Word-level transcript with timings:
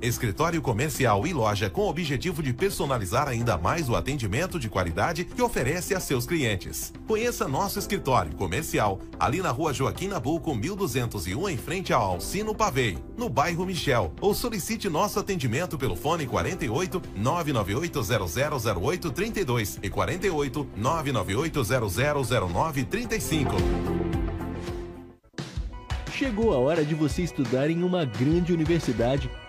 Escritório 0.00 0.62
comercial 0.62 1.26
e 1.26 1.32
loja 1.32 1.68
com 1.68 1.80
o 1.80 1.88
objetivo 1.88 2.40
de 2.40 2.52
personalizar 2.52 3.26
ainda 3.26 3.58
mais 3.58 3.88
o 3.88 3.96
atendimento 3.96 4.56
de 4.56 4.68
qualidade 4.68 5.24
que 5.24 5.42
oferece 5.42 5.92
a 5.92 5.98
seus 5.98 6.24
clientes. 6.24 6.92
Conheça 7.04 7.48
nosso 7.48 7.80
escritório 7.80 8.32
comercial 8.36 9.00
ali 9.18 9.42
na 9.42 9.50
rua 9.50 9.74
Joaquim 9.74 10.06
Nabuco, 10.06 10.54
1201, 10.54 11.48
em 11.48 11.56
frente 11.56 11.92
ao 11.92 12.00
Alcino 12.00 12.54
Pavei, 12.54 12.96
no 13.16 13.28
bairro 13.28 13.66
Michel. 13.66 14.12
Ou 14.20 14.32
solicite 14.34 14.88
nosso 14.88 15.18
atendimento 15.18 15.76
pelo 15.76 15.96
fone 15.96 16.28
48 16.28 17.02
998 17.16 18.78
0008 18.78 19.10
32 19.10 19.80
e 19.82 19.90
48 19.90 20.68
998 20.76 21.64
000935. 21.64 23.56
Chegou 26.12 26.52
a 26.52 26.58
hora 26.58 26.84
de 26.84 26.94
você 26.94 27.22
estudar 27.22 27.68
em 27.68 27.82
uma 27.82 28.04
grande 28.04 28.52
universidade 28.52 29.28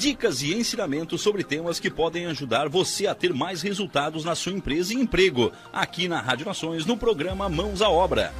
Dicas 0.00 0.40
e 0.40 0.54
ensinamentos 0.54 1.20
sobre 1.20 1.44
temas 1.44 1.78
que 1.78 1.90
podem 1.90 2.24
ajudar 2.24 2.70
você 2.70 3.06
a 3.06 3.14
ter 3.14 3.34
mais 3.34 3.60
resultados 3.60 4.24
na 4.24 4.34
sua 4.34 4.50
empresa 4.50 4.94
e 4.94 4.96
emprego. 4.96 5.52
Aqui 5.70 6.08
na 6.08 6.22
Rádio 6.22 6.46
Nações, 6.46 6.86
no 6.86 6.96
programa 6.96 7.50
Mãos 7.50 7.82
à 7.82 7.90
Obra. 7.90 8.32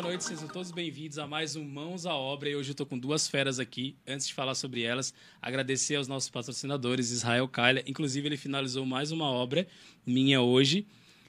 Boa 0.00 0.12
noite, 0.12 0.24
sejam 0.24 0.48
todos 0.48 0.70
bem-vindos 0.70 1.18
a 1.18 1.26
mais 1.26 1.56
um 1.56 1.62
Mãos 1.62 2.06
à 2.06 2.14
Obra. 2.14 2.48
E 2.48 2.56
hoje 2.56 2.70
eu 2.70 2.72
estou 2.72 2.86
com 2.86 2.98
duas 2.98 3.28
feras 3.28 3.58
aqui. 3.58 3.94
Antes 4.06 4.28
de 4.28 4.32
falar 4.32 4.54
sobre 4.54 4.82
elas, 4.82 5.12
agradecer 5.42 5.96
aos 5.96 6.08
nossos 6.08 6.30
patrocinadores, 6.30 7.10
Israel 7.10 7.46
Calha. 7.46 7.84
Inclusive, 7.86 8.26
ele 8.26 8.38
finalizou 8.38 8.86
mais 8.86 9.12
uma 9.12 9.26
obra 9.26 9.68
minha 10.06 10.40
hoje. 10.40 10.86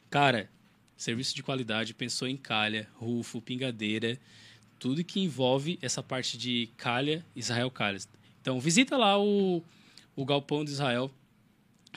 Cara, 0.10 0.50
serviço 0.96 1.36
de 1.36 1.44
qualidade, 1.44 1.94
pensou 1.94 2.30
em 2.30 2.38
calha, 2.38 2.88
rufo, 2.96 3.42
pingadeira, 3.42 4.18
tudo 4.80 5.04
que 5.04 5.20
envolve 5.20 5.78
essa 5.82 6.02
parte 6.02 6.38
de 6.38 6.70
calha, 6.78 7.26
Israel 7.36 7.70
Calha. 7.70 8.00
Então, 8.40 8.58
visita 8.58 8.96
lá 8.96 9.20
o, 9.20 9.62
o 10.16 10.26
Galpão 10.26 10.64
de 10.64 10.72
Israel, 10.72 11.12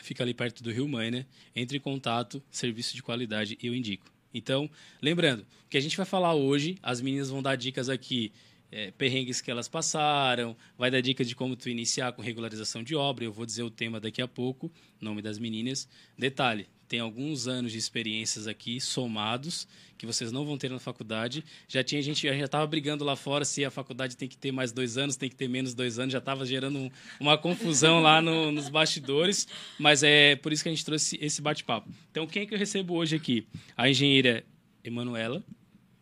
fica 0.03 0.25
ali 0.25 0.35
perto 0.35 0.61
do 0.61 0.73
Rio 0.73 0.89
Mãe, 0.89 1.09
né? 1.09 1.25
Entre 1.55 1.77
em 1.77 1.81
contato, 1.81 2.43
serviço 2.51 2.97
de 2.97 3.03
qualidade, 3.03 3.57
eu 3.63 3.73
indico. 3.73 4.14
Então, 4.35 4.69
lembrando, 5.01 5.47
que 5.71 5.79
a 5.79 5.81
gente 5.81 5.97
vai 5.97 6.05
falar 6.05 6.35
hoje, 6.35 6.77
as 6.83 7.01
meninas 7.01 7.31
vão 7.31 7.41
dar 7.41 7.57
dicas 7.57 7.89
aqui, 7.89 8.33
é, 8.71 8.91
perrengues 8.91 9.41
que 9.41 9.51
elas 9.51 9.69
passaram, 9.69 10.57
vai 10.77 10.91
dar 10.91 11.01
dicas 11.01 11.29
de 11.29 11.37
como 11.37 11.55
tu 11.55 11.69
iniciar 11.69 12.13
com 12.13 12.21
regularização 12.21 12.83
de 12.83 12.97
obra, 12.97 13.25
eu 13.25 13.33
vou 13.33 13.47
dizer 13.47 13.63
o 13.63 13.71
tema 13.71 14.01
daqui 14.01 14.21
a 14.21 14.27
pouco, 14.27 14.73
nome 15.01 15.23
das 15.23 15.39
meninas. 15.39 15.89
Detalhe, 16.19 16.67
tem 16.89 17.01
alguns 17.01 17.47
anos 17.49 17.73
de 17.73 17.79
experiências 17.79 18.47
aqui 18.47 18.81
somados 18.81 19.67
que 19.97 20.07
vocês 20.07 20.31
não 20.31 20.45
vão 20.45 20.59
ter 20.59 20.71
na 20.71 20.79
faculdade. 20.79 21.45
Já 21.69 21.83
tinha 21.83 22.01
gente, 22.03 22.27
já 22.27 22.45
estava 22.45 22.67
brigando 22.67 23.05
lá 23.05 23.17
fora 23.17 23.45
se 23.45 23.65
a 23.65 23.71
faculdade 23.71 24.17
tem 24.17 24.29
que 24.29 24.37
ter 24.37 24.53
mais 24.53 24.73
dois 24.73 24.99
anos, 24.99 25.17
tem 25.17 25.29
que 25.29 25.37
ter 25.37 25.49
menos 25.49 25.75
dois 25.75 25.99
anos. 25.99 26.13
Já 26.13 26.19
estava 26.19 26.45
gerando 26.45 26.79
um, 26.79 26.91
uma 27.19 27.39
confusão 27.39 28.01
lá 28.01 28.21
no, 28.21 28.53
nos 28.53 28.69
bastidores. 28.69 29.49
Mas 29.79 30.03
é 30.03 30.37
por 30.37 30.53
isso 30.53 30.63
que 30.63 30.69
a 30.69 30.73
gente 30.73 30.85
trouxe 30.85 31.19
esse 31.21 31.41
bate-papo. 31.41 31.89
Então, 32.11 32.27
quem 32.27 32.43
é 32.43 32.47
que 32.47 32.55
eu 32.55 32.59
recebo 32.59 32.95
hoje 32.95 33.17
aqui? 33.17 33.47
A 33.77 33.89
engenheira 33.89 34.45
Emanuela. 34.83 35.43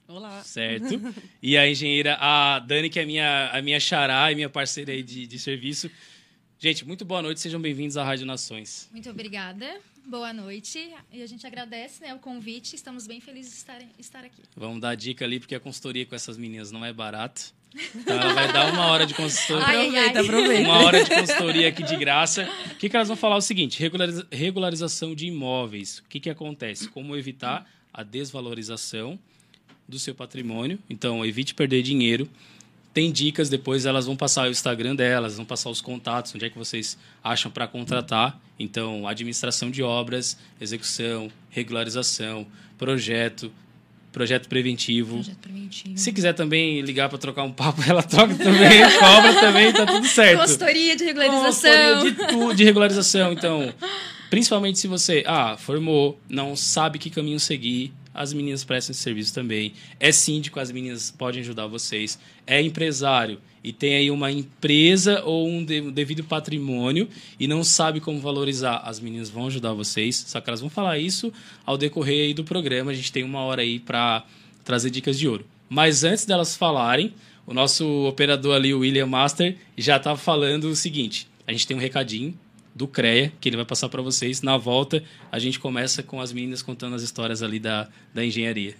Olá. 0.08 0.42
Certo. 0.42 1.00
E 1.42 1.56
a 1.56 1.68
engenheira, 1.68 2.16
a 2.20 2.60
Dani, 2.60 2.88
que 2.88 3.00
é 3.00 3.02
a 3.02 3.06
minha, 3.06 3.50
a 3.50 3.60
minha 3.60 3.80
xará 3.80 4.30
e 4.30 4.34
minha 4.34 4.48
parceira 4.48 4.92
aí 4.92 5.02
de, 5.02 5.26
de 5.26 5.38
serviço. 5.38 5.90
Gente, 6.56 6.86
muito 6.86 7.04
boa 7.04 7.20
noite, 7.20 7.40
sejam 7.40 7.60
bem-vindos 7.60 7.96
à 7.96 8.04
Rádio 8.04 8.24
Nações. 8.24 8.88
Muito 8.92 9.10
obrigada. 9.10 9.80
Boa 10.04 10.32
noite. 10.32 10.92
E 11.12 11.22
a 11.22 11.26
gente 11.26 11.46
agradece 11.46 12.02
né, 12.02 12.14
o 12.14 12.18
convite. 12.18 12.74
Estamos 12.74 13.06
bem 13.06 13.20
felizes 13.20 13.52
de 13.52 13.58
estar, 13.58 13.78
estar 13.98 14.24
aqui. 14.24 14.42
Vamos 14.56 14.80
dar 14.80 14.94
dica 14.94 15.24
ali, 15.24 15.38
porque 15.38 15.54
a 15.54 15.60
consultoria 15.60 16.04
com 16.04 16.14
essas 16.14 16.36
meninas 16.36 16.70
não 16.70 16.84
é 16.84 16.92
barata. 16.92 17.42
Então 17.94 18.20
ela 18.20 18.34
vai 18.34 18.52
dar 18.52 18.72
uma 18.72 18.86
hora 18.86 19.06
de 19.06 19.14
consultoria. 19.14 19.64
aproveita, 19.64 20.20
aproveita. 20.20 20.68
Uma 20.68 20.84
hora 20.84 21.04
de 21.04 21.10
consultoria 21.10 21.68
aqui 21.68 21.82
de 21.82 21.96
graça. 21.96 22.48
O 22.72 22.74
que, 22.76 22.88
que 22.88 22.96
elas 22.96 23.08
vão 23.08 23.16
falar? 23.16 23.36
É 23.36 23.38
o 23.38 23.42
seguinte: 23.42 23.80
regulariza 23.80 24.26
regularização 24.30 25.14
de 25.14 25.26
imóveis. 25.26 25.98
O 25.98 26.04
que, 26.08 26.20
que 26.20 26.28
acontece? 26.28 26.88
Como 26.88 27.16
evitar 27.16 27.66
a 27.92 28.02
desvalorização 28.02 29.18
do 29.88 29.98
seu 29.98 30.14
patrimônio. 30.14 30.78
Então, 30.88 31.24
evite 31.24 31.54
perder 31.54 31.82
dinheiro 31.82 32.28
tem 32.92 33.10
dicas, 33.10 33.48
depois 33.48 33.86
elas 33.86 34.06
vão 34.06 34.14
passar 34.14 34.46
o 34.48 34.50
Instagram 34.50 34.94
delas, 34.94 35.36
vão 35.36 35.44
passar 35.44 35.70
os 35.70 35.80
contatos, 35.80 36.34
onde 36.34 36.44
é 36.44 36.50
que 36.50 36.58
vocês 36.58 36.98
acham 37.24 37.50
para 37.50 37.66
contratar. 37.66 38.38
Então, 38.58 39.08
administração 39.08 39.70
de 39.70 39.82
obras, 39.82 40.36
execução, 40.60 41.30
regularização, 41.48 42.46
projeto, 42.76 43.50
projeto 44.12 44.46
preventivo. 44.46 45.14
Projeto 45.14 45.38
preventivo. 45.38 45.98
Se 45.98 46.12
quiser 46.12 46.34
também 46.34 46.82
ligar 46.82 47.08
para 47.08 47.18
trocar 47.18 47.44
um 47.44 47.52
papo, 47.52 47.82
ela 47.88 48.02
troca 48.02 48.34
também, 48.34 48.80
cobra 48.98 49.40
também, 49.40 49.72
tá 49.72 49.86
tudo 49.86 50.06
certo. 50.06 50.40
Consultoria 50.40 50.94
de 50.94 51.04
regularização. 51.04 52.00
Consultoria 52.02 52.48
de, 52.48 52.56
de 52.56 52.64
regularização. 52.64 53.32
Então, 53.32 53.72
principalmente 54.28 54.78
se 54.78 54.86
você, 54.86 55.24
ah, 55.26 55.56
formou, 55.56 56.20
não 56.28 56.54
sabe 56.54 56.98
que 56.98 57.08
caminho 57.08 57.40
seguir, 57.40 57.90
as 58.14 58.32
meninas 58.32 58.64
prestam 58.64 58.92
esse 58.92 59.00
serviço 59.00 59.34
também. 59.34 59.72
É 59.98 60.12
síndico, 60.12 60.60
as 60.60 60.70
meninas 60.70 61.10
podem 61.10 61.40
ajudar 61.40 61.66
vocês. 61.66 62.18
É 62.46 62.60
empresário 62.60 63.38
e 63.64 63.72
tem 63.72 63.94
aí 63.94 64.10
uma 64.10 64.30
empresa 64.30 65.22
ou 65.24 65.48
um 65.48 65.64
devido 65.64 66.24
patrimônio 66.24 67.08
e 67.38 67.46
não 67.46 67.62
sabe 67.62 68.00
como 68.00 68.18
valorizar, 68.18 68.78
as 68.78 68.98
meninas 68.98 69.30
vão 69.30 69.46
ajudar 69.46 69.72
vocês. 69.72 70.24
Só 70.26 70.40
que 70.40 70.50
elas 70.50 70.60
vão 70.60 70.70
falar 70.70 70.98
isso 70.98 71.32
ao 71.64 71.78
decorrer 71.78 72.26
aí 72.26 72.34
do 72.34 72.44
programa. 72.44 72.90
A 72.90 72.94
gente 72.94 73.12
tem 73.12 73.22
uma 73.22 73.40
hora 73.40 73.62
aí 73.62 73.78
para 73.78 74.24
trazer 74.64 74.90
dicas 74.90 75.18
de 75.18 75.28
ouro. 75.28 75.46
Mas 75.68 76.04
antes 76.04 76.26
delas 76.26 76.56
falarem, 76.56 77.14
o 77.46 77.54
nosso 77.54 78.06
operador 78.06 78.56
ali, 78.56 78.74
o 78.74 78.80
William 78.80 79.06
Master, 79.06 79.56
já 79.76 79.96
estava 79.96 80.18
falando 80.18 80.64
o 80.64 80.76
seguinte: 80.76 81.28
a 81.46 81.52
gente 81.52 81.66
tem 81.66 81.76
um 81.76 81.80
recadinho 81.80 82.34
do 82.74 82.88
CREA 82.88 83.32
que 83.40 83.48
ele 83.48 83.56
vai 83.56 83.64
passar 83.64 83.88
para 83.88 84.02
vocês. 84.02 84.42
Na 84.42 84.56
volta, 84.56 85.02
a 85.30 85.38
gente 85.38 85.58
começa 85.58 86.02
com 86.02 86.20
as 86.20 86.32
meninas 86.32 86.62
contando 86.62 86.96
as 86.96 87.02
histórias 87.02 87.42
ali 87.42 87.58
da, 87.58 87.88
da 88.14 88.24
engenharia. 88.24 88.74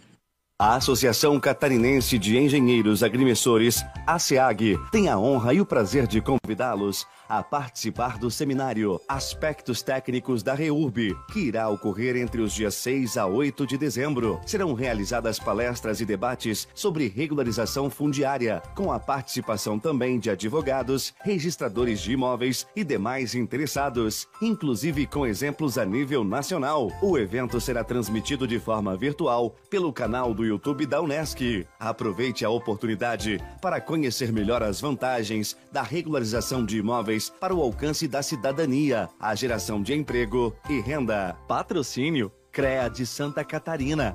A 0.58 0.76
Associação 0.76 1.40
Catarinense 1.40 2.16
de 2.16 2.38
Engenheiros 2.38 3.02
Agrimensores, 3.02 3.84
ASEAG, 4.06 4.78
tem 4.92 5.08
a 5.08 5.18
honra 5.18 5.54
e 5.54 5.60
o 5.60 5.66
prazer 5.66 6.06
de 6.06 6.20
convidá-los 6.20 7.04
a 7.32 7.42
participar 7.42 8.18
do 8.18 8.30
seminário 8.30 9.00
Aspectos 9.08 9.80
Técnicos 9.80 10.42
da 10.42 10.52
REURB, 10.52 11.16
que 11.32 11.40
irá 11.40 11.66
ocorrer 11.70 12.14
entre 12.14 12.42
os 12.42 12.52
dias 12.52 12.74
6 12.74 13.16
a 13.16 13.24
8 13.26 13.66
de 13.66 13.78
dezembro. 13.78 14.38
Serão 14.44 14.74
realizadas 14.74 15.38
palestras 15.38 16.02
e 16.02 16.04
debates 16.04 16.68
sobre 16.74 17.08
regularização 17.08 17.88
fundiária, 17.88 18.62
com 18.74 18.92
a 18.92 19.00
participação 19.00 19.78
também 19.78 20.18
de 20.18 20.28
advogados, 20.28 21.14
registradores 21.22 22.02
de 22.02 22.12
imóveis 22.12 22.66
e 22.76 22.84
demais 22.84 23.34
interessados, 23.34 24.28
inclusive 24.42 25.06
com 25.06 25.26
exemplos 25.26 25.78
a 25.78 25.86
nível 25.86 26.24
nacional. 26.24 26.92
O 27.00 27.16
evento 27.16 27.58
será 27.62 27.82
transmitido 27.82 28.46
de 28.46 28.60
forma 28.60 28.94
virtual 28.94 29.56
pelo 29.70 29.90
canal 29.90 30.34
do 30.34 30.44
YouTube 30.44 30.84
da 30.84 31.00
Unesc. 31.00 31.66
Aproveite 31.80 32.44
a 32.44 32.50
oportunidade 32.50 33.40
para 33.62 33.80
conhecer 33.80 34.30
melhor 34.30 34.62
as 34.62 34.82
vantagens 34.82 35.56
da 35.72 35.82
regularização 35.82 36.62
de 36.62 36.76
imóveis 36.76 37.21
para 37.28 37.54
o 37.54 37.60
alcance 37.60 38.08
da 38.08 38.22
cidadania, 38.22 39.08
a 39.20 39.34
geração 39.34 39.82
de 39.82 39.94
emprego 39.94 40.56
e 40.68 40.80
renda. 40.80 41.36
Patrocínio 41.46 42.32
CREA 42.52 42.88
de 42.88 43.06
Santa 43.06 43.44
Catarina. 43.44 44.14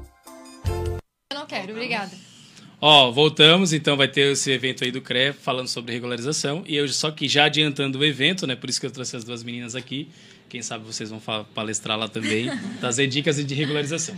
Eu 1.31 1.39
não 1.39 1.45
quero, 1.45 1.71
obrigada. 1.71 2.11
Ó, 2.79 3.11
voltamos, 3.11 3.73
então 3.73 3.97
vai 3.97 4.07
ter 4.07 4.33
esse 4.33 4.51
evento 4.51 4.83
aí 4.83 4.91
do 4.91 5.01
CREA 5.01 5.33
falando 5.33 5.67
sobre 5.67 5.93
regularização. 5.93 6.63
E 6.67 6.75
eu 6.75 6.87
só 6.89 7.09
que 7.09 7.27
já 7.27 7.45
adiantando 7.45 7.97
o 7.97 8.05
evento, 8.05 8.45
né? 8.45 8.55
Por 8.55 8.69
isso 8.69 8.79
que 8.79 8.85
eu 8.85 8.91
trouxe 8.91 9.15
as 9.15 9.23
duas 9.23 9.43
meninas 9.43 9.75
aqui. 9.75 10.09
Quem 10.49 10.61
sabe 10.61 10.85
vocês 10.85 11.09
vão 11.09 11.21
palestrar 11.53 11.97
lá 11.97 12.07
também, 12.07 12.49
trazer 12.79 13.07
dicas 13.07 13.43
de 13.43 13.53
regularização. 13.53 14.15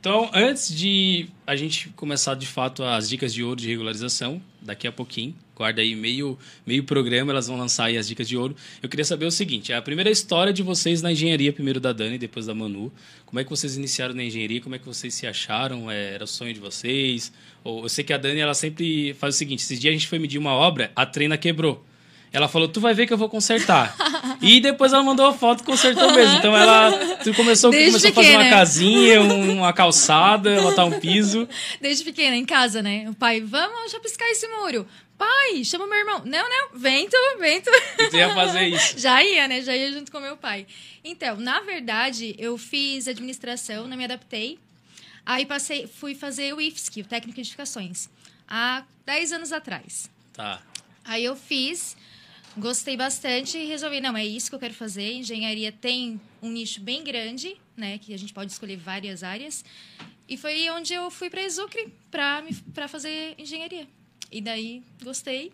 Então, 0.00 0.30
antes 0.32 0.74
de 0.74 1.28
a 1.46 1.54
gente 1.54 1.90
começar 1.90 2.34
de 2.34 2.46
fato 2.46 2.82
as 2.82 3.06
dicas 3.06 3.34
de 3.34 3.44
ouro 3.44 3.60
de 3.60 3.68
regularização, 3.68 4.40
daqui 4.62 4.86
a 4.88 4.92
pouquinho, 4.92 5.34
guarda 5.54 5.82
aí 5.82 5.94
meio, 5.94 6.38
meio 6.66 6.84
programa, 6.84 7.32
elas 7.32 7.48
vão 7.48 7.58
lançar 7.58 7.84
aí 7.84 7.98
as 7.98 8.08
dicas 8.08 8.26
de 8.26 8.34
ouro. 8.34 8.56
Eu 8.82 8.88
queria 8.88 9.04
saber 9.04 9.26
o 9.26 9.30
seguinte: 9.30 9.74
a 9.74 9.82
primeira 9.82 10.10
história 10.10 10.54
de 10.54 10.62
vocês 10.62 11.02
na 11.02 11.12
engenharia, 11.12 11.52
primeiro 11.52 11.78
da 11.78 11.92
Dani, 11.92 12.16
depois 12.16 12.46
da 12.46 12.54
Manu. 12.54 12.90
Como 13.26 13.40
é 13.40 13.44
que 13.44 13.50
vocês 13.50 13.76
iniciaram 13.76 14.14
na 14.14 14.24
engenharia? 14.24 14.62
Como 14.62 14.74
é 14.74 14.78
que 14.78 14.86
vocês 14.86 15.12
se 15.12 15.26
acharam? 15.26 15.90
É, 15.90 16.14
era 16.14 16.24
o 16.24 16.26
sonho 16.26 16.54
de 16.54 16.60
vocês? 16.60 17.30
Eu 17.62 17.86
sei 17.90 18.02
que 18.02 18.14
a 18.14 18.16
Dani 18.16 18.40
ela 18.40 18.54
sempre 18.54 19.12
faz 19.12 19.34
o 19.34 19.38
seguinte: 19.38 19.62
esses 19.62 19.78
dias 19.78 19.92
a 19.92 19.94
gente 19.98 20.08
foi 20.08 20.18
medir 20.18 20.38
uma 20.38 20.52
obra, 20.52 20.90
a 20.96 21.04
treina 21.04 21.36
quebrou. 21.36 21.84
Ela 22.32 22.46
falou, 22.46 22.68
tu 22.68 22.80
vai 22.80 22.94
ver 22.94 23.06
que 23.06 23.12
eu 23.12 23.18
vou 23.18 23.28
consertar. 23.28 23.96
e 24.40 24.60
depois 24.60 24.92
ela 24.92 25.02
mandou 25.02 25.26
a 25.26 25.32
foto 25.32 25.62
e 25.62 25.64
consertou 25.64 26.12
mesmo. 26.12 26.36
Então 26.36 26.56
ela 26.56 26.90
tu 27.24 27.34
começou, 27.34 27.72
começou 27.72 28.10
a 28.10 28.12
fazer 28.12 28.36
uma 28.36 28.48
casinha, 28.48 29.20
uma 29.20 29.72
calçada, 29.72 30.60
botar 30.62 30.84
um 30.84 31.00
piso. 31.00 31.48
Desde 31.80 32.04
pequena, 32.04 32.36
em 32.36 32.44
casa, 32.44 32.82
né? 32.82 33.06
O 33.08 33.14
pai, 33.14 33.40
vamos 33.40 33.90
chapiscar 33.90 34.28
esse 34.28 34.46
muro. 34.46 34.86
Pai, 35.18 35.62
chama 35.64 35.86
meu 35.86 35.98
irmão. 35.98 36.22
Não, 36.24 36.48
não, 36.48 36.78
vento, 36.78 37.16
vento. 37.38 37.68
E 37.98 38.08
tu 38.08 38.16
ia 38.16 38.32
fazer 38.32 38.62
isso? 38.68 38.98
Já 38.98 39.22
ia, 39.22 39.46
né? 39.48 39.60
Já 39.60 39.76
ia 39.76 39.92
junto 39.92 40.10
com 40.10 40.20
meu 40.20 40.36
pai. 40.36 40.66
Então, 41.04 41.36
na 41.36 41.60
verdade, 41.60 42.34
eu 42.38 42.56
fiz 42.56 43.08
administração, 43.08 43.86
não 43.86 43.96
me 43.96 44.04
adaptei. 44.04 44.58
Aí 45.26 45.44
passei, 45.44 45.86
fui 45.86 46.14
fazer 46.14 46.54
o 46.54 46.60
IFSC, 46.60 47.02
o 47.02 47.04
técnico 47.04 47.34
de 47.34 47.42
edificações, 47.42 48.08
há 48.48 48.82
10 49.04 49.32
anos 49.32 49.52
atrás. 49.52 50.10
Tá. 50.32 50.62
Aí 51.04 51.24
eu 51.24 51.36
fiz, 51.36 51.96
Gostei 52.56 52.96
bastante 52.96 53.56
e 53.56 53.66
resolvi, 53.66 54.00
não, 54.00 54.16
é 54.16 54.26
isso 54.26 54.50
que 54.50 54.54
eu 54.54 54.58
quero 54.58 54.74
fazer. 54.74 55.12
Engenharia 55.12 55.70
tem 55.70 56.20
um 56.42 56.50
nicho 56.50 56.80
bem 56.80 57.04
grande, 57.04 57.56
né, 57.76 57.98
que 57.98 58.12
a 58.12 58.18
gente 58.18 58.32
pode 58.32 58.50
escolher 58.50 58.76
várias 58.76 59.22
áreas. 59.22 59.64
E 60.28 60.36
foi 60.36 60.68
onde 60.70 60.92
eu 60.92 61.10
fui 61.10 61.30
para 61.30 61.42
Exucre 61.42 61.92
para 62.10 62.88
fazer 62.88 63.34
engenharia. 63.38 63.86
E 64.30 64.40
daí 64.40 64.82
gostei 65.02 65.52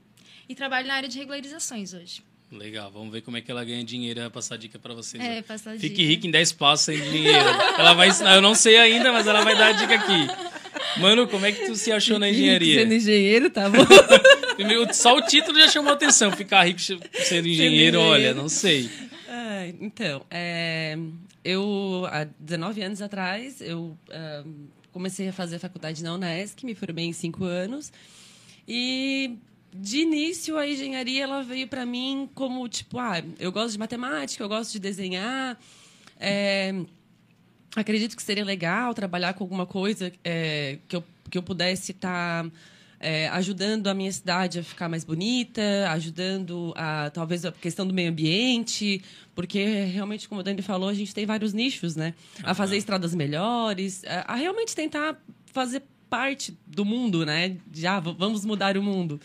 e 0.48 0.54
trabalho 0.54 0.87
na 0.87 0.94
área 0.94 1.08
de 1.08 1.19
regularizações 1.19 1.94
hoje. 1.94 2.22
Legal, 2.50 2.90
vamos 2.93 3.10
ver 3.10 3.22
como 3.22 3.37
é 3.37 3.40
que 3.40 3.50
ela 3.50 3.64
ganha 3.64 3.82
dinheiro. 3.82 4.20
Vai 4.20 4.31
passar 4.31 4.56
dica 4.56 4.78
para 4.78 4.94
vocês. 4.94 5.22
É, 5.22 5.42
passar 5.42 5.72
Fique 5.78 5.96
dica. 5.96 6.08
rica 6.08 6.26
em 6.28 6.31
10 6.31 6.52
passos 6.52 6.87
sem 6.87 7.00
dinheiro. 7.00 7.49
ela 7.78 7.92
vai 7.94 8.08
ensinar, 8.08 8.34
eu 8.37 8.42
não 8.42 8.54
sei 8.54 8.76
ainda, 8.78 9.12
mas 9.12 9.26
ela 9.26 9.42
vai 9.42 9.56
dar 9.56 9.69
a 9.69 9.72
dica 9.72 9.94
aqui. 9.94 10.26
Mano, 10.99 11.26
como 11.28 11.46
é 11.46 11.52
que 11.52 11.67
tu 11.67 11.75
se 11.75 11.93
achou 11.93 12.19
na 12.19 12.28
engenharia? 12.28 12.81
Sendo 12.81 12.94
engenheiro, 12.94 13.50
tá 13.50 13.69
bom. 13.69 13.84
Só 14.93 15.17
o 15.17 15.23
título 15.23 15.58
já 15.58 15.69
chamou 15.69 15.90
a 15.90 15.94
atenção. 15.94 16.32
Ficar 16.32 16.64
rico 16.64 16.81
sendo 16.81 17.49
engenheiro, 17.49 18.00
olha, 18.00 18.32
não 18.34 18.49
sei. 18.49 18.90
Ah, 19.28 19.67
então, 19.81 20.25
é, 20.31 20.96
eu, 21.44 22.06
há 22.11 22.25
19 22.38 22.82
anos 22.82 23.02
atrás, 23.02 23.61
eu 23.61 23.96
uh, 24.08 24.50
comecei 24.93 25.28
a 25.28 25.32
fazer 25.32 25.58
faculdade 25.58 26.02
na 26.02 26.14
Unesc, 26.14 26.64
me 26.64 26.75
formei 26.75 27.05
em 27.05 27.12
cinco 27.12 27.44
anos. 27.44 27.93
E 28.67 29.37
de 29.73 29.99
início 29.99 30.56
a 30.56 30.67
engenharia 30.67 31.25
ela 31.25 31.43
veio 31.43 31.69
para 31.69 31.84
mim 31.84 32.28
como 32.34 32.67
tipo, 32.69 32.99
ah, 32.99 33.23
eu 33.38 33.52
gosto 33.52 33.73
de 33.73 33.78
matemática, 33.78 34.43
eu 34.43 34.49
gosto 34.49 34.73
de 34.73 34.81
desenhar. 34.81 35.58
É, 36.19 36.75
acredito 37.76 38.17
que 38.17 38.23
seria 38.23 38.44
legal 38.44 38.94
trabalhar 38.94 39.34
com 39.34 39.44
alguma 39.44 39.67
coisa 39.67 40.12
é, 40.25 40.78
que, 40.88 40.96
eu, 40.96 41.05
que 41.31 41.37
eu 41.37 41.43
pudesse 41.43 41.93
estar 41.93 42.44
tá, 42.44 42.50
é, 42.99 43.28
ajudando 43.28 43.87
a 43.87 43.95
minha 43.95 44.11
cidade 44.11 44.59
a 44.59 44.62
ficar 44.62 44.88
mais 44.88 45.04
bonita, 45.04 45.62
ajudando 45.90 46.73
a 46.76 47.11
talvez 47.11 47.45
a 47.45 47.52
questão 47.52 47.87
do 47.87 47.92
meio 47.92 48.11
ambiente, 48.11 49.02
porque 49.35 49.62
realmente, 49.85 50.28
como 50.28 50.40
o 50.40 50.45
Dani 50.45 50.62
falou, 50.62 50.88
a 50.88 50.95
gente 50.95 51.14
tem 51.14 51.26
vários 51.26 51.52
nichos, 51.52 51.95
né? 51.95 52.14
A 52.42 52.54
fazer 52.54 52.76
estradas 52.78 53.14
melhores, 53.14 54.02
a, 54.06 54.33
a 54.33 54.35
realmente 54.35 54.75
tentar 54.75 55.21
fazer 55.52 55.83
parte 56.09 56.56
do 56.66 56.85
mundo, 56.85 57.26
né? 57.26 57.56
Já 57.73 58.00
vamos 58.00 58.45
mudar 58.45 58.76
o 58.76 58.83
mundo. 58.83 59.21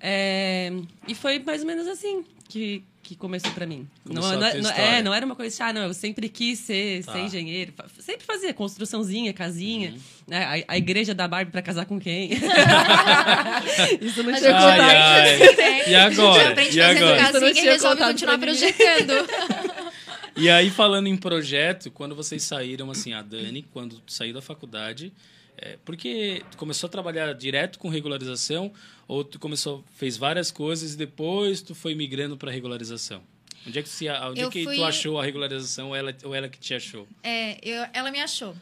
É, 0.00 0.72
e 1.06 1.14
foi 1.14 1.38
mais 1.38 1.60
ou 1.60 1.66
menos 1.66 1.86
assim 1.86 2.24
que, 2.48 2.82
que 3.10 3.16
começou 3.16 3.50
para 3.50 3.66
mim. 3.66 3.88
Não, 4.04 4.22
não, 4.22 4.38
não, 4.38 4.70
é, 4.70 5.02
não 5.02 5.12
era 5.12 5.26
uma 5.26 5.34
coisa, 5.34 5.64
ah, 5.64 5.72
não, 5.72 5.82
eu 5.82 5.92
sempre 5.94 6.28
quis 6.28 6.60
ser, 6.60 7.04
Tá. 7.04 7.12
ser 7.12 7.18
engenheiro. 7.18 7.72
Sempre 7.98 8.24
fazia 8.24 8.54
construçãozinha, 8.54 9.32
casinha. 9.32 9.90
Uhum. 9.90 9.98
né? 10.28 10.64
A, 10.68 10.74
a 10.74 10.78
igreja 10.78 11.12
da 11.12 11.26
Barbie 11.26 11.50
para 11.50 11.60
casar 11.60 11.86
com 11.86 11.98
quem? 11.98 12.30
Isso 14.00 14.22
não 14.22 14.32
tinha 14.32 14.56
Ai, 14.56 14.80
ai. 14.80 15.42
assim, 15.42 15.90
E 15.90 15.94
agora? 15.96 16.30
A 16.30 16.44
gente 16.44 16.52
aprende 16.52 16.78
E 16.78 16.80
agora? 16.82 17.22
Isso 17.22 17.40
não 17.40 17.48
e 17.48 17.52
tinha 17.54 17.72
resolve 17.72 18.02
continuar 18.02 18.38
projetando. 18.38 19.12
E 20.36 20.48
aí, 20.48 20.70
falando 20.70 21.08
em 21.08 21.16
projeto, 21.16 21.90
quando 21.90 22.14
vocês 22.14 22.44
saíram, 22.44 22.90
assim, 22.90 23.12
a 23.12 23.20
Dani, 23.20 23.66
quando 23.72 24.00
saiu 24.06 24.32
da 24.32 24.40
faculdade, 24.40 25.12
é, 25.60 25.78
porque 25.84 26.42
tu 26.50 26.56
começou 26.56 26.86
a 26.88 26.90
trabalhar 26.90 27.32
direto 27.34 27.78
com 27.78 27.88
regularização 27.88 28.72
ou 29.06 29.22
tu 29.24 29.38
começou, 29.38 29.84
fez 29.96 30.16
várias 30.16 30.50
coisas 30.50 30.94
e 30.94 30.96
depois 30.96 31.60
tu 31.62 31.74
foi 31.74 31.94
migrando 31.94 32.36
para 32.36 32.50
regularização? 32.50 33.22
Onde 33.66 33.78
é 33.78 33.82
que, 33.82 33.88
se, 33.88 34.08
onde 34.08 34.40
é 34.40 34.48
que 34.48 34.64
fui- 34.64 34.76
tu 34.76 34.84
achou 34.84 35.20
a 35.20 35.24
regularização 35.24 35.88
ou 35.88 35.96
ela, 35.96 36.16
ou 36.24 36.34
ela 36.34 36.48
que 36.48 36.58
te 36.58 36.72
achou? 36.74 37.06
É, 37.22 37.58
eu- 37.62 37.86
ela 37.92 38.10
me 38.10 38.18
achou. 38.20 38.56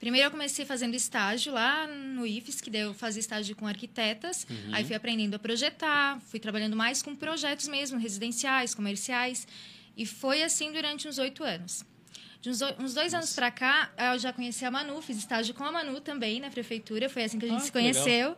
Primeiro 0.00 0.28
eu 0.28 0.30
comecei 0.30 0.64
fazendo 0.64 0.94
estágio 0.94 1.52
lá 1.52 1.86
no 1.88 2.24
IFES, 2.24 2.60
que 2.60 2.70
daí 2.70 2.82
eu 2.82 2.94
fazia 2.94 3.18
estágio 3.20 3.54
com 3.56 3.66
arquitetas. 3.66 4.46
Aí 4.72 4.84
fui 4.84 4.94
aprendendo 4.94 5.34
a 5.34 5.38
projetar, 5.40 6.20
fui 6.20 6.38
trabalhando 6.38 6.76
mais 6.76 7.02
com 7.02 7.16
projetos 7.16 7.66
mesmo, 7.66 7.98
residenciais, 7.98 8.74
comerciais. 8.74 9.46
E 9.96 10.06
foi 10.06 10.44
assim 10.44 10.72
durante 10.72 11.08
uns 11.08 11.18
oito 11.18 11.42
anos. 11.42 11.84
De 12.40 12.50
uns, 12.50 12.60
uns 12.78 12.94
dois 12.94 13.12
anos 13.14 13.32
para 13.34 13.50
cá, 13.50 13.90
eu 14.12 14.18
já 14.18 14.32
conheci 14.32 14.64
a 14.64 14.70
Manu, 14.70 15.02
fiz 15.02 15.18
estágio 15.18 15.54
com 15.54 15.64
a 15.64 15.72
Manu 15.72 16.00
também 16.00 16.38
na 16.40 16.50
prefeitura. 16.50 17.08
Foi 17.08 17.24
assim 17.24 17.38
que 17.38 17.46
a 17.46 17.48
gente 17.48 17.58
Ah, 17.62 17.64
se 17.64 17.72
que 17.72 17.78
legal. 17.78 17.92
conheceu. 18.02 18.36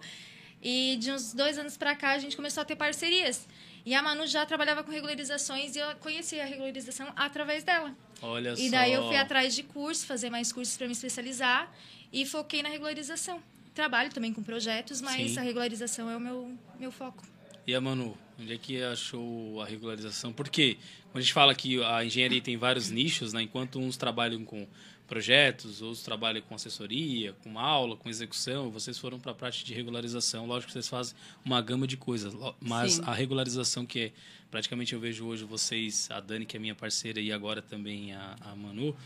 E 0.62 0.97
de 0.99 1.11
uns 1.12 1.33
dois 1.35 1.59
anos 1.59 1.76
para 1.76 1.95
cá, 1.95 2.11
a 2.12 2.19
gente 2.19 2.37
começou 2.37 2.61
a 2.62 2.64
ter 2.64 2.76
parcerias. 2.76 3.47
E 3.85 3.95
a 3.95 4.02
Manu 4.02 4.26
já 4.26 4.45
trabalhava 4.45 4.83
com 4.83 4.90
regularizações 4.90 5.75
e 5.75 5.78
eu 5.78 5.95
conheci 5.97 6.38
a 6.40 6.45
regularização 6.45 7.11
através 7.16 7.64
dela. 7.64 7.95
Olha 8.23 8.54
só. 8.57 8.62
E 8.62 8.71
daí 8.71 8.92
eu 8.92 9.07
fui 9.07 9.16
atrás 9.16 9.54
de 9.54 9.62
curso, 9.62 10.07
fazer 10.07 10.28
mais 10.30 10.52
cursos 10.52 10.76
para 10.76 10.87
me 10.87 10.92
especializar 10.92 11.71
e 12.12 12.26
foquei 12.26 12.62
na 12.62 12.69
regularização. 12.69 13.42
Trabalho 13.75 14.11
também 14.11 14.33
com 14.35 14.42
projetos, 14.42 15.00
mas 15.00 15.30
Sim. 15.33 15.38
a 15.38 15.42
regularização 15.42 16.11
é 16.11 16.16
o 16.16 16.21
meu, 16.21 16.54
meu 16.78 16.90
foco. 16.92 17.23
E 17.71 17.75
a 17.77 17.81
Manu, 17.81 18.19
onde 18.37 18.53
é 18.53 18.59
que 18.59 18.83
achou 18.83 19.62
a 19.62 19.65
regularização? 19.65 20.33
Porque 20.33 20.77
quando 21.05 21.19
a 21.19 21.21
gente 21.21 21.33
fala 21.33 21.55
que 21.55 21.81
a 21.85 22.05
engenharia 22.05 22.41
tem 22.41 22.57
vários 22.57 22.91
nichos, 22.91 23.33
né? 23.33 23.43
enquanto 23.43 23.79
uns 23.79 23.97
trabalham 23.97 24.45
com 24.45 24.67
projetos, 25.07 25.81
outros 25.81 26.03
trabalham 26.03 26.43
com 26.43 26.53
assessoria, 26.53 27.33
com 27.45 27.57
aula, 27.61 27.97
com 27.97 28.09
execução, 28.09 28.73
vocês 28.73 28.99
foram 28.99 29.21
para 29.21 29.31
a 29.31 29.35
parte 29.37 29.65
de 29.65 29.73
regularização. 29.73 30.49
Lógico 30.49 30.67
que 30.67 30.73
vocês 30.73 30.89
fazem 30.89 31.15
uma 31.45 31.62
gama 31.62 31.87
de 31.87 31.97
coisas, 31.97 32.35
mas 32.61 32.95
Sim. 32.95 33.03
a 33.07 33.15
regularização 33.15 33.87
que 33.87 34.00
é, 34.00 34.12
praticamente 34.50 34.93
eu 34.93 34.99
vejo 34.99 35.25
hoje 35.27 35.45
vocês, 35.45 36.09
a 36.11 36.19
Dani, 36.19 36.47
que 36.47 36.57
é 36.57 36.59
minha 36.59 36.75
parceira, 36.75 37.21
e 37.21 37.31
agora 37.31 37.62
também 37.62 38.12
a, 38.12 38.35
a 38.41 38.57
Manu, 38.57 38.97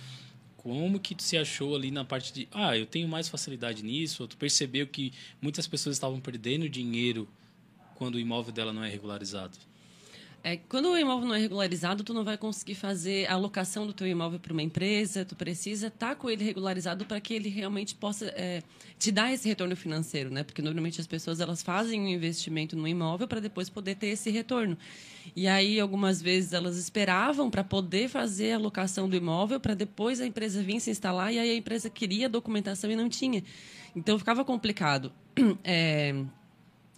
como 0.56 0.98
que 0.98 1.14
tu 1.14 1.22
se 1.22 1.36
achou 1.36 1.76
ali 1.76 1.90
na 1.90 2.02
parte 2.02 2.32
de, 2.32 2.48
ah, 2.50 2.74
eu 2.74 2.86
tenho 2.86 3.06
mais 3.08 3.28
facilidade 3.28 3.84
nisso, 3.84 4.22
ou 4.22 4.26
tu 4.26 4.38
percebeu 4.38 4.86
que 4.86 5.12
muitas 5.38 5.66
pessoas 5.66 5.96
estavam 5.96 6.18
perdendo 6.18 6.66
dinheiro 6.66 7.28
quando 7.94 8.16
o 8.16 8.18
imóvel 8.18 8.52
dela 8.52 8.72
não 8.72 8.84
é 8.84 8.88
regularizado? 8.88 9.56
É, 10.46 10.58
quando 10.68 10.90
o 10.90 10.98
imóvel 10.98 11.26
não 11.26 11.34
é 11.34 11.38
regularizado, 11.38 12.04
tu 12.04 12.12
não 12.12 12.22
vai 12.22 12.36
conseguir 12.36 12.74
fazer 12.74 13.26
a 13.30 13.32
alocação 13.32 13.86
do 13.86 13.94
teu 13.94 14.06
imóvel 14.06 14.38
para 14.38 14.52
uma 14.52 14.62
empresa. 14.62 15.24
Tu 15.24 15.34
precisa 15.34 15.86
estar 15.86 16.08
tá 16.08 16.14
com 16.14 16.28
ele 16.28 16.44
regularizado 16.44 17.06
para 17.06 17.18
que 17.18 17.32
ele 17.32 17.48
realmente 17.48 17.94
possa 17.94 18.26
é, 18.26 18.62
te 18.98 19.10
dar 19.10 19.32
esse 19.32 19.48
retorno 19.48 19.74
financeiro, 19.74 20.28
né? 20.28 20.44
Porque 20.44 20.60
normalmente 20.60 21.00
as 21.00 21.06
pessoas 21.06 21.40
elas 21.40 21.62
fazem 21.62 21.98
um 21.98 22.08
investimento 22.08 22.76
no 22.76 22.86
imóvel 22.86 23.26
para 23.26 23.40
depois 23.40 23.70
poder 23.70 23.94
ter 23.94 24.08
esse 24.08 24.30
retorno. 24.30 24.76
E 25.34 25.48
aí 25.48 25.80
algumas 25.80 26.20
vezes 26.20 26.52
elas 26.52 26.76
esperavam 26.76 27.50
para 27.50 27.64
poder 27.64 28.10
fazer 28.10 28.52
a 28.52 28.56
alocação 28.56 29.08
do 29.08 29.16
imóvel 29.16 29.58
para 29.58 29.72
depois 29.72 30.20
a 30.20 30.26
empresa 30.26 30.62
vir 30.62 30.78
se 30.78 30.90
instalar 30.90 31.32
e 31.32 31.38
aí 31.38 31.52
a 31.52 31.56
empresa 31.56 31.88
queria 31.88 32.26
a 32.26 32.28
documentação 32.28 32.90
e 32.90 32.96
não 32.96 33.08
tinha. 33.08 33.42
Então 33.96 34.18
ficava 34.18 34.44
complicado. 34.44 35.10
É, 35.64 36.14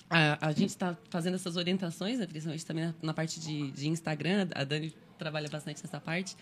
a, 0.09 0.49
a 0.49 0.53
gente 0.53 0.71
está 0.71 0.97
fazendo 1.11 1.35
essas 1.35 1.57
orientações, 1.57 2.19
né, 2.19 2.27
principalmente 2.27 2.65
também 2.65 2.85
na, 2.87 2.95
na 3.03 3.15
parte 3.15 3.41
de, 3.41 3.71
de, 3.71 3.89
Instagram. 3.89 4.49
A 4.55 4.65
Dani 4.65 4.95
trabalha 5.19 5.49
bastante 5.49 5.83
nessa 5.83 6.01
parte. 6.01 6.37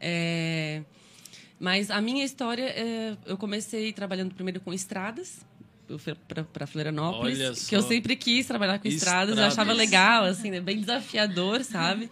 É, 0.00 0.82
mas 1.58 1.90
a 1.90 2.00
minha 2.00 2.24
história, 2.24 2.64
é, 2.64 3.16
eu 3.26 3.36
comecei 3.36 3.92
trabalhando 3.92 4.34
primeiro 4.34 4.60
com 4.60 4.72
estradas 4.72 5.44
para 6.52 6.66
Florianópolis, 6.68 7.68
que 7.68 7.74
eu 7.74 7.82
sempre 7.82 8.14
quis 8.14 8.46
trabalhar 8.46 8.78
com 8.78 8.86
estradas, 8.86 9.30
estradas 9.30 9.38
eu 9.38 9.44
achava 9.44 9.72
legal, 9.72 10.24
assim, 10.24 10.50
né, 10.50 10.60
bem 10.60 10.78
desafiador, 10.78 11.64
sabe? 11.64 12.08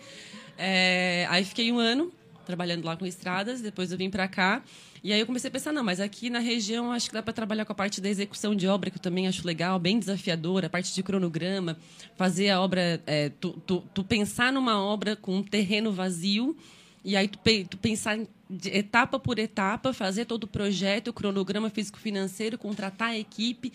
É, 0.59 1.27
aí 1.31 1.45
fiquei 1.45 1.71
um 1.71 1.79
ano 1.79 2.13
trabalhando 2.49 2.83
lá 2.83 2.97
com 2.97 3.05
estradas, 3.05 3.61
depois 3.61 3.93
eu 3.93 3.99
vim 3.99 4.09
para 4.09 4.27
cá. 4.27 4.63
E 5.05 5.13
aí 5.13 5.21
eu 5.21 5.27
comecei 5.27 5.49
a 5.49 5.51
pensar, 5.51 5.71
não, 5.71 5.85
mas 5.85 6.01
aqui 6.01 6.31
na 6.31 6.39
região 6.39 6.91
acho 6.91 7.09
que 7.09 7.15
dá 7.15 7.23
para 7.23 7.35
trabalhar 7.35 7.67
com 7.67 7.73
a 7.73 7.75
parte 7.75 8.01
da 8.01 8.09
execução 8.09 8.55
de 8.55 8.67
obra, 8.67 8.91
que 8.91 8.97
eu 8.97 9.03
também 9.03 9.29
acho 9.29 9.47
legal, 9.47 9.79
bem 9.79 9.99
desafiadora, 9.99 10.67
a 10.67 10.71
parte 10.71 10.95
de 10.95 11.03
cronograma, 11.03 11.77
fazer 12.17 12.49
a 12.49 12.61
obra, 12.61 13.01
é, 13.07 13.29
tu, 13.29 13.51
tu, 13.67 13.85
tu, 13.93 14.03
pensar 14.03 14.51
numa 14.51 14.83
obra 14.83 15.15
com 15.15 15.37
um 15.37 15.43
terreno 15.43 15.93
vazio, 15.93 16.57
e 17.05 17.15
aí 17.17 17.29
tu, 17.29 17.39
tu 17.69 17.77
pensar 17.77 18.19
etapa 18.65 19.21
por 19.21 19.39
etapa, 19.39 19.93
fazer 19.93 20.25
todo 20.25 20.45
o 20.45 20.49
projeto, 20.49 21.09
o 21.09 21.13
cronograma 21.13 21.69
físico-financeiro, 21.69 22.57
contratar 22.57 23.11
a 23.11 23.19
equipe. 23.19 23.73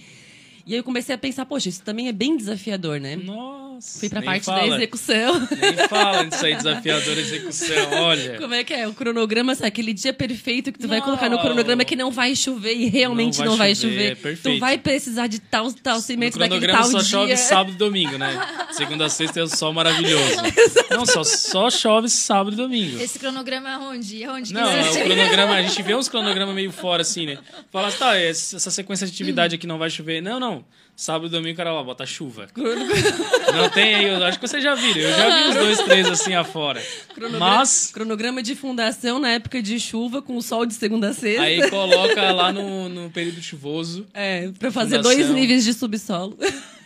E 0.66 0.74
aí 0.74 0.80
eu 0.80 0.84
comecei 0.84 1.14
a 1.14 1.18
pensar, 1.18 1.46
poxa, 1.46 1.70
isso 1.70 1.84
também 1.84 2.08
é 2.08 2.12
bem 2.12 2.36
desafiador, 2.36 3.00
né? 3.00 3.16
Nossa. 3.16 3.73
Fui 3.82 4.10
pra 4.10 4.22
parte 4.22 4.46
fala. 4.46 4.70
da 4.70 4.76
execução. 4.76 5.48
Nem 5.60 5.88
fala 5.88 6.24
disso 6.24 6.46
aí, 6.46 6.56
desafiador 6.56 7.18
execução, 7.18 7.92
olha. 8.02 8.38
Como 8.38 8.54
é 8.54 8.64
que 8.64 8.74
é? 8.74 8.88
O 8.88 8.94
cronograma, 8.94 9.56
sabe? 9.56 9.68
Aquele 9.68 9.94
dia 9.94 10.14
perfeito 10.14 10.72
que 10.72 10.80
tu 10.80 10.84
não. 10.84 10.90
vai 10.90 11.02
colocar 11.02 11.30
no 11.30 11.40
cronograma 11.40 11.84
que 11.84 11.96
não 11.96 12.12
vai 12.12 12.36
chover 12.36 12.74
e 12.74 12.88
realmente 12.88 13.40
não 13.40 13.46
vai, 13.46 13.50
não 13.50 13.58
vai 13.58 13.76
chover. 13.76 14.16
chover. 14.18 14.34
É 14.34 14.36
tu 14.36 14.60
vai 14.60 14.78
precisar 14.78 15.28
de 15.28 15.40
tal, 15.40 15.72
tal 15.74 16.00
cimento 16.00 16.38
daquele 16.38 16.68
tal 16.68 16.84
só 16.84 17.00
dia. 17.00 17.08
chove 17.08 17.38
sábado 17.38 17.74
e 17.74 17.78
domingo, 17.78 18.18
né? 18.18 18.34
Segunda 18.72 19.06
a 19.06 19.10
sexta 19.10 19.40
é 19.40 19.44
o 19.44 19.48
sol 19.48 19.74
maravilhoso. 19.74 20.36
não, 20.90 21.06
só, 21.06 21.24
só 21.24 21.70
chove 21.70 22.10
sábado 22.10 22.54
e 22.54 22.58
domingo. 22.58 23.00
Esse 23.00 23.20
cronograma 23.20 23.70
é 23.70 23.78
onde? 23.78 24.28
Onde 24.28 24.54
não, 24.54 24.70
é 24.70 24.90
o 24.90 25.04
cronograma, 25.04 25.54
a 25.54 25.62
gente 25.62 25.82
vê 25.82 25.96
uns 25.96 26.10
cronogramas 26.10 26.56
meio 26.56 26.72
fora 26.72 27.02
assim, 27.02 27.26
né? 27.26 27.38
Fala 27.72 27.88
assim, 27.88 27.98
tá, 27.98 28.18
essa 28.18 28.72
sequência 28.72 29.06
de 29.08 29.14
atividade 29.14 29.56
aqui 29.56 29.68
não 29.68 29.78
vai 29.78 29.90
chover. 29.90 30.22
Não, 30.22 30.40
não. 30.40 30.66
Sábado 30.96 31.26
e 31.26 31.30
domingo, 31.30 31.54
o 31.54 31.58
cara 31.58 31.74
lá, 31.74 31.84
bota 31.84 32.06
chuva. 32.06 32.48
Não 32.56 33.70
tem 33.70 33.96
aí, 33.96 34.06
eu 34.06 34.24
acho 34.24 34.40
que 34.40 34.48
vocês 34.48 34.64
já 34.64 34.76
viram. 34.76 35.02
Eu 35.02 35.10
já 35.12 35.44
vi 35.44 35.50
os 35.50 35.56
dois, 35.56 35.78
três 35.80 36.08
assim 36.08 36.36
afora. 36.36 36.82
Cronograma, 37.16 37.58
Mas. 37.58 37.92
Cronograma 37.92 38.44
de 38.44 38.56
fundação 38.56 39.18
na 39.18 39.32
época 39.32 39.62
de 39.62 39.80
chuva, 39.80 40.22
com 40.22 40.38
o 40.38 40.42
sol 40.42 40.68
de 40.68 40.76
segunda 40.76 41.10
a 41.10 41.14
sexta. 41.14 41.42
Aí 41.42 41.68
coloca 41.70 42.32
lá 42.32 42.52
no, 42.52 42.90
no 42.90 43.10
período 43.10 43.42
chuvoso. 43.42 44.06
É, 44.14 44.50
pra 44.60 44.72
fazer 44.72 44.98
fundação. 44.98 45.18
dois 45.18 45.30
níveis 45.32 45.64
de 45.64 45.74
subsolo. 45.74 46.38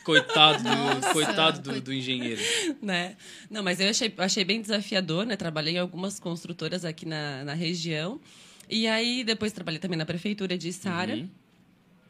Coitado 0.05 0.63
do, 0.63 0.69
Nossa, 0.69 1.11
coitado 1.11 1.59
do, 1.59 1.81
do, 1.81 1.93
engenheiro. 1.93 2.41
Né? 2.81 3.17
Não, 3.49 3.61
mas 3.61 3.81
eu 3.81 3.89
achei, 3.89 4.13
achei 4.19 4.45
bem 4.45 4.61
desafiador, 4.61 5.25
né? 5.25 5.35
Trabalhei 5.35 5.75
em 5.75 5.79
algumas 5.79 6.17
construtoras 6.17 6.85
aqui 6.85 7.05
na, 7.05 7.43
na 7.43 7.53
região. 7.53 8.21
E 8.69 8.87
aí, 8.87 9.25
depois 9.25 9.51
trabalhei 9.51 9.79
também 9.81 9.97
na 9.97 10.05
prefeitura 10.05 10.57
de 10.57 10.71
Sara. 10.71 11.13
Uhum. 11.13 11.29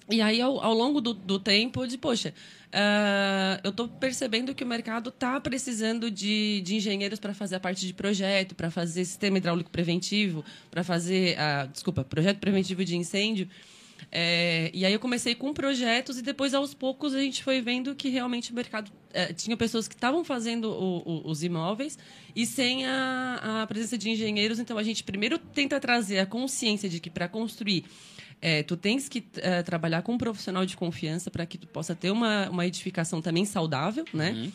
E 0.10 0.22
aí, 0.22 0.42
ao, 0.42 0.60
ao 0.62 0.74
longo 0.74 1.02
do, 1.02 1.14
do, 1.14 1.38
tempo, 1.38 1.86
de 1.86 1.98
poxa, 1.98 2.34
uh, 2.68 3.60
eu 3.62 3.72
estou 3.72 3.90
percebendo 3.90 4.56
que 4.56 4.64
o 4.64 4.68
mercado 4.68 5.10
está 5.10 5.40
precisando 5.42 6.10
de, 6.10 6.62
de 6.62 6.76
engenheiros 6.76 7.20
para 7.20 7.34
fazer 7.34 7.56
a 7.56 7.60
parte 7.60 7.86
de 7.86 7.94
projeto, 7.94 8.56
para 8.56 8.72
fazer 8.72 9.04
sistema 9.04 9.38
hidráulico 9.38 9.70
preventivo, 9.70 10.46
para 10.72 10.82
fazer, 10.82 11.36
uh, 11.36 11.68
desculpa, 11.68 12.06
projeto 12.06 12.40
preventivo 12.40 12.86
de 12.86 12.96
incêndio. 12.96 13.50
É, 14.12 14.72
e 14.74 14.86
aí 14.86 14.94
eu 14.94 15.00
comecei 15.00 15.36
com 15.36 15.54
projetos 15.54 16.18
e 16.18 16.22
depois, 16.22 16.54
aos 16.54 16.74
poucos, 16.74 17.14
a 17.14 17.20
gente 17.20 17.44
foi 17.44 17.62
vendo 17.62 17.96
que 17.96 18.10
realmente 18.10 18.52
o 18.52 18.56
mercado... 18.56 18.92
É, 19.14 19.34
tinha 19.34 19.58
pessoas 19.58 19.88
que 19.88 19.96
estavam 19.96 20.24
fazendo 20.24 20.70
o, 20.70 20.98
o, 21.00 21.30
os 21.30 21.44
imóveis 21.44 21.98
e 22.36 22.46
sem 22.46 22.86
a, 22.86 23.64
a 23.64 23.68
presença 23.68 23.98
de 23.98 24.10
engenheiros. 24.10 24.60
Então, 24.60 24.78
a 24.78 24.84
gente 24.84 25.04
primeiro 25.04 25.38
tenta 25.38 25.80
trazer 25.80 26.20
a 26.20 26.26
consciência 26.26 26.88
de 26.88 27.00
que 27.00 27.10
para 27.10 27.28
construir 27.28 27.84
é, 28.42 28.64
tu 28.64 28.78
tens 28.78 29.10
que 29.10 29.24
é, 29.38 29.64
trabalhar 29.64 30.02
com 30.02 30.14
um 30.14 30.18
profissional 30.18 30.66
de 30.66 30.78
confiança 30.78 31.32
para 31.32 31.46
que 31.46 31.58
tu 31.58 31.68
possa 31.68 31.96
ter 31.96 32.12
uma, 32.12 32.50
uma 32.50 32.66
edificação 32.66 33.22
também 33.22 33.46
saudável, 33.46 34.06
né? 34.14 34.32
Uhum. 34.32 34.52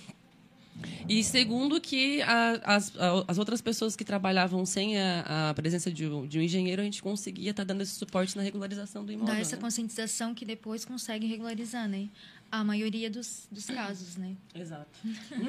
E 1.08 1.22
segundo, 1.22 1.80
que 1.80 2.22
a, 2.22 2.76
as, 2.76 2.96
a, 2.96 3.24
as 3.28 3.38
outras 3.38 3.60
pessoas 3.60 3.94
que 3.94 4.04
trabalhavam 4.04 4.64
sem 4.64 4.98
a, 4.98 5.50
a 5.50 5.54
presença 5.54 5.90
de 5.90 6.06
um, 6.06 6.26
de 6.26 6.38
um, 6.38 6.42
engenheiro, 6.42 6.80
a 6.80 6.84
gente 6.84 7.02
conseguia 7.02 7.50
estar 7.50 7.62
tá 7.62 7.72
dando 7.72 7.82
esse 7.82 7.92
suporte 7.92 8.36
na 8.36 8.42
regularização 8.42 9.04
do 9.04 9.12
imóvel. 9.12 9.34
Dá 9.34 9.40
essa 9.40 9.56
né? 9.56 9.62
conscientização 9.62 10.34
que 10.34 10.44
depois 10.44 10.84
consegue 10.84 11.26
regularizar, 11.26 11.88
né? 11.88 12.08
A 12.50 12.62
maioria 12.62 13.10
dos, 13.10 13.48
dos 13.50 13.64
casos, 13.64 14.16
né? 14.16 14.36
Exato. 14.54 14.90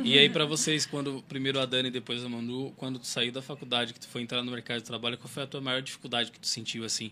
E 0.03 0.17
aí, 0.17 0.29
para 0.29 0.45
vocês, 0.45 0.85
quando 0.85 1.21
primeiro 1.27 1.59
a 1.59 1.65
Dani 1.65 1.89
e 1.89 1.91
depois 1.91 2.23
a 2.23 2.29
Manu, 2.29 2.71
quando 2.77 2.97
tu 2.97 3.05
saiu 3.05 3.31
da 3.31 3.41
faculdade, 3.41 3.93
que 3.93 3.99
tu 3.99 4.07
foi 4.07 4.21
entrar 4.21 4.41
no 4.41 4.51
mercado 4.51 4.77
de 4.77 4.85
trabalho, 4.85 5.17
qual 5.17 5.27
foi 5.27 5.43
a 5.43 5.47
tua 5.47 5.59
maior 5.59 5.81
dificuldade 5.81 6.31
que 6.31 6.39
tu 6.39 6.47
sentiu, 6.47 6.85
assim? 6.85 7.11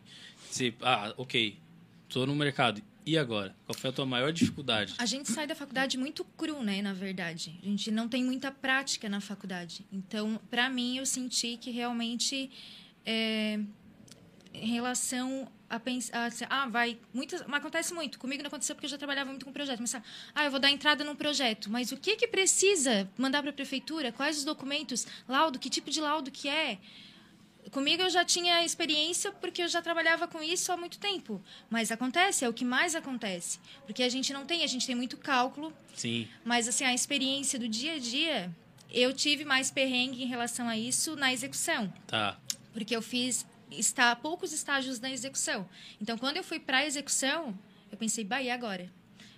Você, 0.51 0.73
ah, 0.81 1.13
ok, 1.17 1.57
tô 2.09 2.25
no 2.25 2.35
mercado. 2.35 2.81
E 3.05 3.17
agora? 3.17 3.55
Qual 3.65 3.75
foi 3.75 3.89
a 3.89 3.93
tua 3.93 4.05
maior 4.05 4.31
dificuldade? 4.31 4.93
A 4.97 5.05
gente 5.05 5.31
sai 5.31 5.47
da 5.47 5.55
faculdade 5.55 5.97
muito 5.97 6.23
cru, 6.23 6.61
né, 6.61 6.81
na 6.81 6.93
verdade. 6.93 7.57
A 7.63 7.65
gente 7.65 7.89
não 7.89 8.07
tem 8.07 8.23
muita 8.23 8.51
prática 8.51 9.09
na 9.09 9.19
faculdade. 9.19 9.85
Então, 9.91 10.39
para 10.51 10.69
mim, 10.69 10.97
eu 10.97 11.05
senti 11.05 11.57
que 11.57 11.71
realmente, 11.71 12.51
é, 13.05 13.59
em 14.53 14.71
relação 14.71 15.49
a 15.69 15.79
pensar, 15.79 16.29
ah, 16.49 16.67
vai, 16.67 16.99
muitas, 17.13 17.47
mas 17.47 17.61
acontece 17.61 17.93
muito. 17.93 18.19
Comigo 18.19 18.43
não 18.43 18.49
aconteceu 18.49 18.75
porque 18.75 18.85
eu 18.85 18.89
já 18.89 18.97
trabalhava 18.97 19.29
muito 19.29 19.45
com 19.45 19.53
projeto. 19.53 19.79
Mas, 19.79 19.95
ah, 19.95 20.43
eu 20.43 20.51
vou 20.51 20.59
dar 20.59 20.69
entrada 20.69 21.03
num 21.03 21.15
projeto, 21.15 21.71
mas 21.71 21.91
o 21.93 21.97
que 21.97 22.17
que 22.17 22.27
precisa 22.27 23.09
mandar 23.17 23.41
para 23.41 23.51
a 23.51 23.53
prefeitura? 23.53 24.11
Quais 24.11 24.37
os 24.37 24.43
documentos? 24.43 25.07
Laudo? 25.27 25.57
Que 25.57 25.69
tipo 25.69 25.89
de 25.89 26.01
laudo 26.01 26.29
que 26.29 26.49
é? 26.49 26.77
Comigo 27.71 28.03
eu 28.03 28.09
já 28.09 28.25
tinha 28.25 28.65
experiência 28.65 29.31
porque 29.31 29.63
eu 29.63 29.67
já 29.67 29.81
trabalhava 29.81 30.27
com 30.27 30.43
isso 30.43 30.71
há 30.73 30.77
muito 30.77 30.99
tempo. 30.99 31.41
Mas 31.69 31.89
acontece, 31.89 32.43
é 32.43 32.49
o 32.49 32.53
que 32.53 32.65
mais 32.65 32.95
acontece. 32.95 33.59
Porque 33.85 34.03
a 34.03 34.09
gente 34.09 34.33
não 34.33 34.45
tem, 34.45 34.63
a 34.63 34.67
gente 34.67 34.85
tem 34.85 34.93
muito 34.93 35.15
cálculo. 35.15 35.73
Sim. 35.95 36.27
Mas 36.43 36.67
assim, 36.67 36.83
a 36.83 36.93
experiência 36.93 37.57
do 37.57 37.69
dia 37.69 37.93
a 37.93 37.97
dia, 37.97 38.51
eu 38.91 39.13
tive 39.13 39.45
mais 39.45 39.71
perrengue 39.71 40.21
em 40.21 40.27
relação 40.27 40.67
a 40.67 40.77
isso 40.77 41.15
na 41.15 41.31
execução. 41.31 41.91
Tá. 42.05 42.37
Porque 42.73 42.93
eu 42.93 43.01
fiz 43.01 43.45
está 43.71 44.13
poucos 44.17 44.51
estágios 44.51 44.99
na 44.99 45.09
execução. 45.09 45.67
Então, 46.01 46.17
quando 46.17 46.35
eu 46.35 46.43
fui 46.43 46.59
para 46.59 46.79
a 46.79 46.85
execução, 46.85 47.57
eu 47.89 47.97
pensei, 47.97 48.25
bah, 48.25 48.41
e 48.41 48.51
agora? 48.51 48.91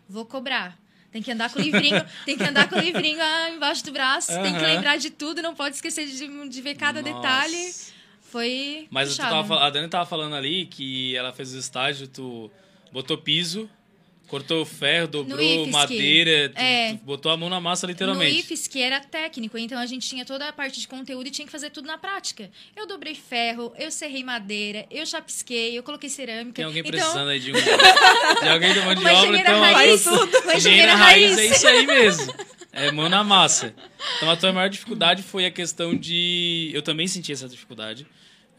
Vou 0.10 0.26
cobrar. 0.26 0.76
Tem 1.12 1.22
que 1.22 1.32
andar 1.32 1.52
com 1.52 1.60
o 1.60 1.62
livrinho, 1.62 2.04
tem 2.26 2.36
que 2.36 2.44
andar 2.44 2.68
com 2.68 2.76
o 2.76 2.80
livrinho 2.80 3.22
ah, 3.22 3.52
embaixo 3.52 3.86
do 3.86 3.92
braço, 3.92 4.32
uhum. 4.32 4.42
tem 4.42 4.56
que 4.56 4.62
lembrar 4.62 4.98
de 4.98 5.12
tudo, 5.12 5.44
não 5.44 5.54
pode 5.54 5.76
esquecer 5.76 6.08
de, 6.08 6.50
de 6.50 6.62
ver 6.62 6.76
cada 6.76 7.04
Nossa. 7.04 7.14
detalhe 7.14 7.93
foi. 8.34 8.88
Mas 8.90 9.16
tava, 9.16 9.64
a 9.64 9.70
Dani 9.70 9.88
tava 9.88 10.08
falando 10.08 10.36
ali 10.36 10.66
que 10.66 11.16
ela 11.16 11.32
fez 11.32 11.54
o 11.54 11.60
estágio, 11.60 12.08
tu 12.08 12.50
botou 12.92 13.16
piso, 13.16 13.70
cortou 14.28 14.66
ferro, 14.66 15.08
dobrou 15.08 15.68
madeira, 15.68 16.50
tu, 16.50 16.58
é, 16.58 16.94
tu 16.94 17.06
botou 17.06 17.32
a 17.32 17.38
mão 17.38 17.48
na 17.48 17.62
massa 17.62 17.86
literalmente. 17.86 18.34
No 18.34 18.40
IFES, 18.40 18.68
que 18.68 18.82
era 18.82 19.00
técnico, 19.00 19.56
então 19.56 19.78
a 19.78 19.86
gente 19.86 20.10
tinha 20.10 20.26
toda 20.26 20.50
a 20.50 20.52
parte 20.52 20.80
de 20.80 20.88
conteúdo 20.88 21.28
e 21.28 21.30
tinha 21.30 21.46
que 21.46 21.52
fazer 21.52 21.70
tudo 21.70 21.86
na 21.86 22.00
prática. 22.00 22.50
Eu 22.76 22.88
dobrei 22.88 23.14
ferro, 23.14 23.72
eu 23.78 23.92
serrei 23.92 24.24
madeira, 24.24 24.88
eu 24.90 25.06
chapisquei, 25.06 25.78
eu 25.78 25.84
coloquei 25.84 26.10
cerâmica. 26.10 26.56
Tem 26.56 26.66
alguém 26.66 26.80
então... 26.80 26.92
precisando 26.92 27.30
aí 27.30 27.40
de 27.40 27.52
um. 27.52 27.54
de 28.42 28.50
alguém 28.50 28.74
do 28.74 28.82
mão 28.82 28.96
de 28.96 29.06
obra, 29.06 29.38
então. 29.40 29.62
Raiz, 29.62 30.04
tudo. 30.04 30.38
Uma 30.40 30.56
engenheira 30.56 30.96
raiz 30.96 31.38
é 31.38 31.46
isso 31.46 31.68
aí 31.68 31.86
mesmo. 31.86 32.34
É 32.72 32.92
mão 32.92 33.08
na 33.08 33.24
massa. 33.24 33.76
Então 34.18 34.32
a 34.32 34.36
tua 34.36 34.52
maior 34.52 34.70
dificuldade 34.70 35.22
foi 35.22 35.46
a 35.46 35.52
questão 35.52 35.96
de. 35.96 36.72
Eu 36.74 36.82
também 36.82 37.08
senti 37.08 37.32
essa 37.32 37.48
dificuldade 37.48 38.08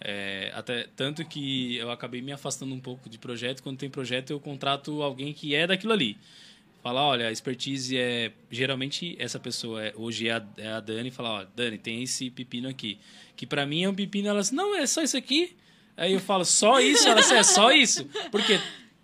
é, 0.04 0.52
até 0.54 0.86
tanto 0.94 1.24
que 1.24 1.76
eu 1.76 1.90
acabei 1.90 2.20
me 2.20 2.30
afastando 2.30 2.74
um 2.74 2.78
pouco 2.80 3.08
de 3.08 3.18
projeto. 3.18 3.62
Quando 3.62 3.78
tem 3.78 3.88
projeto, 3.88 4.30
eu 4.30 4.38
contrato 4.38 5.02
alguém 5.02 5.32
que 5.32 5.54
é 5.54 5.66
daquilo 5.66 5.94
ali. 5.94 6.18
Falar, 6.82 7.02
olha, 7.06 7.28
a 7.28 7.32
expertise 7.32 7.96
é. 7.96 8.30
Geralmente, 8.50 9.16
essa 9.18 9.40
pessoa 9.40 9.82
é, 9.82 9.94
hoje 9.96 10.28
é 10.28 10.32
a, 10.32 10.44
é 10.58 10.68
a 10.68 10.80
Dani. 10.80 11.10
Falar, 11.10 11.40
ó, 11.40 11.46
Dani, 11.56 11.78
tem 11.78 12.02
esse 12.02 12.28
pepino 12.28 12.68
aqui. 12.68 12.98
Que 13.34 13.46
para 13.46 13.64
mim 13.64 13.84
é 13.84 13.88
um 13.88 13.94
pepino. 13.94 14.28
Ela 14.28 14.42
não, 14.52 14.76
é 14.76 14.86
só 14.86 15.02
isso 15.02 15.16
aqui. 15.16 15.56
Aí 15.96 16.12
eu 16.12 16.20
falo, 16.20 16.44
só 16.44 16.78
isso? 16.80 17.08
Ela 17.08 17.20
assim, 17.20 17.34
é 17.34 17.42
só 17.42 17.72
isso? 17.72 18.04
Porque 18.30 18.60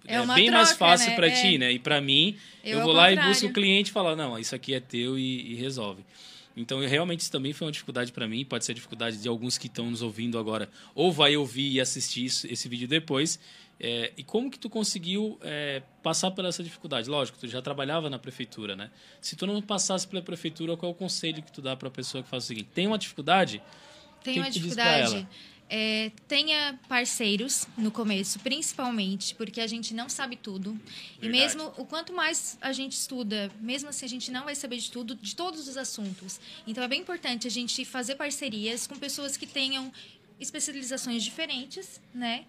É 0.06 0.16
é, 0.16 0.26
bem 0.26 0.50
mais 0.50 0.70
troca, 0.70 0.78
fácil 0.84 1.10
né? 1.10 1.16
para 1.16 1.28
É. 1.28 1.30
ti, 1.30 1.56
né? 1.56 1.72
E 1.72 1.78
para 1.78 2.00
mim, 2.02 2.36
Eu 2.62 2.78
eu, 2.80 2.84
vou 2.84 2.92
lá 2.92 3.10
e 3.10 3.16
busco 3.16 3.46
o 3.46 3.52
cliente 3.52 3.90
e 3.90 3.92
falo, 3.94 4.14
não, 4.14 4.38
isso 4.38 4.54
aqui 4.54 4.74
é 4.74 4.80
teu 4.80 5.18
e, 5.18 5.52
e 5.52 5.54
resolve. 5.54 6.04
Então, 6.56 6.82
eu- 6.82 6.88
realmente, 6.88 7.20
isso 7.20 7.30
também 7.32 7.52
foi 7.52 7.66
uma 7.66 7.72
dificuldade 7.72 8.12
para 8.12 8.26
mim. 8.26 8.44
Pode 8.44 8.64
ser 8.64 8.74
dificuldade 8.74 9.16
de 9.18 9.28
alguns 9.28 9.56
que 9.56 9.66
estão 9.66 9.90
nos 9.90 10.02
ouvindo 10.02 10.38
agora. 10.38 10.68
Ou 10.94 11.12
vai 11.12 11.36
ouvir 11.36 11.70
e 11.72 11.80
assistir 11.80 12.24
isso- 12.24 12.46
esse 12.50 12.68
vídeo 12.68 12.88
depois. 12.88 13.38
É, 13.82 14.12
e 14.16 14.22
como 14.22 14.50
que 14.50 14.58
tu 14.58 14.68
conseguiu 14.68 15.38
é, 15.42 15.80
passar 16.02 16.30
por 16.32 16.44
essa 16.44 16.62
dificuldade? 16.62 17.08
Lógico, 17.08 17.38
tu 17.38 17.48
já 17.48 17.62
trabalhava 17.62 18.10
na 18.10 18.18
prefeitura, 18.18 18.76
né? 18.76 18.90
Se 19.22 19.36
tu 19.36 19.46
não 19.46 19.62
passasse 19.62 20.06
pela 20.06 20.20
prefeitura, 20.20 20.76
qual 20.76 20.92
é 20.92 20.94
o 20.94 20.96
conselho 20.98 21.42
que 21.42 21.50
tu 21.50 21.62
dá 21.62 21.74
para 21.74 21.88
a 21.88 21.90
pessoa 21.90 22.22
que 22.22 22.28
faz 22.28 22.44
o 22.44 22.46
seguinte? 22.46 22.68
Tem 22.74 22.86
uma 22.86 22.98
dificuldade? 22.98 23.62
Tem 24.22 24.34
Que 24.34 24.40
uma 24.40 24.46
que 24.50 24.52
tu 24.52 24.60
diz 24.64 24.74
pra 24.74 24.98
dificuldade. 24.98 25.28
É, 25.72 26.10
tenha 26.26 26.76
parceiros 26.88 27.64
no 27.78 27.92
começo, 27.92 28.40
principalmente, 28.40 29.36
porque 29.36 29.60
a 29.60 29.68
gente 29.68 29.94
não 29.94 30.08
sabe 30.08 30.34
tudo. 30.34 30.72
E 31.18 31.28
Verdade. 31.28 31.30
mesmo 31.44 31.72
o 31.76 31.86
quanto 31.86 32.12
mais 32.12 32.58
a 32.60 32.72
gente 32.72 32.94
estuda, 32.94 33.48
mesmo 33.60 33.88
assim 33.88 34.04
a 34.04 34.08
gente 34.08 34.32
não 34.32 34.44
vai 34.44 34.56
saber 34.56 34.78
de 34.78 34.90
tudo, 34.90 35.14
de 35.14 35.36
todos 35.36 35.68
os 35.68 35.76
assuntos. 35.76 36.40
Então 36.66 36.82
é 36.82 36.88
bem 36.88 37.00
importante 37.00 37.46
a 37.46 37.50
gente 37.50 37.84
fazer 37.84 38.16
parcerias 38.16 38.88
com 38.88 38.96
pessoas 38.98 39.36
que 39.36 39.46
tenham 39.46 39.92
especializações 40.40 41.22
diferentes, 41.22 42.00
né? 42.12 42.44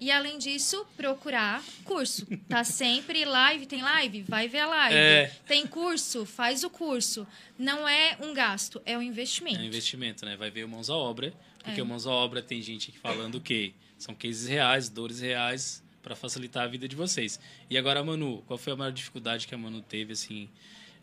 E 0.00 0.12
além 0.12 0.38
disso, 0.38 0.86
procurar 0.96 1.64
curso. 1.84 2.26
Tá 2.48 2.62
sempre 2.64 3.24
live, 3.24 3.64
tem 3.66 3.82
live, 3.82 4.22
vai 4.22 4.46
ver 4.46 4.60
a 4.60 4.66
live. 4.66 4.96
É. 4.96 5.32
Tem 5.46 5.66
curso, 5.66 6.24
faz 6.26 6.62
o 6.62 6.70
curso. 6.70 7.26
Não 7.58 7.88
é 7.88 8.16
um 8.20 8.32
gasto, 8.34 8.80
é 8.84 8.96
um 8.96 9.02
É 9.02 9.04
investimento. 9.04 9.58
um 9.58 9.64
investimento, 9.64 10.24
né? 10.24 10.36
Vai 10.36 10.50
ver 10.50 10.66
Mãos 10.68 10.88
à 10.90 10.94
Obra, 10.94 11.32
porque 11.62 11.80
É. 11.80 11.84
Mãos 11.84 12.06
à 12.06 12.10
Obra 12.10 12.42
tem 12.42 12.60
gente 12.62 12.90
aqui 12.90 12.98
falando 12.98 13.36
o 13.36 13.40
quê? 13.40 13.72
São 13.98 14.14
cases 14.14 14.48
reais, 14.48 14.88
dores 14.88 15.20
reais, 15.20 15.82
para 16.02 16.14
facilitar 16.14 16.64
a 16.64 16.66
vida 16.66 16.88
de 16.88 16.96
vocês. 16.96 17.38
E 17.68 17.76
agora, 17.76 18.02
Manu, 18.02 18.42
qual 18.46 18.58
foi 18.58 18.72
a 18.72 18.76
maior 18.76 18.92
dificuldade 18.92 19.46
que 19.46 19.54
a 19.54 19.58
Manu 19.58 19.82
teve, 19.82 20.12
assim, 20.12 20.48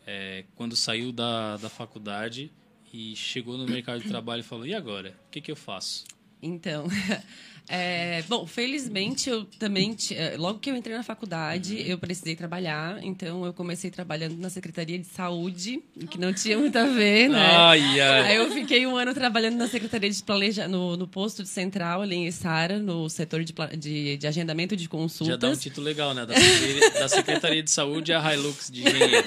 é, 0.06 0.44
quando 0.56 0.74
saiu 0.74 1.12
da, 1.12 1.56
da 1.58 1.68
faculdade 1.68 2.50
e 2.92 3.14
chegou 3.14 3.58
no 3.58 3.66
mercado 3.66 4.02
de 4.02 4.08
trabalho 4.08 4.40
e 4.40 4.42
falou, 4.42 4.66
e 4.66 4.74
agora? 4.74 5.14
O 5.26 5.30
que, 5.30 5.40
que 5.40 5.50
eu 5.50 5.56
faço? 5.56 6.04
Então, 6.42 6.86
é, 7.68 8.22
bom, 8.28 8.46
felizmente 8.46 9.28
eu 9.28 9.44
também, 9.58 9.96
eh, 10.12 10.36
logo 10.38 10.58
que 10.60 10.70
eu 10.70 10.76
entrei 10.76 10.96
na 10.96 11.02
faculdade, 11.02 11.82
eu 11.88 11.98
precisei 11.98 12.36
trabalhar, 12.36 13.02
então 13.02 13.44
eu 13.44 13.52
comecei 13.52 13.90
trabalhando 13.90 14.36
na 14.36 14.48
Secretaria 14.48 14.98
de 14.98 15.06
Saúde, 15.06 15.82
o 16.00 16.06
que 16.06 16.18
não 16.18 16.32
tinha 16.32 16.56
muito 16.58 16.76
a 16.78 16.84
ver, 16.84 17.28
né? 17.28 17.40
Ai, 17.40 18.00
ai. 18.00 18.20
Aí 18.28 18.36
eu 18.36 18.50
fiquei 18.52 18.86
um 18.86 18.96
ano 18.96 19.12
trabalhando 19.12 19.56
na 19.56 19.66
Secretaria 19.66 20.10
de 20.10 20.22
Planeja 20.22 20.68
no, 20.68 20.96
no 20.96 21.08
posto 21.08 21.42
de 21.42 21.48
central, 21.48 22.02
ali 22.02 22.16
em 22.16 22.30
Sara, 22.30 22.78
no 22.78 23.08
setor 23.08 23.42
de, 23.42 23.52
de, 23.76 24.16
de 24.16 24.26
agendamento 24.26 24.76
de 24.76 24.88
consultas. 24.88 25.34
Já 25.34 25.36
dá 25.36 25.48
um 25.48 25.56
título 25.56 25.86
legal, 25.86 26.14
né? 26.14 26.24
Da 26.24 26.34
Secretaria, 26.34 26.90
da 27.00 27.08
Secretaria 27.08 27.62
de 27.62 27.70
Saúde 27.70 28.12
à 28.12 28.34
Hilux 28.34 28.70
de 28.70 28.82
Engenheiro. 28.86 29.26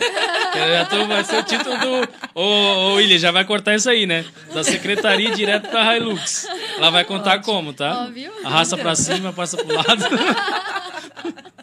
Já 0.53 0.85
tô, 0.85 1.07
vai 1.07 1.23
ser 1.23 1.39
o 1.39 1.43
título 1.43 1.77
do. 1.77 2.09
Ô, 2.35 2.41
ô, 2.41 2.93
William, 2.95 3.17
já 3.17 3.31
vai 3.31 3.43
cortar 3.43 3.75
isso 3.75 3.89
aí, 3.89 4.05
né? 4.05 4.25
Da 4.53 4.63
Secretaria 4.63 5.31
direto 5.35 5.69
pra 5.69 5.97
Hilux. 5.97 6.47
Ela 6.77 6.89
vai 6.89 6.98
contar 7.05 7.39
como, 7.41 7.73
tá? 7.73 8.03
Óbvio. 8.05 8.31
Arrasta 8.45 8.77
pra 8.77 8.95
cima, 8.95 9.33
passa 9.33 9.57
pro 9.57 9.73
lado. 9.73 10.03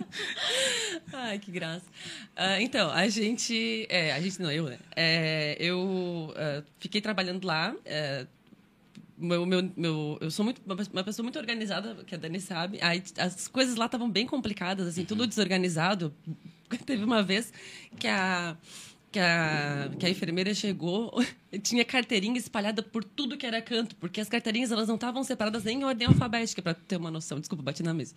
Ai, 1.12 1.38
que 1.38 1.50
graça. 1.50 1.84
Ah, 2.34 2.60
então, 2.60 2.90
a 2.90 3.08
gente. 3.08 3.86
É, 3.88 4.12
a 4.12 4.20
gente 4.20 4.40
não, 4.40 4.50
eu, 4.50 4.64
né? 4.64 4.78
É, 4.94 5.56
eu 5.58 6.32
ah, 6.36 6.62
fiquei 6.78 7.00
trabalhando 7.00 7.44
lá. 7.44 7.74
é, 7.84 8.26
meu, 9.18 9.46
meu, 9.46 9.70
meu, 9.76 10.18
eu 10.20 10.30
sou 10.30 10.44
muito, 10.44 10.60
uma 10.66 10.76
pe- 10.76 10.90
uma 10.92 11.02
pessoa 11.02 11.24
muito 11.24 11.38
organizada, 11.38 11.96
que 12.06 12.14
a 12.14 12.18
Dani 12.18 12.38
sabe. 12.40 12.78
Aí, 12.82 13.02
as 13.18 13.48
coisas 13.48 13.76
lá 13.76 13.86
estavam 13.86 14.10
bem 14.10 14.26
complicadas, 14.26 14.86
assim, 14.86 15.04
tudo 15.04 15.26
desorganizado. 15.26 16.12
Teve 16.84 17.02
uma 17.04 17.22
vez 17.22 17.52
que 17.98 18.06
a, 18.06 18.56
que 19.16 19.20
a, 19.20 19.90
que 19.98 20.04
a 20.04 20.10
enfermeira 20.10 20.52
chegou, 20.52 21.10
tinha 21.62 21.82
carteirinha 21.86 22.36
espalhada 22.36 22.82
por 22.82 23.02
tudo 23.02 23.34
que 23.38 23.46
era 23.46 23.62
canto, 23.62 23.96
porque 23.96 24.20
as 24.20 24.28
carteirinhas 24.28 24.70
elas 24.70 24.86
não 24.88 24.96
estavam 24.96 25.24
separadas 25.24 25.64
nem 25.64 25.80
em 25.80 25.84
ordem 25.84 26.06
alfabética, 26.06 26.60
para 26.60 26.74
ter 26.74 26.96
uma 26.98 27.10
noção. 27.10 27.40
Desculpa, 27.40 27.62
bati 27.62 27.82
na 27.82 27.94
mesa. 27.94 28.12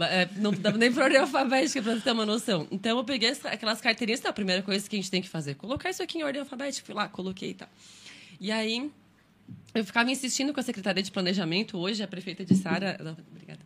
É, 0.00 0.28
Não 0.36 0.52
dava 0.52 0.76
nem 0.76 0.92
por 0.92 1.02
ordem 1.02 1.16
alfabética, 1.18 1.80
para 1.82 1.98
ter 1.98 2.10
uma 2.12 2.26
noção. 2.26 2.68
Então, 2.70 2.98
eu 2.98 3.04
peguei 3.04 3.30
essa- 3.30 3.48
aquelas 3.48 3.80
carteirinhas, 3.80 4.20
tá, 4.20 4.28
a 4.28 4.32
primeira 4.34 4.60
coisa 4.62 4.86
que 4.86 4.96
a 4.96 4.98
gente 4.98 5.10
tem 5.10 5.22
que 5.22 5.28
fazer, 5.30 5.54
colocar 5.54 5.88
isso 5.88 6.02
aqui 6.02 6.18
em 6.18 6.24
ordem 6.24 6.40
alfabética. 6.40 6.84
Fui 6.84 6.94
lá, 6.94 7.08
coloquei 7.08 7.50
e 7.52 7.54
tal. 7.54 7.68
E 8.38 8.52
aí, 8.52 8.90
eu 9.74 9.82
ficava 9.82 10.10
insistindo 10.10 10.52
com 10.52 10.60
a 10.60 10.62
secretária 10.62 11.02
de 11.02 11.10
planejamento, 11.10 11.78
hoje 11.78 12.02
a 12.02 12.06
prefeita 12.06 12.44
de 12.44 12.54
Sara. 12.54 12.98
Obrigada. 13.32 13.60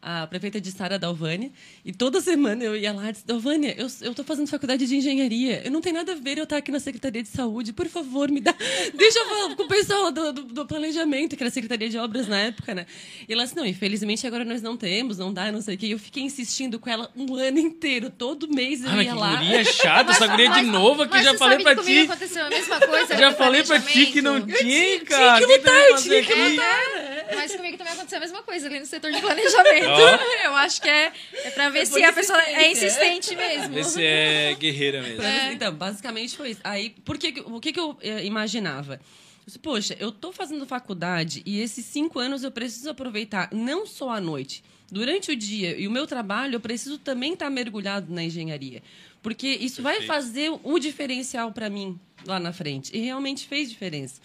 A 0.00 0.26
prefeita 0.28 0.60
de 0.60 0.70
Sara 0.70 0.96
Dalvani. 0.96 1.52
E 1.84 1.92
toda 1.92 2.20
semana 2.20 2.62
eu 2.62 2.76
ia 2.76 2.92
lá 2.92 3.08
e 3.08 3.12
disse: 3.12 3.26
Dalvânia, 3.26 3.74
eu, 3.76 3.88
eu 4.00 4.14
tô 4.14 4.22
fazendo 4.22 4.46
faculdade 4.46 4.86
de 4.86 4.94
engenharia. 4.96 5.60
Eu 5.64 5.72
não 5.72 5.80
tem 5.80 5.92
nada 5.92 6.12
a 6.12 6.14
ver 6.14 6.38
eu 6.38 6.44
estar 6.44 6.56
aqui 6.56 6.70
na 6.70 6.78
Secretaria 6.78 7.20
de 7.20 7.28
Saúde. 7.28 7.72
Por 7.72 7.88
favor, 7.88 8.30
me 8.30 8.40
dá. 8.40 8.54
Deixa 8.94 9.18
eu 9.18 9.26
falar 9.26 9.56
com 9.56 9.62
o 9.64 9.68
pessoal 9.68 10.12
do, 10.12 10.32
do, 10.32 10.42
do 10.44 10.66
planejamento, 10.66 11.36
que 11.36 11.42
era 11.42 11.48
a 11.48 11.52
Secretaria 11.52 11.88
de 11.90 11.98
Obras 11.98 12.28
na 12.28 12.38
época, 12.38 12.74
né? 12.76 12.86
E 13.28 13.32
ela 13.32 13.42
disse: 13.42 13.56
não, 13.56 13.66
infelizmente 13.66 14.24
agora 14.24 14.44
nós 14.44 14.62
não 14.62 14.76
temos, 14.76 15.18
não 15.18 15.32
dá, 15.34 15.50
não 15.50 15.60
sei 15.60 15.74
o 15.74 15.78
quê. 15.78 15.86
E 15.86 15.90
eu 15.90 15.98
fiquei 15.98 16.22
insistindo 16.22 16.78
com 16.78 16.88
ela 16.88 17.10
um 17.16 17.34
ano 17.34 17.58
inteiro. 17.58 18.08
Todo 18.08 18.48
mês 18.48 18.84
eu 18.84 18.90
Ah, 18.90 19.02
ia 19.02 19.10
que 19.12 19.18
lá. 19.18 19.36
guria 19.36 19.64
chata, 19.64 20.12
essa 20.12 20.28
guria 20.28 20.50
de 20.50 20.62
novo 20.62 21.02
aqui, 21.02 21.20
já 21.24 21.34
falei 21.36 21.58
pra 21.58 21.74
ti. 21.74 21.98
aconteceu 22.02 22.46
a 22.46 22.48
mesma 22.48 22.78
coisa. 22.80 23.16
Já 23.16 23.32
falei 23.32 23.64
pra 23.64 23.80
ti 23.80 24.06
que 24.06 24.22
não 24.22 24.40
tinha, 24.46 25.00
cara. 25.04 25.44
O 25.44 25.48
que 25.48 25.58
tu 25.58 25.58
lutar, 25.58 26.02
tinha 26.02 26.22
que 26.22 26.34
lutar. 26.34 27.17
Mas 27.34 27.54
comigo 27.54 27.76
também 27.76 27.92
aconteceu 27.92 28.18
a 28.18 28.20
mesma 28.20 28.42
coisa 28.42 28.66
ali 28.66 28.80
no 28.80 28.86
setor 28.86 29.10
de 29.12 29.20
planejamento. 29.20 29.86
Ó. 29.88 30.18
Eu 30.46 30.56
acho 30.56 30.80
que 30.80 30.88
é, 30.88 31.12
é 31.44 31.50
pra 31.50 31.70
ver 31.70 31.86
se 31.86 31.92
por 31.92 32.04
a 32.04 32.12
pessoa 32.12 32.40
é 32.42 32.70
insistente, 32.70 33.34
insistente 33.34 33.36
mesmo. 33.36 33.74
Vê 33.74 33.84
se 33.84 34.02
é 34.04 34.54
guerreira 34.58 35.02
mesmo. 35.02 35.16
Pra- 35.16 35.52
Então, 35.52 35.72
basicamente 35.74 36.36
foi 36.36 36.50
isso. 36.50 36.60
Aí, 36.64 36.90
por 37.04 37.18
que, 37.18 37.42
o 37.46 37.60
que, 37.60 37.72
que 37.72 37.80
eu 37.80 37.96
eh, 38.02 38.24
imaginava? 38.24 38.94
Eu 38.94 39.00
disse, 39.46 39.58
Poxa, 39.58 39.96
eu 39.98 40.10
tô 40.12 40.32
fazendo 40.32 40.66
faculdade 40.66 41.42
e 41.46 41.60
esses 41.60 41.84
cinco 41.84 42.18
anos 42.18 42.42
eu 42.44 42.50
preciso 42.50 42.90
aproveitar 42.90 43.48
não 43.52 43.86
só 43.86 44.10
à 44.10 44.20
noite, 44.20 44.62
durante 44.90 45.30
o 45.30 45.36
dia 45.36 45.78
e 45.78 45.86
o 45.86 45.90
meu 45.90 46.06
trabalho, 46.06 46.54
eu 46.56 46.60
preciso 46.60 46.98
também 46.98 47.32
estar 47.34 47.50
mergulhado 47.50 48.12
na 48.12 48.22
engenharia. 48.24 48.82
Porque 49.22 49.48
isso 49.48 49.82
vai 49.82 49.94
Perfeito. 49.98 50.12
fazer 50.14 50.52
o 50.62 50.78
diferencial 50.78 51.52
para 51.52 51.68
mim 51.68 51.98
lá 52.24 52.38
na 52.38 52.52
frente. 52.52 52.96
E 52.96 53.00
realmente 53.00 53.46
fez 53.48 53.68
diferença. 53.68 54.20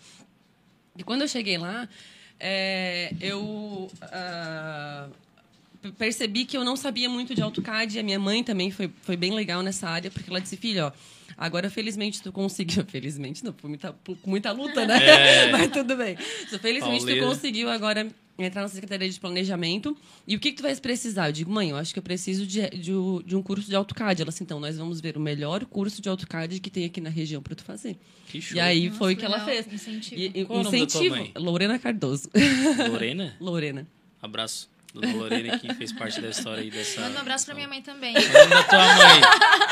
E 0.98 1.04
quando 1.04 1.22
eu 1.24 1.28
cheguei 1.28 1.58
lá, 1.58 1.90
é, 2.46 3.14
eu 3.22 3.90
p- 5.82 5.92
percebi 5.94 6.46
que 6.46 6.58
eu 6.58 6.64
não 6.64 6.76
sabia 6.76 7.10
muito 7.10 7.34
de 7.34 7.42
AutoCAD. 7.42 7.96
E 7.98 8.00
a 8.00 8.04
minha 8.04 8.20
mãe 8.20 8.44
também 8.44 8.70
foi, 8.72 8.90
foi 9.02 9.16
bem 9.18 9.32
legal 9.34 9.62
nessa 9.62 9.88
área, 9.90 10.12
porque 10.12 10.30
ela 10.30 10.42
disse, 10.42 10.58
filha, 10.58 10.88
ó, 10.88 10.92
agora 11.38 11.70
felizmente 11.70 12.22
tu 12.22 12.32
conseguiu... 12.32 12.84
Felizmente 12.92 13.44
não, 13.44 13.54
por 13.54 13.68
muita, 13.70 13.94
por 13.94 14.18
muita 14.26 14.52
luta, 14.52 14.86
né? 14.86 15.46
É. 15.48 15.52
Mas 15.56 15.72
tudo 15.72 15.96
bem. 15.96 16.16
Felizmente 16.62 17.00
Pauleira. 17.00 17.22
tu 17.22 17.28
conseguiu 17.28 17.70
agora 17.70 18.08
entrar 18.38 18.62
na 18.62 18.68
Secretaria 18.68 19.10
de 19.10 19.20
Planejamento. 19.20 19.96
E 20.28 20.36
o 20.36 20.40
que, 20.40 20.52
que 20.52 20.58
tu 20.58 20.64
vais 20.64 20.80
precisar? 20.80 21.30
Eu 21.30 21.32
digo, 21.34 21.52
mãe, 21.52 21.70
eu 21.70 21.78
acho 21.78 21.94
que 21.94 22.00
eu 22.00 22.04
preciso 22.04 22.46
de, 22.48 22.68
de, 22.70 22.92
de 23.26 23.36
um 23.36 23.42
curso 23.44 23.68
de 23.70 23.76
AutoCAD. 23.76 24.22
Ela 24.22 24.30
assim, 24.30 24.44
então, 24.44 24.60
nós 24.60 24.78
vamos 24.78 25.00
ver 25.00 25.16
o 25.18 25.20
melhor 25.20 25.66
curso 25.66 26.02
de 26.02 26.10
AutoCAD 26.10 26.60
que 26.60 26.70
tem 26.70 26.86
aqui 26.86 27.00
na 27.00 27.10
região 27.10 27.42
para 27.42 27.56
tu 27.56 27.64
fazer. 27.64 27.98
Que 28.28 28.42
show. 28.42 28.58
E 28.58 28.60
aí 28.60 28.86
Nossa, 28.88 28.98
foi 28.98 29.14
o 29.14 29.18
que 29.18 29.26
ela 29.26 29.40
fez. 29.46 29.72
Incentivo. 29.72 30.20
E- 30.22 30.32
e- 30.42 30.46
Qual 30.46 30.60
o 30.60 30.64
nome 30.64 30.80
da 30.80 30.86
tua 30.88 31.00
incentivo. 31.02 31.16
mãe? 31.16 31.32
Lorena 31.38 31.80
Cardoso. 31.80 32.30
Lorena? 32.90 33.36
Lorena. 33.40 33.88
Abraço. 34.22 34.72
Dona 34.94 35.12
Lorena, 35.16 35.58
que 35.58 35.74
fez 35.74 35.92
parte 35.92 36.22
da 36.22 36.30
história 36.30 36.62
aí 36.62 36.70
dessa. 36.70 37.02
Manda 37.02 37.18
um 37.18 37.22
abraço 37.22 37.46
pra 37.48 37.56
minha 37.56 37.68
mãe 37.68 37.82
também. 37.82 38.16
O 38.16 38.22
nome 38.22 38.48
da 38.48 38.64
tua 38.64 38.96
mãe. 38.96 39.22